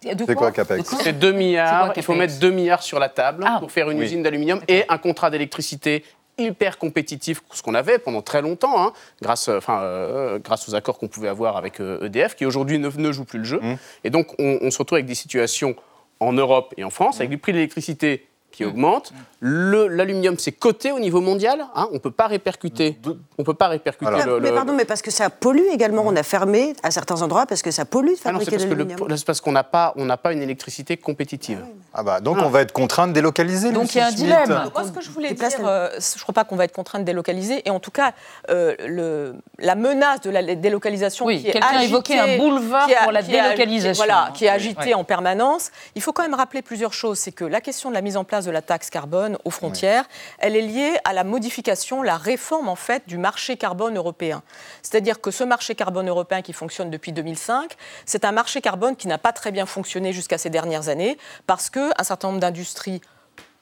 De 0.04 0.26
C'est 0.28 0.36
quoi, 0.36 0.52
Capex 0.52 0.96
C'est 1.02 1.18
2 1.18 1.32
milliards. 1.32 1.86
quoi, 1.86 1.94
il 1.96 2.04
faut 2.04 2.14
mettre 2.16 2.38
2 2.40 2.50
milliards 2.52 2.84
sur 2.84 3.00
la 3.00 3.10
table 3.10 3.44
Ah. 3.48 3.58
pour 3.60 3.72
faire 3.72 3.90
une 3.90 4.00
Oui. 4.00 4.06
usine 4.06 4.24
d'aluminium 4.24 4.60
et 4.68 4.84
un 4.90 4.98
contrat 4.98 5.30
d'électricité 5.30 6.04
hyper 6.38 6.78
compétitif, 6.80 7.42
ce 7.52 7.62
qu'on 7.62 7.76
avait 7.76 8.00
pendant 8.00 8.22
très 8.24 8.42
longtemps, 8.42 8.84
hein, 8.84 8.92
grâce, 9.22 9.50
euh, 9.50 9.58
enfin, 9.60 9.82
euh, 9.82 10.40
grâce 10.40 10.68
aux 10.68 10.74
accords 10.76 10.98
qu'on 10.98 11.08
pouvait 11.08 11.28
avoir 11.28 11.58
avec 11.58 11.80
euh, 11.80 12.04
EDF, 12.06 12.36
qui 12.36 12.46
aujourd'hui 12.46 12.80
ne, 12.80 12.90
ne 12.90 13.12
joue 13.12 13.24
plus 13.24 13.38
le 13.40 13.46
jeu. 13.46 13.60
Mmh. 13.62 13.76
Et 14.04 14.10
donc, 14.10 14.34
on, 14.40 14.58
on 14.62 14.72
se 14.72 14.80
retrouve 14.80 14.96
avec 14.98 15.06
des 15.06 15.14
situations 15.16 15.76
en 16.20 16.34
Europe 16.34 16.74
et 16.76 16.84
en 16.84 16.90
France, 16.90 17.18
avec 17.18 17.30
du 17.30 17.38
prix 17.38 17.52
de 17.52 17.58
l'électricité 17.58 18.26
qui 18.54 18.64
augmente. 18.64 19.12
L'aluminium, 19.42 20.36
c'est 20.40 20.54
coté 20.54 20.92
au 20.94 21.00
niveau 21.00 21.20
mondial. 21.20 21.66
hein, 21.76 21.88
on 21.92 21.96
ne 21.96 22.00
peut 22.00 22.12
pas 22.12 22.28
répercuter. 22.28 22.98
On 23.38 23.44
peut 23.44 23.54
pas 23.54 23.68
répercuter 23.68 24.08
Alors, 24.08 24.26
le, 24.36 24.40
Mais 24.40 24.50
le- 24.50 24.56
pardon, 24.56 24.74
mais 24.74 24.86
parce 24.86 25.02
que 25.02 25.12
ça 25.12 25.30
pollue 25.30 25.68
également. 25.74 26.04
On 26.06 26.16
a 26.16 26.24
fermé 26.24 26.74
à 26.84 26.92
certains 26.92 27.22
endroits 27.22 27.46
parce 27.46 27.62
que 27.62 27.72
ça 27.72 27.84
pollue 27.84 28.08
de 28.12 28.14
Ah 28.20 28.30
fabriquer 28.30 28.52
parce 28.52 28.64
de 28.66 28.70
l'aluminium. 28.74 29.18
c'est 29.18 29.26
parce 29.26 29.42
qu'on 29.42 29.52
n'a 29.52 29.64
pas, 29.66 29.94
on 29.98 30.06
n'a 30.06 30.16
pas 30.18 30.32
une 30.32 30.42
électricité 30.42 30.96
compétitive. 30.96 31.60
Ah 31.94 32.04
bah, 32.04 32.22
donc 32.22 32.38
on 32.42 32.50
va 32.50 32.62
être 32.62 32.72
contraint 32.72 33.08
de 33.08 33.14
délocaliser. 33.14 33.72
Donc 33.72 33.94
il 33.94 33.98
y 33.98 34.02
a 34.02 34.06
un 34.06 34.10
Schmitt. 34.12 34.24
dilemme. 34.24 34.70
Moi, 34.74 34.84
ce 34.86 34.92
que 34.92 35.02
je 35.02 35.10
voulais 35.10 35.34
dire, 35.34 35.50
euh, 35.66 35.90
je 35.94 36.18
ne 36.18 36.22
crois 36.22 36.34
pas 36.34 36.44
qu'on 36.46 36.56
va 36.56 36.64
être 36.66 36.72
contraint 36.72 37.00
de 37.00 37.04
délocaliser. 37.04 37.62
Et 37.66 37.70
en 37.72 37.80
tout 37.80 37.92
cas, 37.92 38.14
euh, 38.50 38.76
le, 38.88 39.36
la 39.60 39.76
menace 39.76 40.22
de 40.22 40.30
la 40.30 40.56
délocalisation 40.56 41.26
Oui, 41.26 41.42
qui 41.42 41.50
est 41.50 41.52
quelqu'un 41.54 41.68
a 41.68 41.72
agitée, 41.80 41.90
évoqué 41.90 42.20
un 42.20 42.38
boulevard 42.38 42.88
pour 43.04 43.12
la 43.12 43.22
qui 43.22 43.32
agitée- 43.32 43.42
délocalisation. 43.44 44.06
voilà, 44.06 44.30
qui 44.34 44.46
est 44.46 44.50
Oui. 44.50 44.56
agité 44.56 44.86
Ouais. 44.90 44.94
en 44.94 45.04
permanence. 45.04 45.72
Il 45.96 46.02
faut 46.02 46.14
quand 46.14 46.24
même 46.24 46.34
rappeler 46.34 46.62
plusieurs 46.62 46.94
choses. 46.94 47.20
C'est 47.20 47.32
que 47.32 47.44
la 47.46 47.62
question 47.62 47.90
de 47.90 47.96
la 47.96 48.02
mise 48.02 48.18
en 48.18 48.24
place 48.24 48.43
de 48.46 48.52
la 48.52 48.62
taxe 48.62 48.90
carbone 48.90 49.38
aux 49.46 49.50
frontières, 49.50 50.06
elle 50.40 50.56
est 50.56 50.62
liée 50.62 50.98
à 51.06 51.14
la 51.14 51.24
modification, 51.24 52.02
la 52.02 52.18
réforme 52.18 52.68
en 52.68 52.76
fait 52.76 53.04
du 53.08 53.18
marché 53.18 53.58
carbone 53.58 53.98
européen. 53.98 54.44
C'est-à-dire 54.82 55.22
que 55.22 55.32
ce 55.32 55.44
marché 55.44 55.76
carbone 55.76 56.10
européen 56.10 56.42
qui 56.42 56.54
fonctionne 56.54 56.90
depuis 56.90 57.12
2005, 57.12 57.76
c'est 58.06 58.26
un 58.26 58.32
marché 58.32 58.62
carbone 58.62 58.96
qui 58.96 59.08
n'a 59.08 59.18
pas 59.18 59.34
très 59.34 59.52
bien 59.52 59.66
fonctionné 59.66 60.14
jusqu'à 60.14 60.38
ces 60.38 60.50
dernières 60.50 60.90
années 60.90 61.18
parce 61.48 61.70
qu'un 61.70 61.92
certain 62.04 62.30
nombre 62.30 62.40
d'industries 62.40 63.02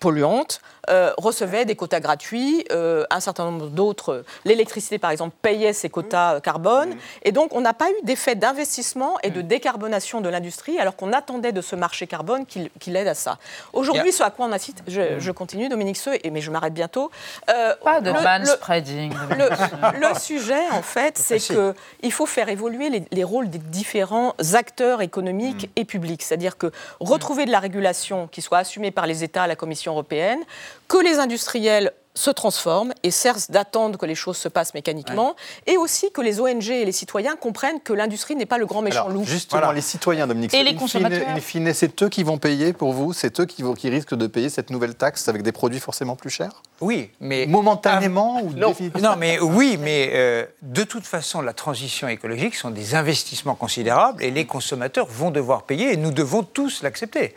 polluantes 0.02 0.60
euh, 0.90 1.12
recevaient 1.18 1.64
des 1.64 1.76
quotas 1.76 2.00
gratuits, 2.00 2.66
euh, 2.72 3.06
un 3.12 3.20
certain 3.20 3.46
nombre 3.46 3.68
d'autres, 3.68 4.24
l'électricité 4.46 4.98
par 4.98 5.12
exemple, 5.12 5.36
payait 5.42 5.74
ses 5.74 5.90
quotas 5.90 6.42
carbone, 6.42 6.96
et 7.24 7.32
donc 7.32 7.54
on 7.56 7.62
n'a 7.62 7.74
pas 7.74 7.90
eu 7.92 7.94
d'effet 8.04 8.34
d'investissement 8.36 9.18
et 9.22 9.30
de 9.30 9.42
décarbonation 9.42 10.22
de 10.22 10.28
l'industrie, 10.28 10.80
alors 10.80 10.96
qu'on 10.96 11.14
attendait 11.14 11.52
de 11.52 11.62
ce 11.62 11.76
marché 11.76 12.08
carbone 12.08 12.46
qu'il 12.48 12.70
qu'il 12.80 12.96
aide 12.96 13.08
à 13.08 13.14
ça. 13.14 13.38
Aujourd'hui, 13.74 14.02
Yeah. 14.10 14.12
ce 14.18 14.24
à 14.24 14.32
quoi 14.32 14.48
on 14.48 14.52
assiste, 14.52 14.82
je, 14.88 15.20
je 15.20 15.32
continue, 15.32 15.70
Dominique 15.70 15.98
Seux, 15.98 16.18
et, 16.24 16.32
mais 16.32 16.42
je 16.42 16.50
m'arrête 16.50 16.74
bientôt. 16.74 17.12
euh, 17.52 17.76
Pas 17.84 18.02
de 18.02 18.10
le- 18.12 18.18
le- 18.18 18.24
manspreading. 18.24 19.14
le, 19.38 20.00
le 20.10 20.20
sujet, 20.20 20.68
en 20.72 20.82
fait, 20.82 21.18
c'est 21.20 21.38
qu'il 21.40 22.12
faut 22.12 22.26
faire 22.26 22.50
évoluer 22.50 22.90
les, 22.90 23.04
les 23.12 23.24
rôles 23.24 23.50
des 23.52 23.60
différents 23.60 24.34
acteurs 24.54 25.02
économiques 25.04 25.70
et 25.76 25.86
publics. 25.86 26.24
C'est-à-dire 26.24 26.58
que 26.58 26.72
retrouver 27.00 27.46
de 27.46 27.52
la 27.52 27.60
régulation 27.60 28.28
qui 28.32 28.42
soit 28.42 28.58
assumée 28.58 28.90
par 28.92 29.06
les 29.06 29.24
États, 29.24 29.46
la 29.46 29.56
Commission 29.56 29.91
européenne, 29.92 30.40
que 30.88 30.98
les 30.98 31.20
industriels 31.20 31.92
se 32.14 32.30
transforment 32.30 32.94
et 33.04 33.12
cessent 33.12 33.50
d'attendre 33.52 33.98
que 33.98 34.06
les 34.06 34.16
choses 34.16 34.36
se 34.36 34.50
passent 34.50 34.74
mécaniquement, 34.74 35.38
et 35.66 35.78
aussi 35.78 36.12
que 36.12 36.20
les 36.20 36.42
ONG 36.42 36.68
et 36.70 36.84
les 36.84 36.92
citoyens 36.92 37.38
comprennent 37.38 37.80
que 37.80 37.94
l'industrie 37.94 38.36
n'est 38.36 38.46
pas 38.46 38.58
le 38.58 38.66
grand 38.66 38.82
méchant 38.82 39.06
Alors, 39.06 39.12
loup. 39.14 39.24
justement, 39.24 39.62
Voilà. 39.62 39.74
les 39.74 39.80
citoyens, 39.80 40.28
Dominique, 40.28 40.54
Et 40.54 40.58
in 40.60 40.64
les 40.64 40.72
fine- 40.72 40.78
consommateurs. 40.80 41.30
in 41.30 41.40
fine, 41.40 41.74
c'est 41.74 42.04
eux 42.04 42.10
qui 42.10 42.24
vont 42.24 42.38
payer 42.38 42.74
pour 42.74 42.92
vous, 42.92 43.14
c'est 43.14 43.40
eux 43.40 43.46
qui, 43.46 43.62
vont, 43.64 43.76
qui 43.76 43.90
risquent 43.90 44.16
de 44.16 44.28
payer 44.28 44.50
cette 44.50 44.72
nouvelle 44.72 44.96
taxe 44.96 45.30
avec 45.30 45.42
des 45.42 45.54
produits 45.54 45.80
forcément 45.80 46.18
plus 46.18 46.30
chers? 46.30 46.62
Oui, 46.82 47.12
mais 47.22 47.46
Momentanément 47.48 48.42
ou 48.44 48.52
Non, 48.52 48.70
définitivement? 48.70 49.12
Non, 49.12 49.16
mais 49.16 49.40
oui, 49.40 49.78
mais 49.80 50.10
euh, 50.14 50.46
de 50.64 50.84
toute 50.84 51.06
façon, 51.06 51.40
la 51.42 51.54
transition 51.54 52.10
écologique 52.10 52.56
sont 52.56 52.72
des 52.72 52.94
investissements 52.94 53.56
considérables 53.56 54.22
et 54.22 54.32
les 54.32 54.46
consommateurs 54.46 55.08
vont 55.08 55.32
devoir 55.32 55.64
payer 55.64 55.94
et 55.94 55.98
nous 55.98 56.12
devons 56.12 56.44
tous 56.44 56.84
l'accepter. 56.84 57.34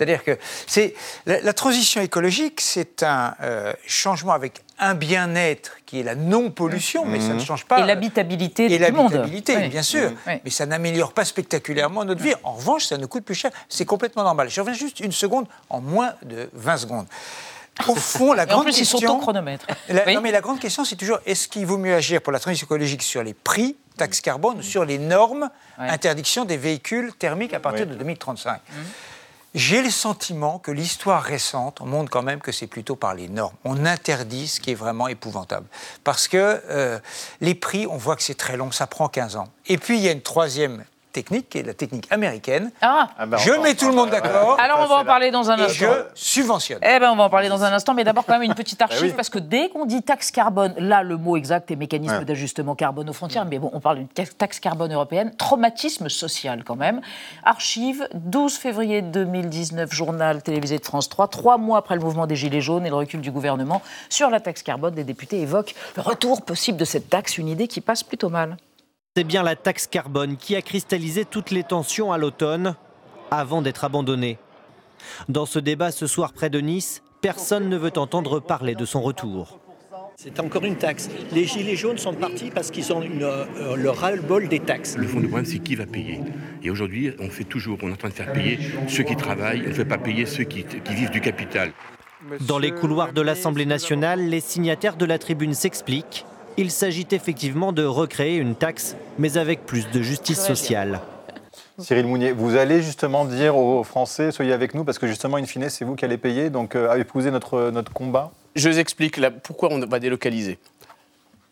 C'est-à-dire 0.00 0.24
que 0.24 0.38
c'est 0.66 0.94
la, 1.26 1.42
la 1.42 1.52
transition 1.52 2.00
écologique, 2.00 2.62
c'est 2.62 3.02
un 3.02 3.34
euh, 3.42 3.74
changement 3.86 4.32
avec 4.32 4.62
un 4.78 4.94
bien-être 4.94 5.72
qui 5.84 6.00
est 6.00 6.02
la 6.02 6.14
non-pollution, 6.14 7.04
mais 7.04 7.20
ça 7.20 7.34
ne 7.34 7.38
change 7.40 7.66
pas. 7.66 7.80
Et 7.80 7.84
l'habitabilité 7.84 8.64
et 8.64 8.78
du 8.78 8.92
monde. 8.92 9.12
l'habitabilité, 9.12 9.56
Oui. 9.58 9.68
bien 9.68 9.82
sûr. 9.82 10.10
Oui. 10.26 10.34
Mais 10.42 10.50
ça 10.50 10.64
n'améliore 10.64 11.12
pas 11.12 11.26
spectaculairement 11.26 12.06
notre 12.06 12.22
vie. 12.22 12.32
En 12.44 12.52
revanche, 12.54 12.86
ça 12.86 12.96
nous 12.96 13.08
coûte 13.08 13.24
plus 13.26 13.34
cher. 13.34 13.50
C'est 13.68 13.84
complètement 13.84 14.22
normal. 14.24 14.48
Je 14.48 14.58
reviens 14.62 14.72
juste 14.72 15.00
une 15.00 15.12
seconde 15.12 15.46
en 15.68 15.82
moins 15.82 16.14
de 16.22 16.48
20 16.54 16.76
secondes. 16.78 17.06
Au 17.88 17.94
fond, 17.94 18.32
la 18.32 18.44
Et 18.44 18.46
en 18.46 18.48
grande 18.48 18.64
plus, 18.64 18.78
ils 18.78 18.86
sont 18.86 18.96
question. 18.98 19.18
au 19.18 19.20
chronomètre. 19.20 19.66
La- 19.90 20.04
Oui. 20.06 20.14
Non, 20.14 20.22
mais 20.22 20.32
la 20.32 20.40
grande 20.40 20.60
question, 20.60 20.86
c'est 20.86 20.96
toujours 20.96 21.18
est-ce 21.26 21.46
qu'il 21.46 21.66
vaut 21.66 21.76
mieux 21.78 21.94
agir 21.94 22.22
pour 22.22 22.32
la 22.32 22.38
transition 22.38 22.66
écologique 22.66 23.02
sur 23.02 23.22
les 23.22 23.34
prix, 23.34 23.76
taxes 23.98 24.22
carbone, 24.22 24.58
ou 24.60 24.62
sur 24.62 24.86
les 24.86 24.96
normes, 24.96 25.50
Ouais. 25.78 25.88
interdiction 25.90 26.46
des 26.46 26.56
véhicules 26.56 27.12
thermiques 27.18 27.52
à 27.52 27.60
partir 27.60 27.84
Oui. 27.86 27.92
de 27.92 27.98
2035 27.98 28.60
J'ai 29.54 29.82
le 29.82 29.90
sentiment 29.90 30.60
que 30.60 30.70
l'histoire 30.70 31.22
récente 31.22 31.80
montre 31.80 32.08
quand 32.08 32.22
même 32.22 32.40
que 32.40 32.52
c'est 32.52 32.68
plutôt 32.68 32.94
par 32.94 33.14
les 33.14 33.28
normes. 33.28 33.54
On 33.64 33.84
interdit 33.84 34.46
ce 34.46 34.60
qui 34.60 34.70
est 34.70 34.76
vraiment 34.76 35.08
épouvantable. 35.08 35.66
Parce 36.04 36.28
que 36.28 36.62
euh, 36.70 37.00
les 37.40 37.56
prix, 37.56 37.86
on 37.88 37.96
voit 37.96 38.14
que 38.14 38.22
c'est 38.22 38.36
très 38.36 38.56
long, 38.56 38.70
ça 38.70 38.86
prend 38.86 39.08
15 39.08 39.36
ans. 39.36 39.48
Et 39.66 39.76
puis, 39.76 39.98
il 39.98 40.04
y 40.04 40.08
a 40.08 40.12
une 40.12 40.22
troisième 40.22 40.84
technique, 41.12 41.48
qui 41.50 41.58
est 41.58 41.62
la 41.62 41.74
technique 41.74 42.06
américaine. 42.10 42.70
Ah, 42.82 43.08
Ah 43.18 43.26
ben, 43.26 43.36
je 43.38 43.52
mets 43.52 43.74
tout 43.74 43.88
le 43.88 43.94
monde 43.94 44.10
d'accord. 44.10 44.58
alors 44.60 44.80
on 44.80 44.86
va 44.86 44.96
en 44.96 45.04
parler 45.04 45.30
dans 45.30 45.50
un 45.50 45.56
Et 45.58 45.62
instant. 45.62 45.86
je 45.86 46.20
subventionne. 46.20 46.78
Eh 46.82 46.98
ben, 46.98 47.10
on 47.10 47.16
va 47.16 47.24
en 47.24 47.30
parler 47.30 47.48
dans 47.48 47.62
un 47.64 47.72
instant, 47.72 47.94
mais 47.94 48.04
d'abord 48.04 48.24
quand 48.24 48.34
même 48.34 48.42
une 48.42 48.54
petite 48.54 48.80
archive, 48.82 49.00
Ah 49.02 49.06
oui. 49.08 49.12
parce 49.16 49.28
que 49.30 49.38
dès 49.38 49.68
qu'on 49.70 49.86
dit 49.86 50.02
taxe 50.02 50.30
carbone, 50.30 50.74
là 50.78 51.02
le 51.02 51.16
mot 51.16 51.36
exact 51.36 51.70
est 51.70 51.76
mécanisme 51.76 52.18
Ouais. 52.18 52.24
d'ajustement 52.24 52.74
carbone 52.74 53.08
aux 53.10 53.12
frontières, 53.12 53.44
mais 53.44 53.58
bon, 53.58 53.70
on 53.72 53.80
parle 53.80 53.98
d'une 53.98 54.08
taxe 54.08 54.60
carbone 54.60 54.92
européenne, 54.92 55.32
traumatisme 55.36 56.08
social 56.08 56.64
quand 56.64 56.76
même. 56.76 57.00
Archive, 57.44 58.08
12 58.14 58.56
février 58.56 59.02
2019, 59.02 59.92
journal 59.92 60.42
télévisé 60.42 60.78
de 60.78 60.84
France 60.84 61.08
3, 61.08 61.28
trois 61.28 61.58
mois 61.58 61.78
après 61.78 61.94
le 61.94 62.00
mouvement 62.00 62.26
des 62.26 62.36
Gilets 62.36 62.60
jaunes 62.60 62.86
et 62.86 62.88
le 62.90 62.94
recul 62.96 63.20
du 63.20 63.30
gouvernement 63.30 63.82
sur 64.08 64.30
la 64.30 64.40
taxe 64.40 64.62
carbone, 64.62 64.94
les 64.94 65.04
députés 65.04 65.40
évoquent 65.40 65.74
le 65.96 66.02
retour 66.02 66.42
possible 66.42 66.78
de 66.78 66.84
cette 66.84 67.08
taxe, 67.10 67.38
une 67.38 67.48
idée 67.48 67.68
qui 67.68 67.80
passe 67.80 68.02
plutôt 68.02 68.28
mal. 68.28 68.56
C'est 69.16 69.24
bien 69.24 69.42
la 69.42 69.56
taxe 69.56 69.88
carbone 69.88 70.36
qui 70.36 70.54
a 70.54 70.62
cristallisé 70.62 71.24
toutes 71.24 71.50
les 71.50 71.64
tensions 71.64 72.12
à 72.12 72.18
l'automne 72.18 72.76
avant 73.32 73.60
d'être 73.60 73.82
abandonnée. 73.82 74.38
Dans 75.28 75.46
ce 75.46 75.58
débat 75.58 75.90
ce 75.90 76.06
soir 76.06 76.32
près 76.32 76.48
de 76.48 76.60
Nice, 76.60 77.02
personne 77.20 77.68
ne 77.68 77.76
veut 77.76 77.90
entendre 77.96 78.38
parler 78.38 78.76
de 78.76 78.84
son 78.84 79.02
retour. 79.02 79.58
C'est 80.14 80.38
encore 80.38 80.64
une 80.64 80.76
taxe. 80.76 81.10
Les 81.32 81.44
gilets 81.44 81.74
jaunes 81.74 81.98
sont 81.98 82.14
partis 82.14 82.52
parce 82.54 82.70
qu'ils 82.70 82.92
ont 82.92 83.02
une, 83.02 83.24
euh, 83.24 83.74
le 83.74 83.90
ras-le-bol 83.90 84.46
des 84.46 84.60
taxes. 84.60 84.96
Le 84.96 85.08
fond 85.08 85.18
du 85.18 85.26
problème, 85.26 85.44
c'est 85.44 85.58
qui 85.58 85.74
va 85.74 85.86
payer. 85.86 86.20
Et 86.62 86.70
aujourd'hui, 86.70 87.12
on 87.18 87.30
fait 87.30 87.42
toujours, 87.42 87.78
on 87.82 87.88
est 87.88 87.94
en 87.94 87.96
train 87.96 88.10
de 88.10 88.14
faire 88.14 88.32
payer 88.32 88.60
ceux 88.86 89.02
qui 89.02 89.16
travaillent, 89.16 89.62
on 89.66 89.70
ne 89.70 89.74
fait 89.74 89.84
pas 89.84 89.98
payer 89.98 90.24
ceux 90.24 90.44
qui, 90.44 90.62
qui 90.62 90.94
vivent 90.94 91.10
du 91.10 91.20
capital. 91.20 91.72
Dans 92.42 92.60
les 92.60 92.70
couloirs 92.70 93.12
de 93.12 93.22
l'Assemblée 93.22 93.66
nationale, 93.66 94.20
les 94.20 94.40
signataires 94.40 94.94
de 94.94 95.04
la 95.04 95.18
tribune 95.18 95.54
s'expliquent. 95.54 96.26
Il 96.56 96.70
s'agit 96.70 97.06
effectivement 97.12 97.72
de 97.72 97.84
recréer 97.84 98.36
une 98.36 98.54
taxe, 98.54 98.96
mais 99.18 99.36
avec 99.36 99.64
plus 99.66 99.90
de 99.90 100.02
justice 100.02 100.40
sociale. 100.40 101.00
Cyril 101.78 102.06
Mounier, 102.06 102.32
vous 102.32 102.56
allez 102.56 102.82
justement 102.82 103.24
dire 103.24 103.56
aux 103.56 103.84
Français, 103.84 104.32
soyez 104.32 104.52
avec 104.52 104.74
nous, 104.74 104.84
parce 104.84 104.98
que 104.98 105.06
justement, 105.06 105.36
in 105.36 105.46
fine, 105.46 105.68
c'est 105.70 105.84
vous 105.84 105.94
qui 105.94 106.04
allez 106.04 106.18
payer, 106.18 106.50
donc 106.50 106.74
euh, 106.74 106.94
épouser 106.96 107.30
notre, 107.30 107.70
notre 107.70 107.92
combat? 107.92 108.32
Je 108.56 108.68
vous 108.68 108.78
explique 108.78 109.16
là, 109.16 109.30
pourquoi 109.30 109.70
on 109.72 109.78
va 109.78 109.98
délocaliser. 109.98 110.58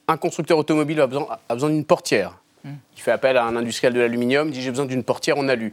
Un 0.09 0.17
constructeur 0.17 0.59
automobile 0.59 1.01
a 1.01 1.07
besoin, 1.07 1.39
a 1.49 1.55
besoin 1.55 1.71
d'une 1.71 1.85
portière. 1.85 2.39
Il 2.65 3.01
fait 3.01 3.13
appel 3.13 3.37
à 3.37 3.45
un 3.45 3.57
industriel 3.57 3.95
de 3.95 4.01
l'aluminium, 4.01 4.49
il 4.49 4.53
dit 4.53 4.63
j'ai 4.63 4.71
besoin 4.71 4.85
d'une 4.85 5.05
portière 5.05 5.39
en 5.39 5.49
alu. 5.49 5.73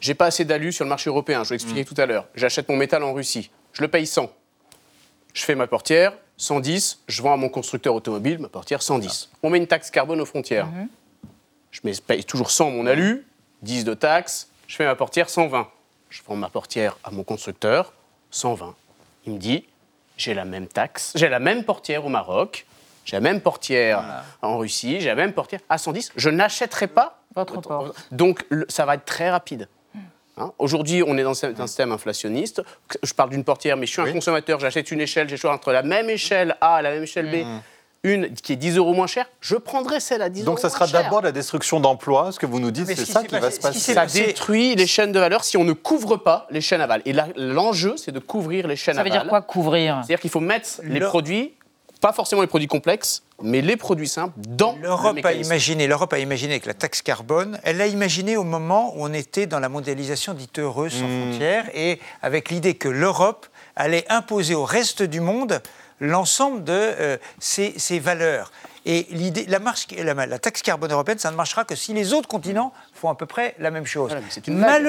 J'ai 0.00 0.14
pas 0.14 0.26
assez 0.26 0.44
d'alu 0.44 0.72
sur 0.72 0.84
le 0.84 0.88
marché 0.88 1.10
européen, 1.10 1.42
je 1.42 1.48
vous 1.48 1.54
l'expliquais 1.54 1.84
tout 1.84 1.94
à 1.96 2.06
l'heure. 2.06 2.26
J'achète 2.34 2.68
mon 2.68 2.76
métal 2.76 3.02
en 3.02 3.12
Russie, 3.12 3.50
je 3.72 3.82
le 3.82 3.88
paye 3.88 4.06
100. 4.06 4.30
Je 5.32 5.42
fais 5.42 5.54
ma 5.54 5.66
portière, 5.66 6.12
110, 6.38 7.00
je 7.08 7.20
vends 7.22 7.34
à 7.34 7.36
mon 7.36 7.48
constructeur 7.48 7.94
automobile 7.94 8.38
ma 8.38 8.48
portière 8.48 8.80
110. 8.82 9.28
On 9.42 9.50
met 9.50 9.58
une 9.58 9.66
taxe 9.66 9.90
carbone 9.90 10.20
aux 10.20 10.24
frontières. 10.26 10.68
Je 11.72 11.80
mets- 11.84 11.92
paye 12.06 12.24
toujours 12.24 12.50
100 12.50 12.70
mon 12.70 12.86
alu, 12.86 13.26
10 13.62 13.84
de 13.84 13.92
taxes, 13.94 14.48
je 14.66 14.76
fais 14.76 14.84
ma 14.86 14.94
portière 14.94 15.28
120. 15.28 15.68
Je 16.10 16.22
vends 16.26 16.36
ma 16.36 16.48
portière 16.48 16.96
à 17.04 17.10
mon 17.10 17.22
constructeur 17.24 17.92
120. 18.30 18.74
Il 19.26 19.34
me 19.34 19.38
dit 19.38 19.66
j'ai 20.16 20.32
la 20.32 20.44
même 20.44 20.66
taxe, 20.68 21.12
j'ai 21.16 21.28
la 21.28 21.38
même 21.40 21.64
portière 21.64 22.06
au 22.06 22.08
Maroc, 22.08 22.66
j'ai 23.04 23.16
la 23.16 23.20
même 23.20 23.40
portière 23.40 24.24
en 24.42 24.58
Russie, 24.58 25.00
j'ai 25.00 25.08
la 25.08 25.14
même 25.16 25.32
portière 25.32 25.60
à 25.68 25.76
110. 25.76 26.12
Je 26.16 26.30
n'achèterai 26.30 26.86
pas 26.86 27.20
votre 27.34 27.60
porte. 27.60 28.06
Donc 28.12 28.44
le- 28.48 28.66
ça 28.68 28.84
va 28.86 28.94
être 28.94 29.04
très 29.04 29.30
rapide. 29.30 29.68
Hein 30.40 30.52
Aujourd'hui, 30.58 31.02
on 31.06 31.16
est 31.18 31.22
dans 31.22 31.44
un 31.44 31.66
système 31.66 31.92
inflationniste. 31.92 32.62
Je 33.02 33.12
parle 33.14 33.30
d'une 33.30 33.44
portière, 33.44 33.76
mais 33.76 33.86
je 33.86 33.92
suis 33.92 34.02
un 34.02 34.12
consommateur, 34.12 34.60
j'achète 34.60 34.90
une 34.90 35.00
échelle, 35.00 35.28
j'ai 35.28 35.36
le 35.36 35.40
choix 35.40 35.52
entre 35.52 35.72
la 35.72 35.82
même 35.82 36.08
échelle 36.10 36.56
A 36.60 36.80
et 36.80 36.82
la 36.82 36.90
même 36.90 37.02
échelle 37.02 37.30
B, 37.30 37.44
une 38.04 38.32
qui 38.32 38.52
est 38.52 38.56
10 38.56 38.76
euros 38.76 38.94
moins 38.94 39.08
chère, 39.08 39.26
je 39.40 39.56
prendrai 39.56 39.98
celle 39.98 40.22
à 40.22 40.28
10 40.28 40.44
Donc 40.44 40.58
euros 40.58 40.68
ça 40.68 40.70
sera 40.70 40.86
d'abord 40.86 41.20
la 41.20 41.32
destruction 41.32 41.80
d'emplois, 41.80 42.30
ce 42.30 42.38
que 42.38 42.46
vous 42.46 42.60
nous 42.60 42.70
dites, 42.70 42.86
c'est 42.86 42.94
qui 42.94 43.06
ça 43.10 43.24
qui 43.24 43.36
va 43.36 43.50
se 43.50 43.58
passer. 43.58 43.92
Ça 43.94 44.06
détruit 44.06 44.76
les 44.76 44.86
chaînes 44.86 45.10
de 45.10 45.18
valeur 45.18 45.42
si 45.42 45.56
on 45.56 45.64
ne 45.64 45.72
couvre 45.72 46.16
pas 46.16 46.46
les 46.50 46.60
chaînes 46.60 46.80
aval. 46.80 47.02
Et 47.06 47.12
l'enjeu, 47.36 47.96
c'est 47.96 48.12
de 48.12 48.20
couvrir 48.20 48.68
les 48.68 48.76
chaînes 48.76 48.94
Ça 48.94 49.02
veut 49.02 49.10
aval. 49.10 49.22
dire 49.22 49.28
quoi, 49.28 49.42
couvrir 49.42 49.96
C'est-à-dire 49.96 50.20
qu'il 50.20 50.30
faut 50.30 50.38
mettre 50.40 50.68
les 50.84 51.00
Le- 51.00 51.08
produits, 51.08 51.54
pas 52.00 52.12
forcément 52.12 52.40
les 52.42 52.46
produits 52.48 52.68
complexes, 52.68 53.24
mais 53.42 53.60
les 53.60 53.76
produits 53.76 54.08
simples 54.08 54.34
dans 54.48 54.72
le 54.76 54.82
L'Europe 54.82 55.06
a 55.10 55.12
mécanisme. 55.12 55.52
imaginé, 55.52 55.86
l'Europe 55.86 56.12
a 56.12 56.18
imaginé 56.18 56.60
que 56.60 56.66
la 56.66 56.74
taxe 56.74 57.02
carbone, 57.02 57.58
elle 57.62 57.76
l'a 57.76 57.86
imaginé 57.86 58.36
au 58.36 58.44
moment 58.44 58.92
où 58.96 59.04
on 59.04 59.12
était 59.12 59.46
dans 59.46 59.60
la 59.60 59.68
mondialisation 59.68 60.34
dite 60.34 60.58
heureuse 60.58 60.92
sans 60.92 61.06
frontières 61.08 61.68
et 61.74 62.00
avec 62.22 62.50
l'idée 62.50 62.74
que 62.74 62.88
l'Europe 62.88 63.46
allait 63.76 64.04
imposer 64.08 64.54
au 64.54 64.64
reste 64.64 65.02
du 65.02 65.20
monde 65.20 65.62
l'ensemble 66.00 66.64
de 66.64 66.72
euh, 66.72 67.16
ces, 67.38 67.74
ces 67.78 67.98
valeurs. 67.98 68.50
Et 68.86 69.06
l'idée, 69.10 69.44
la, 69.48 69.58
marche, 69.58 69.86
la, 69.96 70.14
la 70.26 70.38
taxe 70.38 70.62
carbone 70.62 70.90
européenne, 70.92 71.18
ça 71.18 71.30
ne 71.30 71.36
marchera 71.36 71.64
que 71.64 71.74
si 71.74 71.92
les 71.92 72.12
autres 72.14 72.28
continents 72.28 72.72
font 72.94 73.10
à 73.10 73.14
peu 73.14 73.26
près 73.26 73.54
la 73.58 73.70
même 73.70 73.84
chose. 73.86 74.10
une 74.48 74.60
blague. 74.78 74.82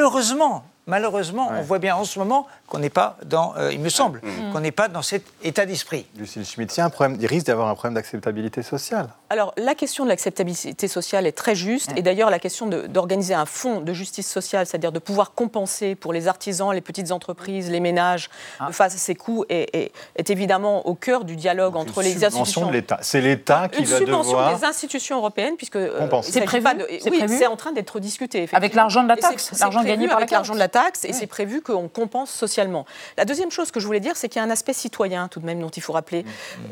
Malheureusement, 0.90 1.52
on 1.58 1.62
voit 1.62 1.80
bien 1.80 1.96
en 1.96 2.04
ce 2.04 2.20
moment 2.20 2.48
qu'on 2.68 2.80
n'est 2.80 2.90
pas 2.90 3.18
dans, 3.26 3.54
euh, 3.58 3.72
il 3.72 3.80
me 3.80 3.90
semble, 3.90 4.22
qu'on 4.52 4.60
n'est 4.60 4.72
pas 4.72 4.88
dans 4.88 5.02
cet 5.02 5.24
état 5.44 5.66
d'esprit. 5.66 6.06
Lucille 6.18 6.46
Schmitt, 6.46 6.76
il, 6.76 6.80
y 6.80 6.82
a 6.82 6.86
un 6.86 6.90
problème, 6.90 7.18
il 7.22 7.26
risque 7.28 7.46
d'avoir 7.48 7.68
un 7.70 7.74
problème 7.76 7.94
d'acceptabilité 7.94 8.62
sociale. 8.64 9.08
Alors, 9.30 9.54
la 9.58 9.76
question 9.76 10.04
de 10.04 10.10
l'acceptabilité 10.10 10.88
sociale 10.88 11.26
est 11.28 11.32
très 11.32 11.56
juste. 11.56 11.92
Et 11.96 12.02
d'ailleurs, 12.02 12.30
la 12.32 12.40
question 12.40 12.66
d'organiser 12.68 13.34
un 13.36 13.46
fonds 13.46 13.80
de 13.82 13.94
justice 13.94 14.30
sociale, 14.30 14.66
c'est-à-dire 14.66 14.92
de 14.92 15.00
pouvoir 15.00 15.34
compenser 15.34 15.94
pour 15.96 16.12
les 16.14 16.28
artisans, 16.28 16.72
les 16.74 16.82
petites 16.82 17.12
entreprises, 17.12 17.70
les 17.70 17.80
ménages, 17.80 18.30
face 18.72 18.96
à 18.96 18.98
ces 18.98 19.16
coûts, 19.16 19.46
est, 19.50 19.70
est- 19.76 19.92
est 20.16 20.30
évidemment 20.32 20.86
au 20.88 20.96
cœur 20.96 21.24
du 21.24 21.36
dialogue 21.36 21.76
entre 21.76 22.02
les 22.02 22.12
Subvention 22.14 22.42
institutions. 22.42 22.68
de 22.68 22.74
l'État. 22.74 22.98
C'est 23.02 23.22
l'État 23.22 23.68
qui 23.70 23.80
Une 23.82 23.86
va 23.86 23.98
subvention 23.98 24.32
devoir... 24.32 24.58
des 24.58 24.66
institutions 24.66 25.18
européennes, 25.18 25.56
puisque 25.58 25.76
euh, 25.76 26.08
C'est 26.24 26.42
prévu 26.42 26.66
de- 26.66 26.88
oui, 27.12 27.24
c'est 27.28 27.48
en 27.48 27.56
train 27.56 27.72
d'être 27.72 28.00
discuté. 28.00 28.50
Avec 28.54 28.74
l'argent 28.74 29.04
de 29.04 29.08
la 29.10 29.18
taxe, 29.18 29.52
l'argent 29.60 29.84
gagné 29.84 30.08
par 30.08 30.16
la 30.18 30.24
avec 30.24 30.32
l'argent 30.32 30.54
taxe. 30.54 30.58
de 30.58 30.60
la 30.60 30.68
taxe, 30.68 30.79
et 31.04 31.14
c'est 31.14 31.28
prévu 31.28 31.62
qu'on 31.62 31.88
compense 31.88 32.32
socialement. 32.32 32.86
La 33.18 33.26
deuxième 33.26 33.52
chose 33.52 33.72
que 33.72 33.80
je 33.80 33.86
voulais 33.86 34.00
dire, 34.00 34.16
c'est 34.16 34.30
qu'il 34.30 34.40
y 34.40 34.44
a 34.44 34.48
un 34.48 34.50
aspect 34.50 34.74
citoyen 34.74 35.28
tout 35.28 35.40
de 35.40 35.46
même 35.46 35.60
dont 35.60 35.70
il 35.70 35.82
faut 35.82 35.94
rappeler. 35.94 36.26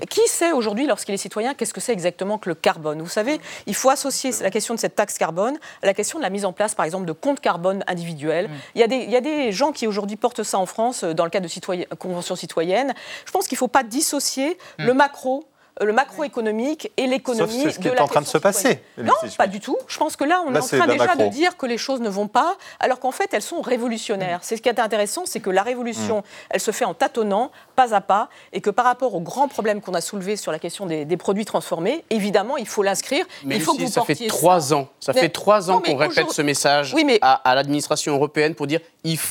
Qui 0.10 0.22
sait 0.28 0.52
aujourd'hui, 0.52 0.88
lorsqu'il 0.88 1.14
est 1.14 1.18
citoyen, 1.18 1.54
qu'est-ce 1.54 1.74
que 1.74 1.82
c'est 1.82 1.94
exactement 1.94 2.38
que 2.38 2.50
le 2.50 2.56
carbone? 2.56 3.02
Vous 3.02 3.10
savez, 3.10 3.40
il 3.66 3.76
faut 3.76 3.90
associer 3.90 4.32
la 4.42 4.52
question 4.52 4.74
de 4.74 4.80
cette 4.80 4.96
taxe 4.96 5.18
carbone 5.18 5.58
à 5.82 5.86
la 5.86 5.94
question 5.94 6.20
de 6.20 6.24
la 6.24 6.30
mise 6.30 6.46
en 6.46 6.54
place, 6.54 6.76
par 6.76 6.86
exemple, 6.86 7.06
de 7.06 7.12
comptes 7.12 7.40
carbone 7.40 7.84
individuels. 7.88 8.50
Il, 8.76 8.82
y 8.82 8.84
a 8.84 8.88
des, 8.88 8.98
il 8.98 9.10
y 9.10 9.16
a 9.16 9.22
des 9.22 9.52
gens 9.52 9.72
qui 9.72 9.88
aujourd'hui 9.88 10.18
portent 10.18 10.44
ça 10.44 10.58
en 10.58 10.66
France 10.66 11.04
euh, 11.04 11.14
dans 11.14 11.24
le 11.24 11.30
cadre 11.30 11.46
de 11.46 11.52
citoyen, 11.52 11.86
conventions 12.00 12.36
citoyennes. 12.36 12.94
Je 13.26 13.32
pense 13.32 13.48
qu'il 13.48 13.56
ne 13.56 13.60
faut 13.60 13.68
pas 13.68 13.84
dissocier 13.84 14.58
le 14.78 14.94
macro. 14.94 15.46
Euh, 15.82 15.86
Le 15.86 15.94
macroéconomique 15.94 16.92
et 16.98 17.08
l'économie 17.08 17.62
c'est 17.64 17.72
ce 17.72 17.78
qui 17.80 17.86
de 17.86 17.90
est 17.92 17.96
la 17.96 18.04
en 18.04 18.08
train 18.08 18.22
de 18.22 18.26
se 18.28 18.38
passer. 18.38 18.82
non, 18.98 19.14
pas 19.38 19.48
du 19.48 19.60
tout. 19.60 19.78
Je 19.88 19.98
pense 19.98 20.16
que 20.16 20.24
là, 20.24 20.42
on 20.46 20.52
Là, 20.52 20.60
est 20.60 20.64
en 20.64 20.66
train 20.68 20.88
déjà 20.88 21.06
macro. 21.06 21.24
de 21.24 21.30
dire 21.30 21.58
que 21.58 21.66
les 21.66 21.78
choses 21.78 22.02
ne 22.02 22.10
vont 22.10 22.28
pas, 22.28 22.56
alors 22.80 23.00
qu'en 23.00 23.12
fait, 23.12 23.30
elles 23.34 23.42
sont 23.42 23.62
révolutionnaires. 23.62 24.40
C'est 24.42 24.58
ce 24.58 24.62
qui 24.62 24.70
est 24.70 24.80
intéressant, 24.80 25.24
c'est 25.26 25.40
que 25.40 25.50
la 25.50 25.64
révolution, 25.64 26.24
elle 26.50 26.60
se 26.60 26.72
fait 26.72 26.86
en 26.86 26.94
tâtonnant, 26.94 27.52
pas 27.76 27.94
à 27.94 28.02
pas, 28.02 28.30
et 28.54 28.62
que 28.62 28.70
par 28.70 28.86
rapport 28.86 29.14
aux 29.16 29.22
grands 29.22 29.48
problèmes 29.48 29.82
qu'on 29.82 29.94
a 29.94 30.02
soulevés 30.02 30.36
sur 30.36 30.52
la 30.52 30.60
question 30.60 30.86
des, 30.86 31.06
des 31.06 31.18
produits 31.18 31.46
transformés, 31.46 32.04
évidemment, 32.10 32.58
il 32.58 32.68
faut 32.68 32.84
l'inscrire. 32.84 33.26
Mais 33.44 33.56
il 33.56 33.62
faut 33.62 33.72
Lucie, 33.74 33.84
que 33.84 33.88
vous 33.88 33.94
ça 33.94 34.04
fait 34.04 34.28
trois 34.28 34.74
ans. 34.74 34.88
Ça 35.00 35.14
Mais- 35.14 35.22
fait 35.22 35.30
trois 35.30 35.70
ans 35.72 35.82
qu'on 35.82 35.96
répète 35.96 36.32
ce 36.32 36.42
message 36.42 36.94
Oui, 36.94 37.04
mais- 37.04 37.20
à, 37.22 37.34
à 37.34 37.56
l'administration 37.56 38.14
européenne 38.14 38.56
pour 38.56 38.68
dire 38.68 38.80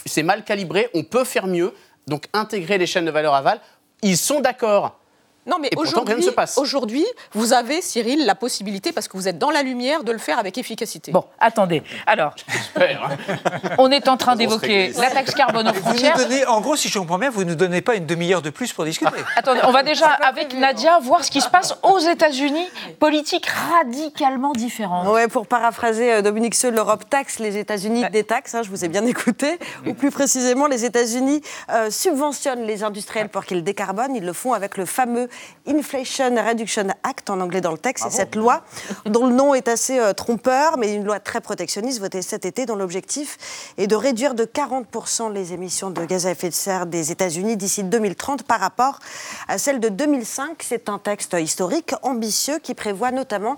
c'est 0.06 0.22
mal 0.22 0.44
calibré, 0.44 0.88
on 0.94 1.02
peut 1.02 1.24
faire 1.24 1.46
mieux. 1.46 1.74
Donc 2.06 2.24
intégrer 2.32 2.78
les 2.78 2.87
chaînes 2.87 3.04
de 3.04 3.11
valeur 3.11 3.35
aval. 3.35 3.61
Ils 4.02 4.16
sont 4.16 4.40
d'accord. 4.40 4.98
Non, 5.46 5.56
mais 5.61 5.70
aujourd'hui, 6.56 7.06
vous 7.32 7.52
avez, 7.52 7.80
Cyril, 7.80 8.26
la 8.26 8.35
possibilité, 8.35 8.92
parce 8.92 9.09
que 9.09 9.16
vous 9.16 9.28
êtes 9.28 9.38
dans 9.38 9.50
la 9.50 9.62
lumière, 9.62 10.02
de 10.04 10.12
le 10.12 10.18
faire 10.18 10.38
avec 10.38 10.59
efficacité. 10.59 11.12
Bon, 11.12 11.24
attendez. 11.38 11.82
Alors, 12.06 12.35
on 13.78 13.90
est 13.90 14.09
en 14.09 14.16
train 14.16 14.37
d'évoquer 14.37 14.92
la 14.98 15.11
taxe 15.11 15.35
carbone 15.35 15.68
aux 15.68 15.72
Vous 15.72 15.78
nous 15.78 15.85
frontières. 15.87 16.16
donnez, 16.16 16.44
en 16.46 16.61
gros, 16.61 16.76
si 16.76 16.88
je 16.88 16.98
comprends 16.98 17.18
bien, 17.18 17.30
vous 17.30 17.44
ne 17.44 17.50
nous 17.50 17.54
donnez 17.54 17.80
pas 17.80 17.94
une 17.94 18.06
demi-heure 18.06 18.42
de 18.42 18.50
plus 18.50 18.72
pour 18.72 18.85
discuter. 18.85 19.12
Attendez, 19.37 19.61
on 19.64 19.72
va 19.72 19.82
déjà, 19.82 20.06
avec 20.09 20.54
Nadia, 20.54 20.98
voir 21.00 21.24
ce 21.24 21.30
qui 21.30 21.40
se 21.40 21.48
passe 21.48 21.74
aux 21.82 21.98
États-Unis. 21.98 22.66
Politique 22.98 23.46
radicalement 23.46 24.52
différente. 24.52 25.06
Ouais, 25.09 25.28
pour 25.28 25.46
paraphraser 25.46 26.12
euh, 26.12 26.22
Dominique 26.22 26.54
Seul, 26.54 26.74
l'Europe 26.74 27.09
taxe, 27.09 27.38
les 27.38 27.56
États-Unis 27.56 28.04
détaxent. 28.11 28.54
hein, 28.54 28.62
je 28.62 28.70
vous 28.70 28.85
ai 28.85 28.88
bien 28.88 29.04
écouté. 29.06 29.59
Ou 29.87 29.94
plus 29.94 30.11
précisément, 30.11 30.66
les 30.66 30.85
États-Unis 30.85 31.42
euh, 31.70 31.90
subventionnent 31.90 32.64
les 32.66 32.82
industriels 32.82 33.28
pour 33.28 33.44
qu'ils 33.44 33.62
décarbonent. 33.62 34.14
Ils 34.16 34.24
le 34.24 34.32
font 34.32 34.52
avec 34.52 34.76
le 34.76 34.87
fameux 34.87 35.28
Inflation 35.66 36.35
Reduction 36.37 36.88
Act, 37.03 37.31
en 37.31 37.40
anglais 37.40 37.61
dans 37.61 37.72
le 37.72 37.79
texte. 37.79 38.05
C'est 38.05 38.16
cette 38.16 38.37
loi 38.37 38.62
dont 39.05 39.27
le 39.27 39.35
nom 39.35 39.55
est 39.55 39.68
assez 39.68 39.99
euh, 39.99 40.12
trompeur, 40.12 40.79
mais 40.79 40.94
une 40.94 41.05
loi 41.05 41.18
très 41.18 41.40
protectionniste 41.40 42.01
votée 42.01 42.22
cet 42.22 42.44
été, 42.44 42.66
dont 42.66 42.77
l'objectif 42.77 43.72
est 43.77 43.87
de 43.87 43.96
réduire 43.96 44.35
de 44.35 44.44
40% 44.44 45.33
les 45.33 45.53
émissions 45.53 45.90
de 45.90 46.05
gaz 46.05 46.27
à 46.27 46.31
effet 46.31 46.49
de 46.49 46.55
serre 46.55 46.87
des 46.87 47.11
États-Unis 47.11 47.57
d'ici 47.57 47.83
2030 47.83 48.44
par 48.44 48.61
rapport 48.61 49.01
à 49.49 49.59
celle 49.59 49.81
de 49.81 49.88
2005. 49.88 50.62
C'est 50.62 50.88
un 50.88 50.99
texte 50.99 51.37
historique, 51.38 51.94
ambitieux, 52.03 52.59
qui 52.59 52.75
prévoit 52.75 53.11
notamment 53.11 53.57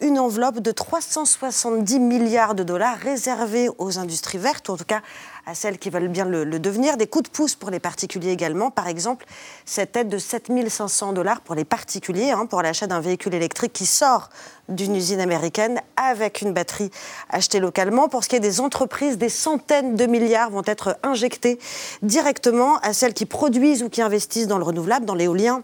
une 0.00 0.18
enveloppe 0.18 0.60
de 0.60 0.70
370 0.70 1.98
milliards 1.98 2.54
de 2.54 2.62
dollars 2.62 2.96
réservée 2.98 3.68
aux 3.78 3.98
industries 3.98 4.38
vertes, 4.38 4.68
ou 4.68 4.72
en 4.72 4.76
tout 4.76 4.84
cas 4.84 5.02
à 5.48 5.54
celles 5.54 5.78
qui 5.78 5.88
veulent 5.88 6.08
bien 6.08 6.26
le, 6.26 6.44
devenir. 6.58 6.98
Des 6.98 7.06
coups 7.06 7.30
de 7.30 7.34
pouce 7.34 7.54
pour 7.54 7.70
les 7.70 7.80
particuliers 7.80 8.32
également. 8.32 8.70
Par 8.70 8.86
exemple, 8.86 9.24
cette 9.64 9.96
aide 9.96 10.10
de 10.10 10.18
7500 10.18 11.14
dollars 11.14 11.40
pour 11.40 11.54
les 11.54 11.64
particuliers, 11.64 12.32
hein, 12.32 12.44
pour 12.44 12.60
l'achat 12.60 12.86
d'un 12.86 13.00
véhicule 13.00 13.34
électrique 13.34 13.72
qui 13.72 13.86
sort 13.86 14.28
d'une 14.68 14.94
usine 14.94 15.20
américaine 15.20 15.80
avec 15.96 16.42
une 16.42 16.52
batterie 16.52 16.90
achetée 17.30 17.60
localement. 17.60 18.08
Pour 18.08 18.24
ce 18.24 18.28
qui 18.28 18.36
est 18.36 18.40
des 18.40 18.60
entreprises, 18.60 19.16
des 19.16 19.30
centaines 19.30 19.96
de 19.96 20.04
milliards 20.04 20.50
vont 20.50 20.62
être 20.66 20.98
injectés 21.02 21.58
directement 22.02 22.76
à 22.80 22.92
celles 22.92 23.14
qui 23.14 23.24
produisent 23.24 23.82
ou 23.82 23.88
qui 23.88 24.02
investissent 24.02 24.48
dans 24.48 24.58
le 24.58 24.64
renouvelable, 24.64 25.06
dans 25.06 25.14
l'éolien 25.14 25.62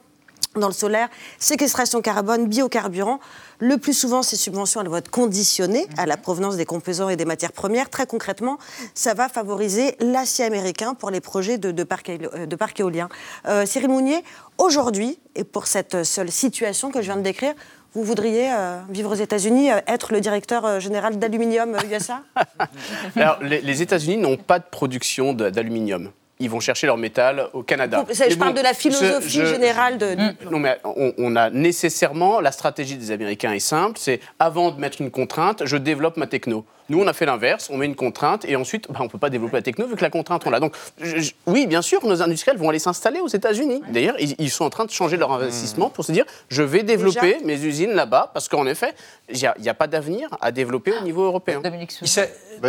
dans 0.60 0.68
le 0.68 0.72
solaire, 0.72 1.08
séquestration 1.38 2.00
carbone, 2.00 2.46
biocarburant. 2.46 3.18
Le 3.58 3.78
plus 3.78 3.92
souvent, 3.92 4.22
ces 4.22 4.36
subventions, 4.36 4.82
vont 4.84 4.96
être 4.96 5.10
conditionnées 5.10 5.86
à 5.96 6.06
la 6.06 6.16
provenance 6.16 6.56
des 6.56 6.64
composants 6.64 7.08
et 7.08 7.16
des 7.16 7.24
matières 7.24 7.52
premières. 7.52 7.90
Très 7.90 8.06
concrètement, 8.06 8.58
ça 8.94 9.14
va 9.14 9.28
favoriser 9.28 9.96
l'acier 10.00 10.44
américain 10.44 10.94
pour 10.94 11.10
les 11.10 11.20
projets 11.20 11.58
de, 11.58 11.84
parcs 11.84 12.10
euh, 12.10 12.72
éoliens. 12.78 13.08
Euh, 13.46 13.66
Cyril 13.66 13.88
Mounier, 13.88 14.22
aujourd'hui, 14.58 15.18
et 15.35 15.44
pour 15.44 15.66
cette 15.66 16.04
seule 16.04 16.31
situation 16.31 16.90
que 16.90 17.00
je 17.00 17.06
viens 17.06 17.16
de 17.16 17.22
décrire, 17.22 17.54
vous 17.94 18.02
voudriez 18.02 18.52
euh, 18.52 18.81
vivre 18.90 19.12
aux 19.12 19.20
États-Unis, 19.20 19.70
euh, 19.70 19.79
être 19.87 20.12
le 20.12 20.20
directeur 20.20 20.81
général 20.81 21.18
d'Aluminium 21.18 21.76
USA 21.90 22.22
Alors, 23.16 23.38
les, 23.40 23.83
États-Unis 23.83 24.16
n'ont 24.16 24.37
pas 24.37 24.58
de 24.58 24.64
production 24.68 25.33
d'aluminium. 25.33 26.10
Ils 26.44 26.50
vont 26.50 26.60
chercher 26.60 26.86
leur 26.86 26.96
métal 26.96 27.48
au 27.52 27.62
Canada. 27.62 28.04
Ça, 28.12 28.28
je 28.28 28.36
parle 28.36 28.54
de 28.54 28.60
la 28.60 28.74
philosophie 28.74 29.28
je- 29.40 29.44
je- 29.44 29.52
générale 29.52 29.98
de. 29.98 30.14
non, 30.50 30.58
mais 30.58 30.78
on, 30.84 31.12
on 31.18 31.36
a 31.36 31.50
nécessairement, 31.50 32.40
la 32.40 32.52
stratégie 32.52 32.96
des 32.96 33.10
Américains 33.10 33.52
est 33.52 33.58
simple, 33.58 33.98
c'est 34.00 34.20
avant 34.38 34.70
de 34.70 34.80
mettre 34.80 35.00
une 35.00 35.10
contrainte, 35.10 35.62
je 35.64 35.76
développe 35.76 36.16
ma 36.16 36.26
techno. 36.26 36.64
Nous, 36.90 37.00
on 37.00 37.06
a 37.06 37.14
fait 37.14 37.24
l'inverse, 37.24 37.70
on 37.72 37.78
met 37.78 37.86
une 37.86 37.94
contrainte 37.94 38.44
et 38.46 38.56
ensuite, 38.56 38.88
bah, 38.90 38.98
on 39.00 39.04
ne 39.04 39.08
peut 39.08 39.16
pas 39.16 39.30
développer 39.30 39.56
la 39.56 39.62
techno 39.62 39.86
vu 39.86 39.96
que 39.96 40.02
la 40.02 40.10
contrainte, 40.10 40.42
on 40.46 40.50
l'a. 40.50 40.60
Donc, 40.60 40.74
je- 41.00 41.18
je- 41.18 41.32
oui, 41.46 41.66
bien 41.66 41.80
sûr, 41.80 42.04
nos 42.04 42.20
industriels 42.20 42.58
vont 42.58 42.68
aller 42.68 42.78
s'installer 42.78 43.20
aux 43.20 43.28
États-Unis. 43.28 43.80
D'ailleurs, 43.88 44.16
ils, 44.20 44.34
ils 44.38 44.50
sont 44.50 44.66
en 44.66 44.70
train 44.70 44.84
de 44.84 44.90
changer 44.90 45.16
leur 45.16 45.32
investissement 45.32 45.88
pour 45.88 46.04
se 46.04 46.12
dire, 46.12 46.26
je 46.50 46.62
vais 46.62 46.82
développer 46.82 47.38
Déjà 47.38 47.46
mes 47.46 47.58
usines 47.64 47.92
là-bas, 47.92 48.30
parce 48.34 48.50
qu'en 48.50 48.66
effet, 48.66 48.92
il 49.30 49.38
n'y 49.38 49.46
a, 49.46 49.54
il 49.58 49.64
y 49.64 49.70
a 49.70 49.74
pas 49.74 49.86
d'avenir 49.86 50.28
à 50.42 50.52
développer 50.52 50.92
au 51.00 51.02
niveau 51.02 51.22
européen. 51.24 51.60
Bah, 51.62 51.70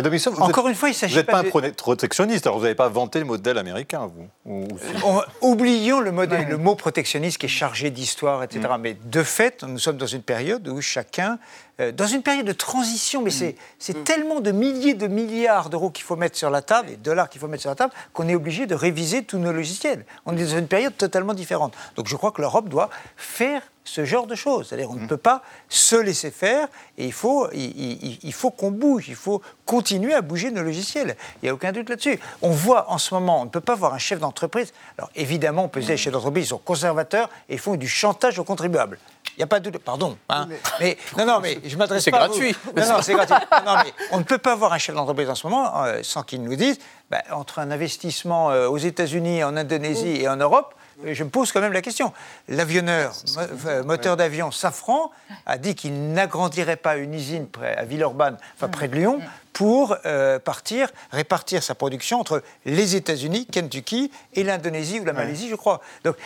Dominique 0.02 0.20
Seux, 0.22 0.30
vous 0.30 0.40
Encore 0.42 0.64
êtes- 0.66 0.70
une 0.70 0.76
fois, 0.76 0.88
il 0.88 0.94
s'agit 0.94 1.12
Vous 1.12 1.18
n'êtes 1.18 1.26
pas 1.26 1.42
pas 1.44 1.58
un 1.58 1.68
de- 1.68 1.74
protectionniste, 1.74 2.46
alors 2.46 2.56
vous 2.58 2.64
n'avez 2.64 2.74
pas 2.74 2.88
vanté 2.88 3.18
le 3.18 3.26
modèle 3.26 3.58
américain, 3.58 3.65
vous 3.72 4.28
Ou- 4.44 4.64
ou 4.64 4.78
si 4.78 5.04
On- 5.04 5.22
oublions 5.40 6.00
le, 6.00 6.12
modèle, 6.12 6.48
le 6.48 6.56
mot 6.58 6.74
protectionniste 6.74 7.38
qui 7.38 7.46
est 7.46 7.48
chargé 7.50 7.90
d'histoire, 7.90 8.42
etc. 8.42 8.68
Mais 8.78 8.94
de 9.04 9.22
fait, 9.22 9.62
nous 9.64 9.78
sommes 9.78 9.96
dans 9.96 10.06
une 10.06 10.22
période 10.22 10.66
où 10.68 10.80
chacun, 10.80 11.38
euh, 11.80 11.92
dans 11.92 12.06
une 12.06 12.22
période 12.22 12.46
de 12.46 12.52
transition, 12.52 13.22
mais 13.22 13.30
c'est 13.30 13.56
c'est 13.78 14.04
tellement 14.04 14.40
de 14.40 14.50
milliers 14.52 14.94
de 14.94 15.06
milliards 15.08 15.68
d'euros 15.70 15.90
qu'il 15.90 16.04
faut 16.04 16.16
mettre 16.16 16.36
sur 16.36 16.50
la 16.50 16.62
table, 16.62 16.90
et 16.90 16.96
de 16.96 17.02
dollars 17.02 17.28
qu'il 17.28 17.40
faut 17.40 17.48
mettre 17.48 17.62
sur 17.62 17.70
la 17.70 17.76
table, 17.76 17.92
qu'on 18.12 18.28
est 18.28 18.34
obligé 18.34 18.66
de 18.66 18.74
réviser 18.74 19.24
tous 19.24 19.38
nos 19.38 19.52
logiciels. 19.52 20.04
On 20.26 20.36
est 20.36 20.44
dans 20.44 20.58
une 20.58 20.68
période 20.68 20.96
totalement 20.96 21.34
différente. 21.34 21.74
Donc 21.96 22.06
je 22.08 22.16
crois 22.16 22.30
que 22.32 22.40
l'Europe 22.40 22.68
doit 22.68 22.90
faire 23.16 23.62
ce 23.86 24.04
genre 24.04 24.26
de 24.26 24.34
choses. 24.34 24.68
C'est-à-dire 24.68 24.90
on 24.90 24.94
ne 24.94 25.06
peut 25.06 25.16
pas 25.16 25.42
se 25.68 25.96
laisser 25.96 26.30
faire 26.30 26.68
et 26.98 27.06
il 27.06 27.12
faut, 27.12 27.48
il, 27.52 27.60
il- 28.04 28.18
il 28.22 28.32
faut 28.32 28.50
qu'on 28.50 28.70
bouge, 28.70 29.08
il 29.08 29.14
faut 29.14 29.40
continuer 29.64 30.12
à 30.12 30.20
bouger 30.20 30.50
nos 30.50 30.62
logiciels. 30.62 31.16
Il 31.42 31.46
n'y 31.46 31.48
a 31.50 31.54
aucun 31.54 31.72
doute 31.72 31.88
là-dessus. 31.88 32.18
On 32.42 32.50
voit 32.50 32.90
en 32.90 32.98
ce 32.98 33.14
moment, 33.14 33.40
on 33.40 33.44
ne 33.44 33.50
peut 33.50 33.60
pas 33.60 33.74
voir 33.74 33.94
un 33.94 33.98
chef 33.98 34.18
d'entreprise. 34.20 34.72
Alors 34.98 35.10
évidemment, 35.14 35.64
on 35.64 35.68
peut 35.68 35.80
dire 35.80 35.90
les 35.90 35.96
chefs 35.96 36.12
d'entreprise 36.12 36.48
sont 36.48 36.58
conservateurs 36.58 37.30
et 37.48 37.54
ils 37.54 37.58
font 37.60 37.76
du 37.76 37.88
chantage 37.88 38.38
aux 38.38 38.44
contribuables. 38.44 38.98
Il 39.36 39.40
n'y 39.40 39.44
a 39.44 39.46
pas 39.48 39.60
de 39.60 39.68
doute. 39.70 39.82
Pardon. 39.82 40.16
hein. 40.30 40.48
Mais, 40.80 40.96
non, 41.18 41.26
non, 41.26 41.40
mais 41.40 41.58
je 41.64 41.76
m'adresse 41.76 42.04
C'est 42.04 42.10
pas 42.10 42.22
à 42.24 42.28
vous. 42.28 42.34
gratuit. 42.34 42.56
Non, 42.76 42.86
non, 42.88 43.02
c'est 43.02 43.12
gratuit. 43.14 43.36
Non, 43.66 43.74
mais 43.84 43.92
on 44.12 44.18
ne 44.18 44.24
peut 44.24 44.38
pas 44.38 44.54
voir 44.54 44.72
un 44.72 44.78
chef 44.78 44.94
d'entreprise 44.94 45.28
en 45.28 45.34
ce 45.34 45.46
moment 45.46 45.84
euh, 45.84 46.00
sans 46.02 46.22
qu'il 46.22 46.42
nous 46.42 46.56
dise, 46.56 46.78
bah, 47.10 47.22
entre 47.32 47.58
un 47.58 47.70
investissement 47.70 48.50
euh, 48.50 48.66
aux 48.68 48.78
États-Unis, 48.78 49.44
en 49.44 49.56
Indonésie 49.56 50.22
et 50.22 50.28
en 50.28 50.36
Europe, 50.36 50.74
je 51.04 51.24
me 51.24 51.28
pose 51.28 51.52
quand 51.52 51.60
même 51.60 51.72
la 51.72 51.82
question. 51.82 52.12
L'avionneur, 52.48 53.14
mo- 53.36 53.84
moteur 53.84 54.16
d'avion 54.16 54.50
Safran, 54.50 55.10
a 55.44 55.58
dit 55.58 55.74
qu'il 55.74 56.12
n'agrandirait 56.12 56.76
pas 56.76 56.96
une 56.96 57.14
usine 57.14 57.46
près, 57.48 57.76
à 57.76 57.84
Villeurbanne, 57.84 58.36
enfin 58.56 58.68
près 58.68 58.88
de 58.88 58.96
Lyon, 58.96 59.20
pour 59.52 59.96
euh, 60.04 60.38
partir, 60.38 60.90
répartir 61.12 61.62
sa 61.62 61.74
production 61.74 62.20
entre 62.20 62.42
les 62.66 62.94
États-Unis, 62.96 63.46
Kentucky 63.46 64.10
et 64.34 64.44
l'Indonésie 64.44 65.00
ou 65.00 65.04
la 65.04 65.12
Malaisie, 65.14 65.48
je 65.48 65.54
crois. 65.54 65.80
Donc 66.04 66.16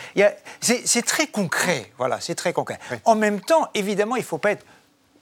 c'est 0.61 1.05
très 1.07 1.27
concret, 1.29 1.93
voilà, 1.99 2.21
c'est 2.21 2.35
très 2.35 2.53
concret. 2.53 2.79
En 3.05 3.15
même 3.15 3.41
temps, 3.41 3.69
évidemment, 3.75 4.17
il 4.17 4.21
ne 4.21 4.25
faut 4.25 4.39
pas 4.39 4.53
être 4.53 4.65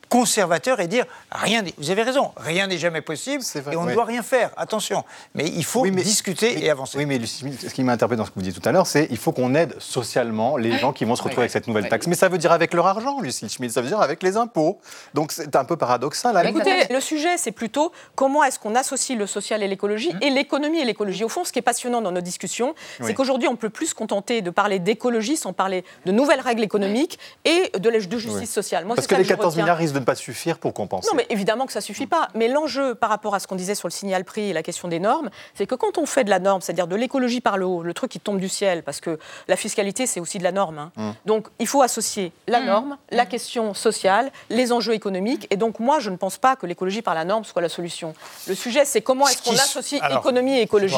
conservateur 0.09 0.81
et 0.81 0.87
dire 0.89 1.05
rien 1.31 1.63
n'est- 1.63 1.75
vous 1.79 1.91
avez 1.91 2.03
raison 2.03 2.33
rien 2.37 2.67
n'est 2.67 2.79
jamais 2.79 3.01
possible 3.01 3.43
et 3.71 3.77
on 3.77 3.83
ne 3.83 3.89
ouais. 3.89 3.95
doit 3.95 4.05
rien 4.05 4.23
faire 4.23 4.51
attention 4.57 5.05
mais 5.35 5.47
il 5.47 5.65
faut 5.65 5.87
discuter 5.87 6.65
et 6.65 6.71
avancer 6.71 6.99
Oui, 6.99 7.07
mais 7.07 7.21
ce 7.27 7.73
qui 7.75 7.83
m'a 7.85 7.93
interpellé 7.93 8.17
dans 8.19 8.25
ce 8.25 8.31
que 8.31 8.37
vous 8.37 8.43
dites 8.43 8.61
tout 8.61 8.67
à 8.69 8.73
l'heure, 8.73 8.87
c'est 8.87 9.07
qu'il 9.09 9.17
faut 9.19 9.33
qu'on 9.33 9.55
aide 9.55 9.75
socialement 9.79 10.57
les 10.57 10.77
gens 10.79 10.93
qui 10.93 11.05
vont 11.05 11.15
se 11.17 11.23
retrouver 11.23 11.43
avec 11.43 11.51
cette 11.51 11.67
nouvelle 11.69 11.89
taxe. 11.89 12.07
Mais 12.07 12.15
ça 12.15 12.29
veut 12.29 12.39
dire 12.39 12.53
avec 12.53 12.73
leur 12.75 12.87
argent, 12.87 13.21
Lucie 13.21 13.49
Schmidt, 13.49 13.73
ça 13.73 13.81
veut 13.83 13.89
dire 13.89 14.01
avec 14.01 14.23
les 14.23 14.37
impôts. 14.37 14.79
Donc 15.15 15.33
c'est 15.33 15.55
un 15.57 15.65
peu 15.65 15.77
paradoxal. 15.77 16.37
à 16.37 16.43
la 16.43 16.51
limite. 16.51 16.67
Écoutez, 16.67 16.93
le 16.93 17.01
sujet, 17.01 17.37
c'est 17.37 17.53
plutôt 17.53 17.93
comment 18.15 18.43
est-ce 18.45 18.59
qu'on 18.59 18.75
associe 18.75 19.19
le 19.19 19.27
social 19.27 19.63
et 19.63 19.69
l'écologie 19.69 20.13
et 20.21 20.31
l'économie 20.31 20.79
et 20.81 20.85
l'écologie. 20.85 21.25
Au 21.25 21.29
fond, 21.29 21.45
ce 21.45 21.53
qui 21.53 21.59
est 21.59 21.63
passionnant 21.63 22.01
dans 22.01 22.13
nos 22.13 22.21
discussions, 22.21 22.75
c'est 23.03 23.15
qu'aujourd'hui, 23.15 23.49
on 23.49 23.57
peut 23.57 23.71
plus 23.71 23.89
se 23.89 23.95
contenter 23.95 24.43
de 24.43 24.51
parler 24.51 24.79
d'écologie 24.79 25.37
sans 25.37 25.53
parler 25.53 25.85
de 26.07 26.13
nouvelles 26.13 26.41
règles 26.41 26.63
économiques 26.63 27.19
et 27.45 27.71
de, 27.79 27.89
la- 27.91 28.01
de 28.01 28.19
justice 28.19 28.41
Oui. 28.41 28.47
sociale. 28.47 28.85
Moi, 28.85 28.95
Parce 28.97 29.07
que 29.07 29.15
les 29.15 29.25
je 29.25 29.29
14 29.29 29.53
retiens. 29.55 29.63
milliards 29.65 29.77
risquent 29.79 29.98
de 29.99 30.03
ne 30.03 30.07
pas 30.07 30.15
suffire 30.15 30.59
pour 30.59 30.73
compenser. 30.75 31.09
Non, 31.11 31.17
mais 31.17 31.27
évidemment 31.31 31.67
que 31.67 31.73
ça 31.73 31.81
suffit 31.81 32.07
pas. 32.07 32.29
Mais 32.35 32.49
l'enjeu 32.49 32.95
par 32.95 33.11
rapport 33.11 33.35
à 33.35 33.41
ce 33.41 33.47
qu'on 33.47 33.57
disait 33.57 33.75
sur 33.75 33.89
le 33.89 33.93
signal 33.93 34.25
prix 34.25 34.51
et 34.51 34.53
la 34.53 34.63
question 34.63 34.89
des 34.89 34.99
normes, 35.01 35.31
c'est 35.55 35.67
que 35.67 35.75
quand 35.75 35.99
on 35.99 36.07
fait 36.07 36.25
de 36.25 36.31
la 36.31 36.39
norme, 36.39 36.61
c'est-à-dire 36.61 36.87
de 36.87 36.97
l'écologie 36.97 37.41
par 37.41 37.57
le 37.59 37.67
haut, 37.67 37.83
le 37.83 37.95
truc 37.95 38.11
qui 38.11 38.21
tombe 38.21 38.39
du 38.39 38.49
ciel, 38.49 38.83
parce 38.83 39.01
que 39.01 39.19
la 39.49 39.57
fiscalité, 39.57 40.07
c'est 40.07 40.21
aussi 40.21 40.39
de 40.39 40.45
la 40.45 40.53
norme. 40.53 40.79
hein. 40.79 40.93
Mm. 40.97 41.11
Donc, 41.27 41.49
il 41.59 41.67
faut 41.67 41.83
associer 41.83 42.33
la 42.47 42.61
norme, 42.61 42.97
la 43.11 43.27
question 43.27 43.75
sociale, 43.75 44.31
les 44.51 44.73
enjeux 44.73 44.95
économiques. 44.95 45.47
Et 45.51 45.57
donc, 45.57 45.81
moi, 45.81 45.99
je 46.01 46.11
ne 46.11 46.17
pense 46.17 46.39
pas 46.39 46.57
que 46.57 46.67
l'écologie 46.67 47.03
par 47.03 47.15
la 47.15 47.25
norme 47.25 47.45
soit 47.45 47.63
la 47.63 47.69
solution. 47.69 48.15
Le 48.47 48.55
sujet, 48.55 48.85
c'est 48.85 49.01
comment 49.03 49.27
est-ce 49.29 49.43
qu'on 49.43 49.51
qui- 49.51 49.61
associe 49.61 50.03
Alors, 50.03 50.19
économie 50.19 50.59
et 50.59 50.63
écologie, 50.63 50.97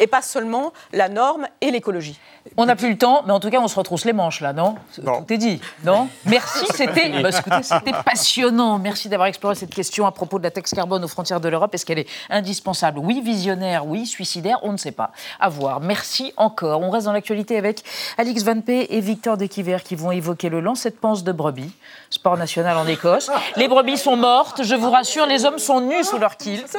et 0.00 0.06
pas 0.06 0.22
seulement 0.22 0.72
la 0.92 1.08
norme 1.08 1.46
et 1.60 1.70
l'écologie. 1.70 2.18
On 2.56 2.66
n'a 2.66 2.76
plus 2.76 2.90
le 2.90 2.98
temps, 2.98 3.22
mais 3.26 3.32
en 3.32 3.40
tout 3.40 3.50
cas, 3.50 3.60
on 3.60 3.68
se 3.68 3.76
retrousse 3.76 4.04
les 4.04 4.12
manches 4.12 4.40
là, 4.40 4.52
non? 4.52 4.76
Tout 4.94 5.32
est 5.32 5.38
dit, 5.38 5.60
non? 5.84 6.08
Merci, 6.24 6.64
c'était 6.74 7.22
bah, 7.22 7.30
c'était 7.62 7.92
passionnant. 8.40 8.78
Merci 8.78 9.08
d'avoir 9.10 9.28
exploré 9.28 9.54
cette 9.54 9.74
question 9.74 10.06
à 10.06 10.12
propos 10.12 10.38
de 10.38 10.44
la 10.44 10.50
taxe 10.50 10.72
carbone 10.72 11.04
aux 11.04 11.08
frontières 11.08 11.40
de 11.40 11.48
l'Europe. 11.48 11.74
Est-ce 11.74 11.84
qu'elle 11.84 11.98
est 11.98 12.08
indispensable? 12.30 12.98
Oui, 12.98 13.20
visionnaire, 13.20 13.86
oui, 13.86 14.06
suicidaire, 14.06 14.58
on 14.62 14.72
ne 14.72 14.78
sait 14.78 14.92
pas. 14.92 15.10
À 15.38 15.50
voir. 15.50 15.80
Merci 15.80 16.32
encore. 16.38 16.80
On 16.80 16.90
reste 16.90 17.04
dans 17.06 17.12
l'actualité 17.12 17.58
avec 17.58 17.82
Alix 18.16 18.42
Van 18.42 18.60
P 18.60 18.86
et 18.88 19.00
Victor 19.00 19.36
de 19.36 19.44
Quiver 19.44 19.78
qui 19.84 19.94
vont 19.94 20.10
évoquer 20.10 20.48
le 20.48 20.60
lancet 20.60 20.90
de 20.90 20.96
panse 20.96 21.22
de 21.22 21.32
brebis, 21.32 21.70
sport 22.08 22.38
national 22.38 22.78
en 22.78 22.86
Écosse. 22.86 23.30
Les 23.56 23.68
brebis 23.68 23.98
sont 23.98 24.16
mortes, 24.16 24.62
je 24.62 24.74
vous 24.74 24.90
rassure, 24.90 25.26
les 25.26 25.44
hommes 25.44 25.58
sont 25.58 25.82
nus 25.82 26.04
sous 26.04 26.18
leur 26.18 26.38
kilt. 26.38 26.78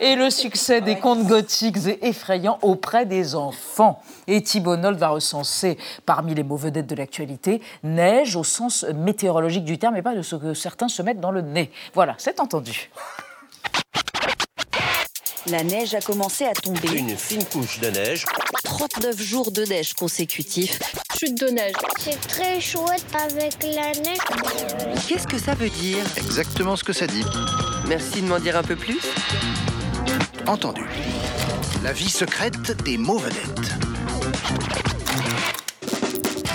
Et 0.00 0.14
le 0.14 0.30
succès 0.30 0.80
des 0.80 0.96
contes 0.96 1.26
gothiques 1.26 1.86
et 1.86 2.08
effrayants 2.08 2.58
auprès 2.62 3.04
des 3.04 3.34
enfants. 3.34 4.00
Et 4.26 4.42
Thibault 4.42 4.76
va 4.92 5.08
recenser 5.08 5.76
parmi 6.06 6.34
les 6.34 6.42
mots 6.42 6.56
vedettes 6.56 6.86
de 6.86 6.94
l'actualité 6.94 7.60
neige 7.82 8.34
au 8.36 8.44
sens 8.44 8.86
météorologique 8.94 9.64
du 9.64 9.78
terme 9.78 9.96
et 9.96 10.02
pas 10.02 10.14
de 10.14 10.22
ce 10.22 10.36
que 10.36 10.54
certains 10.54 10.88
se 10.88 11.01
mettent 11.02 11.20
dans 11.20 11.30
le 11.30 11.42
nez. 11.42 11.70
Voilà, 11.94 12.14
c'est 12.18 12.40
entendu. 12.40 12.90
La 15.46 15.64
neige 15.64 15.94
a 15.94 16.00
commencé 16.00 16.44
à 16.44 16.52
tomber. 16.52 16.96
Une 16.96 17.16
fine 17.16 17.44
couche 17.44 17.80
de 17.80 17.90
neige. 17.90 18.24
39 18.62 19.20
jours 19.20 19.50
de 19.50 19.64
neige 19.64 19.92
consécutifs. 19.94 20.78
Chute 21.18 21.40
de 21.40 21.48
neige. 21.48 21.74
C'est 21.98 22.20
très 22.28 22.60
chouette 22.60 23.04
avec 23.12 23.62
la 23.64 23.90
neige. 24.00 24.18
Qu'est-ce 25.08 25.26
que 25.26 25.38
ça 25.38 25.54
veut 25.54 25.68
dire 25.68 26.04
Exactement 26.16 26.76
ce 26.76 26.84
que 26.84 26.92
ça 26.92 27.08
dit. 27.08 27.24
Merci 27.88 28.22
de 28.22 28.26
m'en 28.28 28.38
dire 28.38 28.56
un 28.56 28.62
peu 28.62 28.76
plus. 28.76 29.00
Entendu. 30.46 30.84
La 31.82 31.92
vie 31.92 32.08
secrète 32.08 32.60
des 32.84 32.96
vedettes. 32.96 33.72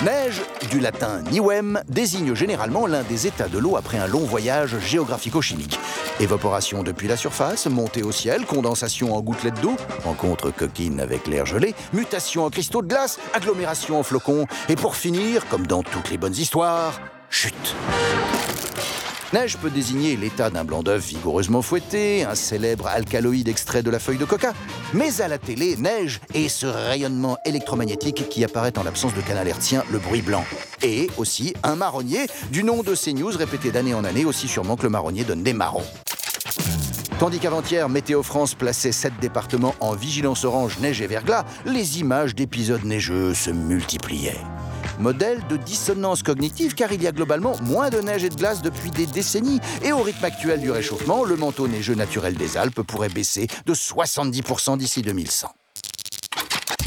Neige, 0.02 0.40
du 0.68 0.80
latin 0.80 1.22
niwem, 1.30 1.82
désigne 1.88 2.34
généralement 2.34 2.86
l'un 2.86 3.02
des 3.02 3.26
états 3.26 3.48
de 3.48 3.58
l'eau 3.58 3.76
après 3.76 3.98
un 3.98 4.06
long 4.06 4.24
voyage 4.24 4.78
géographico-chimique. 4.78 5.78
Évaporation 6.20 6.82
depuis 6.82 7.08
la 7.08 7.16
surface, 7.16 7.66
montée 7.66 8.02
au 8.02 8.12
ciel, 8.12 8.44
condensation 8.46 9.14
en 9.14 9.20
gouttelettes 9.20 9.60
d'eau, 9.60 9.76
rencontre 10.04 10.50
coquine 10.50 11.00
avec 11.00 11.26
l'air 11.26 11.46
gelé, 11.46 11.74
mutation 11.92 12.44
en 12.44 12.50
cristaux 12.50 12.82
de 12.82 12.88
glace, 12.88 13.18
agglomération 13.34 13.98
en 13.98 14.02
flocons, 14.02 14.46
et 14.68 14.76
pour 14.76 14.96
finir, 14.96 15.46
comme 15.48 15.66
dans 15.66 15.82
toutes 15.82 16.10
les 16.10 16.18
bonnes 16.18 16.36
histoires, 16.36 17.00
chute. 17.30 17.74
Neige 19.34 19.58
peut 19.58 19.68
désigner 19.68 20.16
l'état 20.16 20.48
d'un 20.48 20.64
blanc 20.64 20.82
d'œuf 20.82 21.06
vigoureusement 21.06 21.60
fouetté, 21.60 22.24
un 22.24 22.34
célèbre 22.34 22.86
alcaloïde 22.86 23.48
extrait 23.48 23.82
de 23.82 23.90
la 23.90 23.98
feuille 23.98 24.16
de 24.16 24.24
coca. 24.24 24.54
Mais 24.94 25.20
à 25.20 25.28
la 25.28 25.36
télé, 25.36 25.76
neige 25.76 26.20
est 26.32 26.48
ce 26.48 26.64
rayonnement 26.64 27.36
électromagnétique 27.44 28.30
qui 28.30 28.42
apparaît 28.42 28.78
en 28.78 28.84
l'absence 28.84 29.14
de 29.14 29.20
canal 29.20 29.46
hertzien, 29.46 29.84
le 29.92 29.98
bruit 29.98 30.22
blanc. 30.22 30.44
Et 30.82 31.10
aussi 31.18 31.52
un 31.62 31.76
marronnier, 31.76 32.26
du 32.50 32.64
nom 32.64 32.82
de 32.82 32.94
CNews 32.94 33.36
répété 33.36 33.70
d'année 33.70 33.92
en 33.92 34.04
année, 34.04 34.24
aussi 34.24 34.48
sûrement 34.48 34.76
que 34.76 34.84
le 34.84 34.90
marronnier 34.90 35.24
donne 35.24 35.42
des 35.42 35.52
marrons. 35.52 35.84
Tandis 37.18 37.38
qu'avant-hier, 37.38 37.86
Météo 37.90 38.22
France 38.22 38.54
plaçait 38.54 38.92
sept 38.92 39.12
départements 39.20 39.74
en 39.80 39.94
vigilance 39.94 40.46
orange 40.46 40.78
neige 40.78 41.02
et 41.02 41.06
verglas, 41.06 41.44
les 41.66 42.00
images 42.00 42.34
d'épisodes 42.34 42.84
neigeux 42.84 43.34
se 43.34 43.50
multipliaient. 43.50 44.40
Modèle 44.98 45.40
de 45.48 45.56
dissonance 45.56 46.24
cognitive 46.24 46.74
car 46.74 46.92
il 46.92 47.02
y 47.02 47.06
a 47.06 47.12
globalement 47.12 47.54
moins 47.62 47.88
de 47.88 47.98
neige 48.00 48.24
et 48.24 48.30
de 48.30 48.34
glace 48.34 48.62
depuis 48.62 48.90
des 48.90 49.06
décennies 49.06 49.60
et 49.82 49.92
au 49.92 50.02
rythme 50.02 50.24
actuel 50.24 50.60
du 50.60 50.72
réchauffement, 50.72 51.24
le 51.24 51.36
manteau 51.36 51.68
neigeux 51.68 51.94
naturel 51.94 52.34
des 52.34 52.56
Alpes 52.56 52.82
pourrait 52.82 53.08
baisser 53.08 53.46
de 53.64 53.74
70% 53.74 54.76
d'ici 54.76 55.02
2100. 55.02 55.54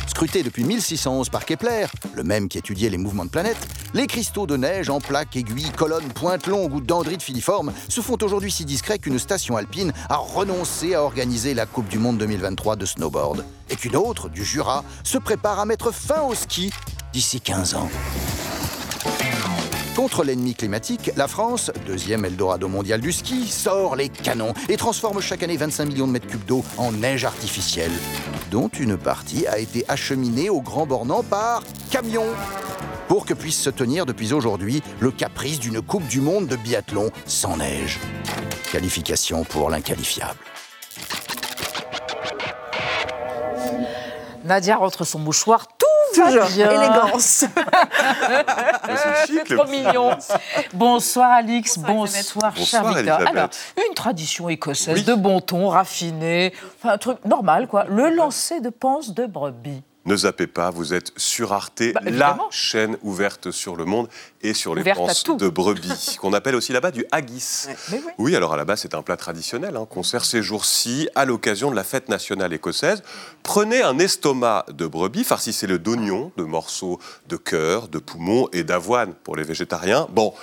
Scruté 0.07 0.43
depuis 0.43 0.66
1611 0.66 1.30
par 1.30 1.45
Kepler, 1.45 1.86
le 2.14 2.24
même 2.24 2.49
qui 2.49 2.57
étudiait 2.57 2.89
les 2.89 2.97
mouvements 2.97 3.26
de 3.26 3.30
planètes, 3.30 3.66
les 3.93 4.07
cristaux 4.07 4.45
de 4.45 4.57
neige 4.57 4.89
en 4.89 4.99
plaques, 4.99 5.36
aiguilles, 5.38 5.72
colonnes, 5.72 6.12
pointes 6.14 6.47
longues 6.47 6.74
ou 6.74 6.82
dendrites 6.82 7.24
filiformes 7.24 7.72
se 7.88 8.01
font 8.01 8.18
aujourd'hui 8.22 8.51
si 8.51 8.66
discrets 8.66 8.99
qu'une 8.99 9.20
station 9.20 9.55
alpine 9.55 9.93
a 10.09 10.18
renoncé 10.18 10.95
à 10.95 11.01
organiser 11.01 11.53
la 11.53 11.66
Coupe 11.66 11.88
du 11.88 11.97
Monde 11.97 12.18
2023 12.18 12.76
de 12.76 12.86
snowboard 12.86 13.45
et 13.70 13.76
qu'une 13.78 13.95
autre, 13.95 14.28
du 14.30 14.43
Jura, 14.43 14.84
se 15.03 15.18
prépare 15.18 15.59
à 15.59 15.66
mettre 15.66 15.91
fin 15.91 16.22
au 16.22 16.36
ski 16.36 16.72
d'ici 17.14 17.41
15 17.41 17.76
ans. 17.76 17.89
Contre 19.95 20.24
l'ennemi 20.24 20.55
climatique, 20.55 21.12
la 21.18 21.28
France, 21.28 21.72
deuxième 21.86 22.24
Eldorado 22.26 22.68
mondial 22.68 23.01
du 23.01 23.12
ski, 23.12 23.47
sort 23.47 23.95
les 23.95 24.09
canons 24.09 24.53
et 24.70 24.78
transforme 24.78 25.22
chaque 25.22 25.43
année 25.43 25.57
25 25.57 25.86
millions 25.86 26.07
de 26.07 26.14
mètres 26.14 26.28
cubes 26.28 26.45
d'eau 26.45 26.64
en 26.78 26.91
neige 26.91 27.26
artificielle. 27.26 27.91
dont 28.51 28.68
une 28.68 28.97
partie 28.97 29.47
a 29.47 29.59
été 29.59 29.86
acheminée 29.88 30.49
au 30.49 30.62
Grand 30.62 30.86
Bornand 30.86 31.24
par 31.24 31.64
camion 31.89 32.26
pour 33.07 33.26
que 33.26 33.34
puisse 33.34 33.59
se 33.59 33.70
tenir 33.70 34.05
depuis 34.05 34.34
aujourd'hui 34.34 34.82
le 34.99 35.12
caprice 35.12 35.59
d'une 35.59 35.82
Coupe 35.82 36.07
du 36.07 36.22
Monde 36.22 36.47
de 36.47 36.55
biathlon 36.55 37.12
sans 37.26 37.57
neige. 37.57 37.99
Qualification 38.72 39.43
pour 39.43 39.70
l'inqualifiable. 39.70 40.39
Nadia 44.43 44.78
rentre 44.78 45.05
son 45.05 45.20
mouchoir, 45.20 45.68
tout 45.78 45.91
Toujours. 46.16 46.47
bien. 46.47 46.70
Élégance. 46.72 47.45
C'est 49.26 49.55
Trop 49.55 49.68
mignon. 49.68 50.12
Bonsoir 50.74 51.32
Alix, 51.32 51.78
bonsoir, 51.78 52.53
Bonsoir. 52.55 52.95
Alors, 53.28 53.49
une 53.88 53.93
tradition 53.93 54.49
écossaise 54.49 55.05
de 55.05 55.14
bon 55.14 55.39
ton, 55.41 55.70
raffiné, 55.70 56.53
enfin 56.78 56.93
un 56.93 56.97
truc 56.97 57.24
normal 57.26 57.68
quoi, 57.68 57.86
le 57.86 58.09
lancer 58.09 58.59
de 58.59 58.70
panse 58.70 59.14
de 59.14 59.26
brebis. 59.26 59.84
Ne 60.06 60.16
zappez 60.16 60.47
pas, 60.47 60.72
vous 60.72 60.95
êtes 60.95 61.12
sur 61.16 61.54
Arte, 61.54 61.84
Bah, 61.93 62.02
la 62.06 62.38
chaîne 62.49 62.97
ouverte 63.04 63.52
sur 63.52 63.76
le 63.76 63.86
monde 63.86 64.08
et 64.41 64.56
sur 64.56 64.74
les 64.74 64.84
tout. 65.24 65.38
de 65.38 65.47
brebis, 65.47 66.18
qu'on 66.20 66.34
appelle 66.34 66.56
aussi 66.56 66.74
là-bas 66.74 66.89
du 66.89 67.06
haggis. 67.12 67.68
Oui, 68.18 68.36
alors 68.36 68.54
à 68.54 68.58
la 68.58 68.66
base, 68.66 68.82
c'est 68.82 68.95
un 68.95 69.04
plat 69.04 69.16
traditionnel 69.16 69.76
hein, 69.78 69.86
qu'on 69.88 70.02
sert 70.02 70.26
ces 70.26 70.41
jours-ci 70.41 71.08
à 71.14 71.26
l'occasion 71.26 71.70
de 71.70 71.76
la 71.76 71.84
fête 71.84 72.10
nationale 72.10 72.52
écossaise. 72.52 73.04
Prenez 73.43 73.84
un 73.84 73.99
estomac 73.99 74.66
de 74.74 74.88
brebis, 74.88 75.24
farcissez-le 75.24 75.78
d'oignons, 75.78 76.32
de 76.36 76.43
morceaux 76.43 76.99
de 77.30 77.38
cœur, 77.38 77.88
de 77.88 77.99
poumons 77.99 78.49
et 78.54 78.64
d'avoine 78.64 79.14
pour 79.24 79.36
les 79.36 79.43
végétariens. 79.43 80.08
Bon. 80.10 80.34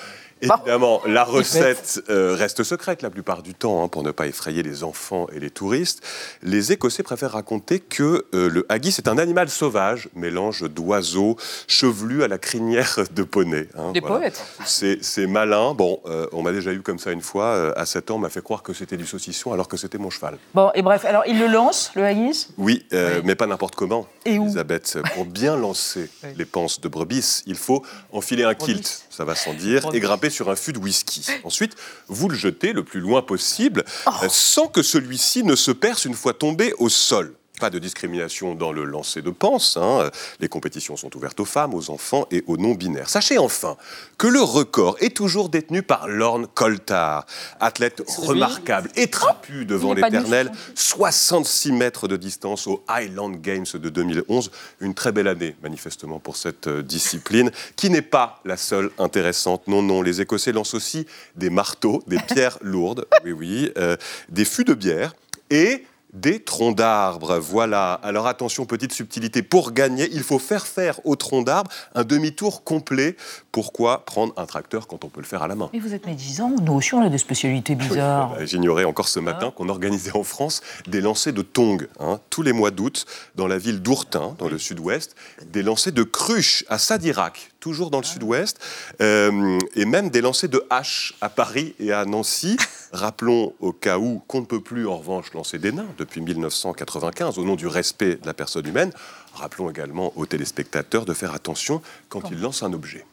Évidemment, 0.40 1.00
la 1.06 1.24
recette 1.24 2.02
euh, 2.10 2.34
reste 2.34 2.62
secrète 2.62 3.02
la 3.02 3.10
plupart 3.10 3.42
du 3.42 3.54
temps 3.54 3.82
hein, 3.84 3.88
pour 3.88 4.02
ne 4.02 4.10
pas 4.10 4.26
effrayer 4.26 4.62
les 4.62 4.84
enfants 4.84 5.26
et 5.34 5.40
les 5.40 5.50
touristes. 5.50 6.00
Les 6.42 6.72
Écossais 6.72 7.02
préfèrent 7.02 7.32
raconter 7.32 7.80
que 7.80 8.26
euh, 8.34 8.48
le 8.48 8.64
haggis 8.68 8.94
est 8.98 9.08
un 9.08 9.18
animal 9.18 9.48
sauvage, 9.48 10.08
mélange 10.14 10.62
d'oiseaux 10.70 11.36
chevelus 11.66 12.22
à 12.22 12.28
la 12.28 12.38
crinière 12.38 12.98
de 13.14 13.22
poney. 13.22 13.68
hein, 13.76 13.92
Des 13.92 14.00
voilà. 14.00 14.16
poètes. 14.18 14.42
C'est 14.64 15.26
malin. 15.26 15.74
Bon, 15.74 16.00
euh, 16.06 16.26
on 16.32 16.42
m'a 16.42 16.52
déjà 16.52 16.72
eu 16.72 16.80
comme 16.82 16.98
ça 16.98 17.10
une 17.12 17.20
fois. 17.22 17.72
à 17.76 17.86
7 17.86 18.10
ans, 18.10 18.16
on 18.16 18.18
m'a 18.18 18.28
fait 18.30 18.42
croire 18.42 18.62
que 18.62 18.72
c'était 18.72 18.96
du 18.96 19.06
saucisson 19.06 19.52
alors 19.52 19.68
que 19.68 19.76
c'était 19.76 19.98
mon 19.98 20.10
cheval. 20.10 20.38
Bon, 20.54 20.70
et 20.74 20.82
bref, 20.82 21.04
alors 21.04 21.24
il 21.26 21.38
le 21.38 21.46
lance, 21.46 21.90
le 21.94 22.04
haggis? 22.04 22.48
Oui, 22.58 22.86
mais 23.24 23.34
pas 23.34 23.46
n'importe 23.46 23.74
comment. 23.74 24.06
Et 24.24 24.38
où? 24.38 24.44
Elisabeth, 24.44 24.98
pour 25.14 25.24
bien 25.24 25.56
lancer 25.56 26.08
les 26.36 26.44
panses 26.44 26.80
de 26.80 26.88
brebis, 26.88 27.42
il 27.46 27.56
faut 27.56 27.82
enfiler 28.12 28.44
un 28.44 28.54
kilt, 28.54 29.04
ça 29.10 29.24
va 29.24 29.34
sans 29.34 29.54
dire, 29.54 29.88
et 29.92 30.00
grimper 30.00 30.27
sur 30.30 30.50
un 30.50 30.56
fût 30.56 30.72
de 30.72 30.78
whisky. 30.78 31.24
Ensuite, 31.44 31.74
vous 32.08 32.28
le 32.28 32.36
jetez 32.36 32.72
le 32.72 32.84
plus 32.84 33.00
loin 33.00 33.22
possible, 33.22 33.84
Oh. 34.06 34.10
sans 34.28 34.66
que 34.66 34.82
celui-ci 34.82 35.42
ne 35.44 35.56
se 35.56 35.70
perce 35.70 36.04
une 36.04 36.14
fois 36.14 36.34
tombé 36.34 36.72
au 36.78 36.88
sol. 36.88 37.34
Pas 37.58 37.70
de 37.70 37.78
discrimination 37.78 38.54
dans 38.54 38.70
le 38.72 38.84
lancer 38.84 39.20
de 39.20 39.30
panse. 39.30 39.76
hein. 39.76 40.10
Les 40.40 40.48
compétitions 40.48 40.96
sont 40.96 41.14
ouvertes 41.16 41.40
aux 41.40 41.44
femmes, 41.44 41.74
aux 41.74 41.90
enfants 41.90 42.26
et 42.30 42.44
aux 42.46 42.56
non-binaires. 42.56 43.08
Sachez 43.08 43.38
enfin 43.38 43.76
que 44.16 44.26
le 44.28 44.40
record 44.40 44.96
est 45.00 45.16
toujours 45.16 45.48
détenu 45.48 45.82
par 45.82 46.06
Lorne 46.08 46.46
Coltart, 46.46 47.26
athlète 47.60 48.02
remarquable 48.18 48.90
et 48.96 49.08
trapu 49.08 49.64
devant 49.64 49.92
l'éternel. 49.94 50.52
66 50.74 51.72
mètres 51.72 52.06
de 52.08 52.16
distance 52.16 52.66
aux 52.66 52.84
Highland 52.88 53.30
Games 53.40 53.66
de 53.74 53.88
2011. 53.88 54.50
Une 54.80 54.94
très 54.94 55.12
belle 55.12 55.28
année, 55.28 55.56
manifestement, 55.62 56.18
pour 56.20 56.36
cette 56.36 56.68
euh, 56.68 56.82
discipline, 56.82 57.50
qui 57.76 57.90
n'est 57.90 58.02
pas 58.02 58.40
la 58.44 58.56
seule 58.56 58.90
intéressante. 58.98 59.66
Non, 59.66 59.82
non, 59.82 60.02
les 60.02 60.20
Écossais 60.20 60.52
lancent 60.52 60.74
aussi 60.74 61.06
des 61.36 61.50
marteaux, 61.50 62.02
des 62.06 62.18
pierres 62.34 62.58
lourdes, 62.62 63.06
oui, 63.24 63.32
oui, 63.32 63.72
euh, 63.78 63.96
des 64.28 64.44
fûts 64.44 64.64
de 64.64 64.74
bière 64.74 65.14
et 65.50 65.84
des 66.12 66.40
troncs 66.42 66.76
d'arbres. 66.76 67.38
Voilà. 67.38 67.94
Alors 68.02 68.26
attention, 68.26 68.64
petite 68.66 68.92
subtilité. 68.92 69.42
Pour 69.42 69.72
gagner, 69.72 70.08
il 70.12 70.22
faut 70.22 70.38
faire 70.38 70.66
faire 70.66 71.00
au 71.04 71.16
tronc 71.16 71.42
d'arbre 71.42 71.70
un 71.94 72.04
demi-tour 72.04 72.64
complet. 72.64 73.16
Pourquoi 73.52 74.04
prendre 74.04 74.32
un 74.36 74.46
tracteur 74.46 74.86
quand 74.86 75.04
on 75.04 75.08
peut 75.08 75.20
le 75.20 75.26
faire 75.26 75.42
à 75.42 75.48
la 75.48 75.54
main 75.54 75.68
Mais 75.72 75.80
vous 75.80 75.94
êtes 75.94 76.06
médisant, 76.06 76.50
nous 76.62 76.72
aussi 76.74 76.94
on 76.94 77.02
a 77.02 77.08
des 77.08 77.18
spécialités 77.18 77.74
bizarres. 77.74 78.34
euh, 78.38 78.46
J'ignorais 78.46 78.84
encore 78.84 79.08
ce 79.08 79.20
matin 79.20 79.50
qu'on 79.50 79.68
organisait 79.68 80.16
en 80.16 80.22
France 80.24 80.60
des 80.86 81.00
lancers 81.00 81.32
de 81.32 81.42
tongs, 81.42 81.86
hein, 82.00 82.20
tous 82.30 82.42
les 82.42 82.52
mois 82.52 82.70
d'août, 82.70 83.04
dans 83.34 83.46
la 83.46 83.58
ville 83.58 83.82
d'Ourtin, 83.82 84.34
dans 84.38 84.48
le 84.48 84.58
sud-ouest, 84.58 85.14
des 85.46 85.62
lancers 85.62 85.92
de 85.92 86.02
cruches 86.04 86.64
à 86.68 86.78
Sadirac, 86.78 87.50
toujours 87.60 87.90
dans 87.90 87.98
le 87.98 88.04
sud-ouest, 88.04 88.58
euh, 89.00 89.58
et 89.74 89.84
même 89.84 90.10
des 90.10 90.20
lancers 90.20 90.48
de 90.48 90.64
haches 90.70 91.14
à 91.20 91.28
Paris 91.28 91.74
et 91.80 91.92
à 91.92 92.04
Nancy. 92.04 92.56
Rappelons 92.92 93.54
au 93.60 93.72
cas 93.72 93.98
où 93.98 94.22
qu'on 94.26 94.40
ne 94.40 94.46
peut 94.46 94.60
plus 94.60 94.86
en 94.86 94.96
revanche 94.96 95.32
lancer 95.34 95.58
des 95.58 95.72
nains 95.72 95.86
depuis 95.98 96.20
1995 96.20 97.38
au 97.38 97.44
nom 97.44 97.56
du 97.56 97.66
respect 97.66 98.16
de 98.16 98.26
la 98.26 98.34
personne 98.34 98.66
humaine. 98.66 98.92
Rappelons 99.34 99.70
également 99.70 100.12
aux 100.16 100.26
téléspectateurs 100.26 101.04
de 101.04 101.14
faire 101.14 101.34
attention 101.34 101.82
quand 102.08 102.30
ils 102.30 102.40
lancent 102.40 102.62
un 102.62 102.72
objet. 102.72 103.04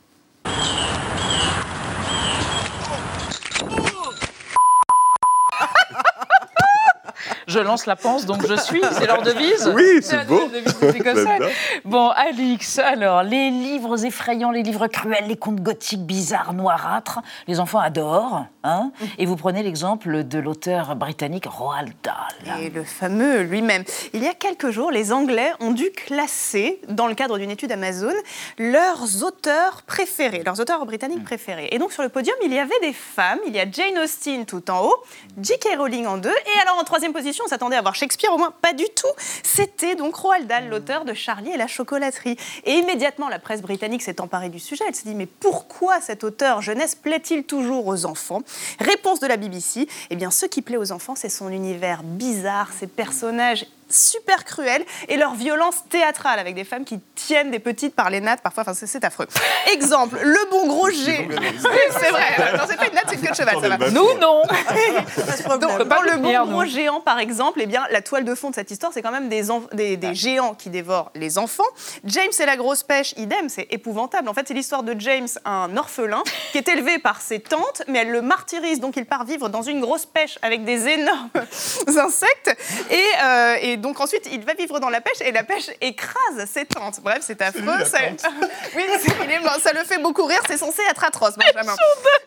Je 7.55 7.61
lance 7.61 7.85
la 7.85 7.95
panse, 7.95 8.25
donc 8.25 8.45
je 8.45 8.55
suis, 8.55 8.81
c'est 8.91 9.07
leur 9.07 9.21
devise 9.21 9.71
Oui, 9.73 10.01
c'est 10.01 10.27
beau. 10.27 10.41
Bon, 11.85 12.09
Alix, 12.09 12.79
alors, 12.79 13.23
les 13.23 13.49
livres 13.49 14.03
effrayants, 14.03 14.51
les 14.51 14.61
livres 14.61 14.87
cruels, 14.87 15.25
les 15.29 15.37
contes 15.37 15.61
gothiques 15.61 16.05
bizarres, 16.05 16.51
noirâtres, 16.51 17.21
les 17.47 17.61
enfants 17.61 17.79
adorent. 17.79 18.45
Hein 18.65 18.91
Et 19.17 19.25
vous 19.25 19.37
prenez 19.37 19.63
l'exemple 19.63 20.25
de 20.25 20.39
l'auteur 20.39 20.97
britannique 20.97 21.45
Roald 21.45 21.93
Dahl. 22.03 22.59
Et 22.59 22.69
le 22.69 22.83
fameux 22.83 23.43
lui-même. 23.43 23.85
Il 24.13 24.21
y 24.21 24.27
a 24.27 24.33
quelques 24.33 24.71
jours, 24.71 24.91
les 24.91 25.13
Anglais 25.13 25.51
ont 25.61 25.71
dû 25.71 25.91
classer, 25.91 26.81
dans 26.89 27.07
le 27.07 27.15
cadre 27.15 27.37
d'une 27.37 27.51
étude 27.51 27.71
Amazon, 27.71 28.13
leurs 28.57 29.23
auteurs 29.23 29.83
préférés, 29.83 30.43
leurs 30.43 30.59
auteurs 30.59 30.85
britanniques 30.85 31.23
préférés. 31.23 31.69
Et 31.71 31.77
donc 31.77 31.93
sur 31.93 32.03
le 32.03 32.09
podium, 32.09 32.35
il 32.43 32.53
y 32.53 32.59
avait 32.59 32.79
des 32.81 32.93
femmes. 32.93 33.39
Il 33.47 33.55
y 33.55 33.59
a 33.59 33.69
Jane 33.69 33.97
Austen 33.99 34.45
tout 34.45 34.69
en 34.69 34.85
haut, 34.85 34.95
J.K. 35.41 35.77
Rowling 35.77 36.05
en 36.05 36.17
deux. 36.17 36.29
Et 36.29 36.59
alors 36.61 36.77
en 36.79 36.83
troisième 36.83 37.13
position, 37.13 37.44
on 37.45 37.47
s'attendait 37.47 37.75
à 37.75 37.81
voir 37.81 37.95
Shakespeare, 37.95 38.33
au 38.33 38.37
moins 38.37 38.53
pas 38.61 38.73
du 38.73 38.85
tout. 38.95 39.07
C'était 39.43 39.95
donc 39.95 40.15
Roald 40.15 40.47
Dahl, 40.47 40.67
l'auteur 40.67 41.05
de 41.05 41.13
Charlie 41.13 41.51
et 41.51 41.57
la 41.57 41.67
chocolaterie. 41.67 42.37
Et 42.63 42.73
immédiatement, 42.73 43.29
la 43.29 43.39
presse 43.39 43.61
britannique 43.61 44.01
s'est 44.01 44.19
emparée 44.19 44.49
du 44.49 44.59
sujet. 44.59 44.83
Elle 44.87 44.95
s'est 44.95 45.07
dit, 45.07 45.15
mais 45.15 45.27
pourquoi 45.27 46.01
cet 46.01 46.23
auteur 46.23 46.61
jeunesse 46.61 46.95
plaît-il 46.95 47.43
toujours 47.43 47.85
aux 47.87 48.05
enfants? 48.05 48.41
Réponse 48.79 49.19
de 49.19 49.27
la 49.27 49.37
BBC, 49.37 49.87
eh 50.09 50.15
bien 50.15 50.31
ce 50.31 50.45
qui 50.45 50.61
plaît 50.61 50.77
aux 50.77 50.91
enfants, 50.91 51.15
c'est 51.15 51.29
son 51.29 51.49
univers 51.49 52.01
bizarre, 52.03 52.71
ses 52.73 52.87
personnages 52.87 53.65
super 53.89 54.43
cruels 54.45 54.83
et 55.07 55.17
leur 55.17 55.35
violence 55.35 55.75
théâtrale 55.89 56.39
avec 56.39 56.55
des 56.55 56.63
femmes 56.63 56.85
qui 56.85 56.99
tiennent 57.15 57.51
des 57.51 57.59
petites 57.59 57.95
par 57.95 58.09
les 58.09 58.21
nattes 58.21 58.41
parfois, 58.41 58.61
enfin 58.61 58.73
c'est- 58.73 58.87
c'est 58.87 59.03
affreux. 59.03 59.27
Exemple, 59.73 60.17
le 60.21 60.49
bon 60.51 60.67
gros 60.67 60.89
G. 60.89 61.27
C'est 61.99 62.09
vrai. 62.09 62.53
Non, 62.57 62.63
c'est 62.67 62.77
pas 62.77 62.87
une 62.87 62.93
natte, 62.93 63.05
c'est 63.09 63.15
une 63.15 63.21
queue 63.21 63.31
de 63.31 63.35
cheval, 63.35 63.55
ça 63.61 63.69
va. 63.77 63.89
Nous, 63.91 64.13
non 64.19 64.41
Donc, 65.59 65.87
dans 65.87 66.01
le 66.01 66.17
bon 66.17 66.31
nous. 66.45 66.51
gros 66.51 66.65
géant, 66.65 67.01
par 67.01 67.19
exemple, 67.19 67.59
eh 67.61 67.65
bien, 67.65 67.83
la 67.91 68.01
toile 68.01 68.25
de 68.25 68.35
fond 68.35 68.49
de 68.49 68.55
cette 68.55 68.71
histoire, 68.71 68.91
c'est 68.93 69.01
quand 69.01 69.11
même 69.11 69.29
des, 69.29 69.49
enf- 69.49 69.73
des, 69.73 69.97
des 69.97 70.15
géants 70.15 70.53
qui 70.53 70.69
dévorent 70.69 71.11
les 71.15 71.37
enfants. 71.37 71.63
James 72.03 72.31
et 72.39 72.45
la 72.45 72.57
grosse 72.57 72.83
pêche, 72.83 73.13
idem, 73.17 73.49
c'est 73.49 73.67
épouvantable. 73.71 74.29
En 74.29 74.33
fait, 74.33 74.47
c'est 74.47 74.53
l'histoire 74.53 74.83
de 74.83 74.95
James, 74.99 75.27
un 75.45 75.75
orphelin, 75.77 76.23
qui 76.51 76.57
est 76.57 76.67
élevé 76.67 76.99
par 76.99 77.21
ses 77.21 77.39
tantes, 77.39 77.83
mais 77.87 77.99
elle 77.99 78.11
le 78.11 78.21
martyrise, 78.21 78.79
donc 78.79 78.97
il 78.97 79.05
part 79.05 79.25
vivre 79.25 79.49
dans 79.49 79.61
une 79.61 79.81
grosse 79.81 80.05
pêche 80.05 80.37
avec 80.41 80.63
des 80.65 80.87
énormes 80.87 81.29
insectes. 81.87 82.55
Et, 82.91 83.03
euh, 83.23 83.55
et 83.61 83.74
donc 83.77 83.99
ensuite, 83.99 84.27
il 84.31 84.43
va 84.45 84.53
vivre 84.53 84.79
dans 84.79 84.89
la 84.89 85.01
pêche, 85.01 85.21
et 85.21 85.31
la 85.31 85.43
pêche 85.43 85.69
écrase 85.81 86.45
ses 86.51 86.65
tantes. 86.65 86.99
Bref, 87.01 87.19
c'est 87.21 87.41
affreux. 87.41 87.85
Ça, 87.85 87.99
oui, 88.75 88.83
c'est- 89.01 89.11
il 89.23 89.31
est 89.31 89.39
mort. 89.39 89.57
ça 89.61 89.71
le 89.73 89.83
fait 89.83 89.97
beaucoup 89.99 90.25
rire, 90.25 90.41
c'est 90.47 90.57
censé 90.57 90.81
être 90.89 91.03
atroce, 91.03 91.35
Benjamin. 91.37 91.75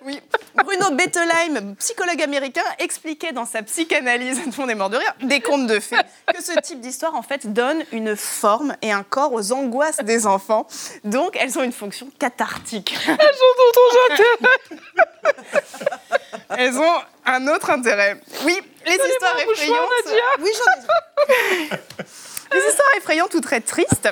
Oui. 0.03 0.21
Bruno 0.55 0.91
Bettelheim, 0.93 1.75
psychologue 1.77 2.23
américain, 2.23 2.65
expliquait 2.79 3.33
dans 3.33 3.47
sa 3.47 3.63
psychanalyse, 3.63 4.41
tout 4.45 4.51
le 4.51 4.57
monde 4.59 4.71
est 4.71 4.75
mort 4.75 4.91
de 4.91 4.97
rire, 4.97 5.15
des 5.23 5.41
contes 5.41 5.67
de 5.67 5.81
fées, 5.81 5.97
que 6.35 6.43
ce 6.43 6.59
type 6.61 6.81
d'histoire, 6.81 7.15
en 7.15 7.23
fait, 7.23 7.53
donne 7.53 7.85
une 7.93 8.17
forme 8.17 8.77
et 8.83 8.93
un 8.93 9.03
corps 9.03 9.33
aux 9.33 9.53
angoisses 9.53 9.99
des 9.99 10.27
enfants. 10.27 10.67
Donc, 11.05 11.37
elles 11.41 11.59
ont 11.59 11.63
une 11.63 11.73
fonction 11.73 12.09
cathartique. 12.19 12.97
Elles 13.07 13.15
ont. 13.15 13.19
Elles 16.57 16.77
ont 16.79 17.01
un 17.25 17.47
autre 17.49 17.71
intérêt. 17.71 18.21
Oui, 18.45 18.61
les 18.87 18.95
histoires 18.95 19.39
effrayantes. 19.39 19.89
Oui, 20.41 20.51
j'en 20.55 20.73
ai. 20.73 21.71
Les 22.51 22.67
histoires 22.67 22.95
effrayantes 22.97 23.35
ou 23.35 23.41
très 23.43 23.61
tristes 23.61 24.09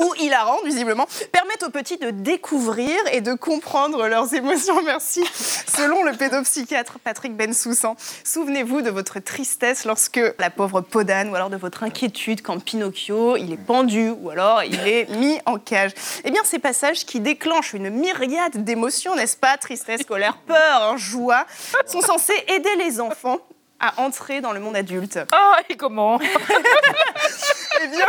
ou 0.00 0.14
hilarantes, 0.20 0.64
visiblement, 0.64 1.06
permettent 1.32 1.62
aux 1.62 1.70
petits 1.70 1.96
de 1.96 2.10
découvrir 2.10 2.96
et 3.12 3.20
de 3.20 3.34
comprendre 3.34 4.06
leurs 4.08 4.34
émotions. 4.34 4.82
Merci. 4.84 5.24
Selon 5.66 6.02
le 6.04 6.12
pédopsychiatre 6.12 6.98
Patrick 6.98 7.36
Bensoussan, 7.36 7.96
souvenez-vous 8.24 8.82
de 8.82 8.90
votre 8.90 9.20
tristesse 9.20 9.84
lorsque 9.84 10.20
la 10.38 10.50
pauvre 10.50 10.80
Podane, 10.80 11.30
ou 11.30 11.34
alors 11.34 11.50
de 11.50 11.56
votre 11.56 11.82
inquiétude 11.82 12.42
quand 12.42 12.62
Pinocchio, 12.62 13.36
il 13.36 13.52
est 13.52 13.64
pendu, 13.64 14.10
ou 14.10 14.30
alors 14.30 14.62
il 14.64 14.86
est 14.86 15.08
mis 15.16 15.38
en 15.46 15.58
cage. 15.58 15.92
Eh 16.24 16.30
bien, 16.30 16.42
ces 16.44 16.58
passages 16.58 17.04
qui 17.04 17.20
déclenchent 17.20 17.74
une 17.74 17.90
myriade 17.90 18.64
d'émotions, 18.64 19.14
n'est-ce 19.14 19.36
pas? 19.36 19.56
Tristesse, 19.56 20.04
colère, 20.04 20.38
peur, 20.46 20.82
hein, 20.82 20.96
joie, 20.96 21.46
sont 21.86 22.00
censés 22.00 22.34
aider 22.48 22.76
les 22.78 23.00
enfants 23.00 23.38
à 23.82 24.00
entrer 24.00 24.40
dans 24.40 24.52
le 24.52 24.60
monde 24.60 24.76
adulte. 24.76 25.18
Ah, 25.32 25.58
et 25.68 25.76
comment 25.76 26.18
Eh 27.84 27.88
bien, 27.88 28.06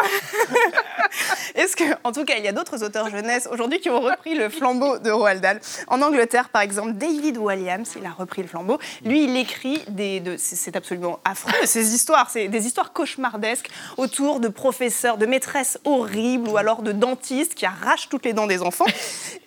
est-ce 1.56 1.76
que, 1.76 1.84
en 2.04 2.12
tout 2.12 2.26
cas, 2.26 2.36
il 2.38 2.44
y 2.44 2.48
a 2.48 2.52
d'autres 2.52 2.84
auteurs 2.84 3.10
jeunesse 3.10 3.48
aujourd'hui 3.52 3.80
qui 3.80 3.90
ont 3.90 4.02
repris 4.02 4.36
le 4.36 4.50
flambeau 4.50 5.00
de 5.00 5.10
Roald 5.10 5.42
Dahl. 5.42 5.60
En 5.88 6.02
Angleterre, 6.02 6.50
par 6.50 6.62
exemple, 6.62 6.94
David 6.94 7.38
Walliams, 7.38 7.86
il 7.96 8.06
a 8.06 8.12
repris 8.12 8.42
le 8.42 8.48
flambeau. 8.48 8.78
Lui, 9.04 9.24
il 9.24 9.36
écrit 9.38 9.82
des, 9.88 10.20
de, 10.20 10.36
c'est 10.38 10.76
absolument 10.76 11.20
affreux 11.26 11.54
ces 11.66 11.96
histoires, 11.96 12.30
c'est 12.30 12.50
des 12.50 12.68
histoires 12.68 12.94
cauchemardesques 12.94 13.70
autour 13.98 14.40
de 14.40 14.48
professeurs, 14.48 15.18
de 15.18 15.26
maîtresses 15.26 15.80
horribles 15.86 16.50
ou 16.50 16.58
alors 16.58 16.82
de 16.82 16.92
dentistes 16.92 17.56
qui 17.56 17.66
arrachent 17.66 18.10
toutes 18.10 18.26
les 18.26 18.34
dents 18.34 18.48
des 18.48 18.62
enfants. 18.62 18.86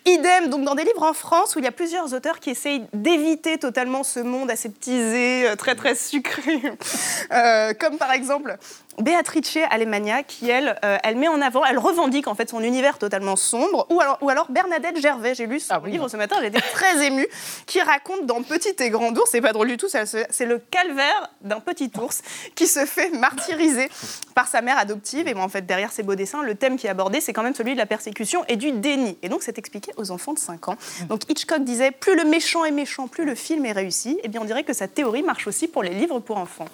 Idem, 0.05 0.49
donc 0.49 0.63
dans 0.63 0.75
des 0.75 0.83
livres 0.83 1.03
en 1.03 1.13
France 1.13 1.55
où 1.55 1.59
il 1.59 1.65
y 1.65 1.67
a 1.67 1.71
plusieurs 1.71 2.13
auteurs 2.13 2.39
qui 2.39 2.49
essayent 2.49 2.85
d'éviter 2.93 3.57
totalement 3.57 4.03
ce 4.03 4.19
monde 4.19 4.49
aseptisé, 4.49 5.47
euh, 5.47 5.55
très 5.55 5.75
très 5.75 5.95
Euh, 7.31 7.73
comme 7.73 7.97
par 7.97 8.11
exemple 8.13 8.57
Beatrice 8.99 9.59
Alemania, 9.69 10.23
qui 10.23 10.49
elle, 10.49 10.79
euh, 10.83 10.97
elle 11.03 11.17
met 11.17 11.27
en 11.27 11.39
avant, 11.41 11.63
elle 11.63 11.77
revendique 11.77 12.27
en 12.27 12.33
fait 12.33 12.49
son 12.49 12.61
univers 12.61 12.97
totalement 12.97 13.35
sombre, 13.35 13.85
ou 13.89 14.01
alors, 14.01 14.17
ou 14.21 14.29
alors 14.29 14.47
Bernadette 14.49 14.99
Gervais, 14.99 15.35
j'ai 15.35 15.45
lu 15.45 15.59
son 15.59 15.83
livre 15.85 16.07
ce 16.09 16.17
matin, 16.17 16.37
j'étais 16.41 16.61
très 16.61 17.05
émue, 17.05 17.27
qui 17.67 17.79
raconte 17.81 18.25
dans 18.25 18.41
Petit 18.41 18.75
et 18.79 18.89
Grand 18.89 19.15
Ours, 19.15 19.29
c'est 19.31 19.41
pas 19.41 19.53
drôle 19.53 19.67
du 19.67 19.77
tout, 19.77 19.87
c'est 19.87 20.05
c'est 20.29 20.45
le 20.45 20.57
calvaire 20.57 21.29
d'un 21.41 21.59
petit 21.59 21.91
ours 21.99 22.21
qui 22.55 22.65
se 22.65 22.85
fait 22.85 23.09
martyriser 23.11 23.89
par 24.33 24.47
sa 24.47 24.61
mère 24.61 24.79
adoptive, 24.79 25.27
et 25.27 25.33
bon, 25.35 25.41
en 25.41 25.49
fait 25.49 25.65
derrière 25.65 25.91
ces 25.91 26.01
beaux 26.01 26.15
dessins, 26.15 26.41
le 26.41 26.55
thème 26.55 26.77
qui 26.77 26.87
est 26.87 26.89
abordé, 26.89 27.21
c'est 27.21 27.33
quand 27.33 27.43
même 27.43 27.55
celui 27.55 27.73
de 27.73 27.77
la 27.77 27.85
persécution 27.85 28.43
et 28.47 28.55
du 28.55 28.71
déni, 28.71 29.17
et 29.21 29.29
donc 29.29 29.43
c'est 29.43 29.59
expliqué 29.59 29.91
aux 29.97 30.09
enfants 30.09 30.33
de 30.33 30.39
5 30.39 30.69
ans. 30.69 30.75
Donc 31.07 31.29
Hitchcock 31.29 31.63
disait, 31.63 31.91
plus 31.91 32.15
le 32.15 32.23
méchant 32.23 32.65
est 32.65 32.71
méchant, 32.71 33.07
plus 33.07 33.25
le 33.25 33.35
film 33.35 33.65
est 33.67 33.73
réussi, 33.73 34.19
et 34.23 34.27
bien 34.27 34.41
on 34.41 34.45
dirait 34.45 34.63
que 34.63 34.73
sa 34.73 34.87
théorie 34.87 35.21
marche 35.21 35.45
aussi 35.45 35.67
pour 35.67 35.83
les 35.83 35.93
livres 35.93 36.19
pour 36.19 36.37
enfants. 36.37 36.67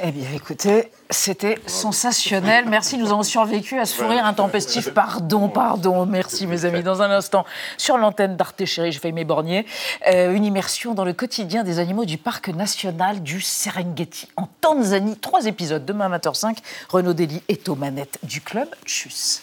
Eh 0.00 0.10
bien, 0.10 0.28
écoutez, 0.34 0.90
c'était 1.08 1.56
sensationnel. 1.68 2.64
Merci, 2.68 2.98
nous 2.98 3.12
avons 3.12 3.22
survécu 3.22 3.78
à 3.78 3.84
ce 3.84 3.94
fou 3.94 4.08
rire 4.08 4.26
intempestif. 4.26 4.92
Pardon, 4.92 5.48
pardon. 5.48 6.04
Merci, 6.04 6.48
mes 6.48 6.64
amis. 6.64 6.82
Dans 6.82 7.00
un 7.00 7.10
instant, 7.12 7.44
sur 7.78 7.96
l'antenne 7.96 8.36
d'Arte 8.36 8.64
Chérie, 8.64 8.90
j'ai 8.90 8.98
failli 8.98 9.14
m'éborgner, 9.14 9.66
euh, 10.08 10.34
une 10.34 10.44
immersion 10.44 10.94
dans 10.94 11.04
le 11.04 11.12
quotidien 11.12 11.62
des 11.62 11.78
animaux 11.78 12.06
du 12.06 12.18
parc 12.18 12.48
national 12.48 13.22
du 13.22 13.40
Serengeti 13.40 14.26
en 14.36 14.48
Tanzanie. 14.60 15.16
Trois 15.16 15.46
épisodes 15.46 15.84
demain 15.84 16.10
à 16.10 16.18
20h05. 16.18 16.56
Renaud 16.88 17.14
Dely 17.14 17.42
est 17.46 17.68
aux 17.68 17.76
manettes 17.76 18.18
du 18.24 18.40
club. 18.40 18.68
Tchuss. 18.84 19.42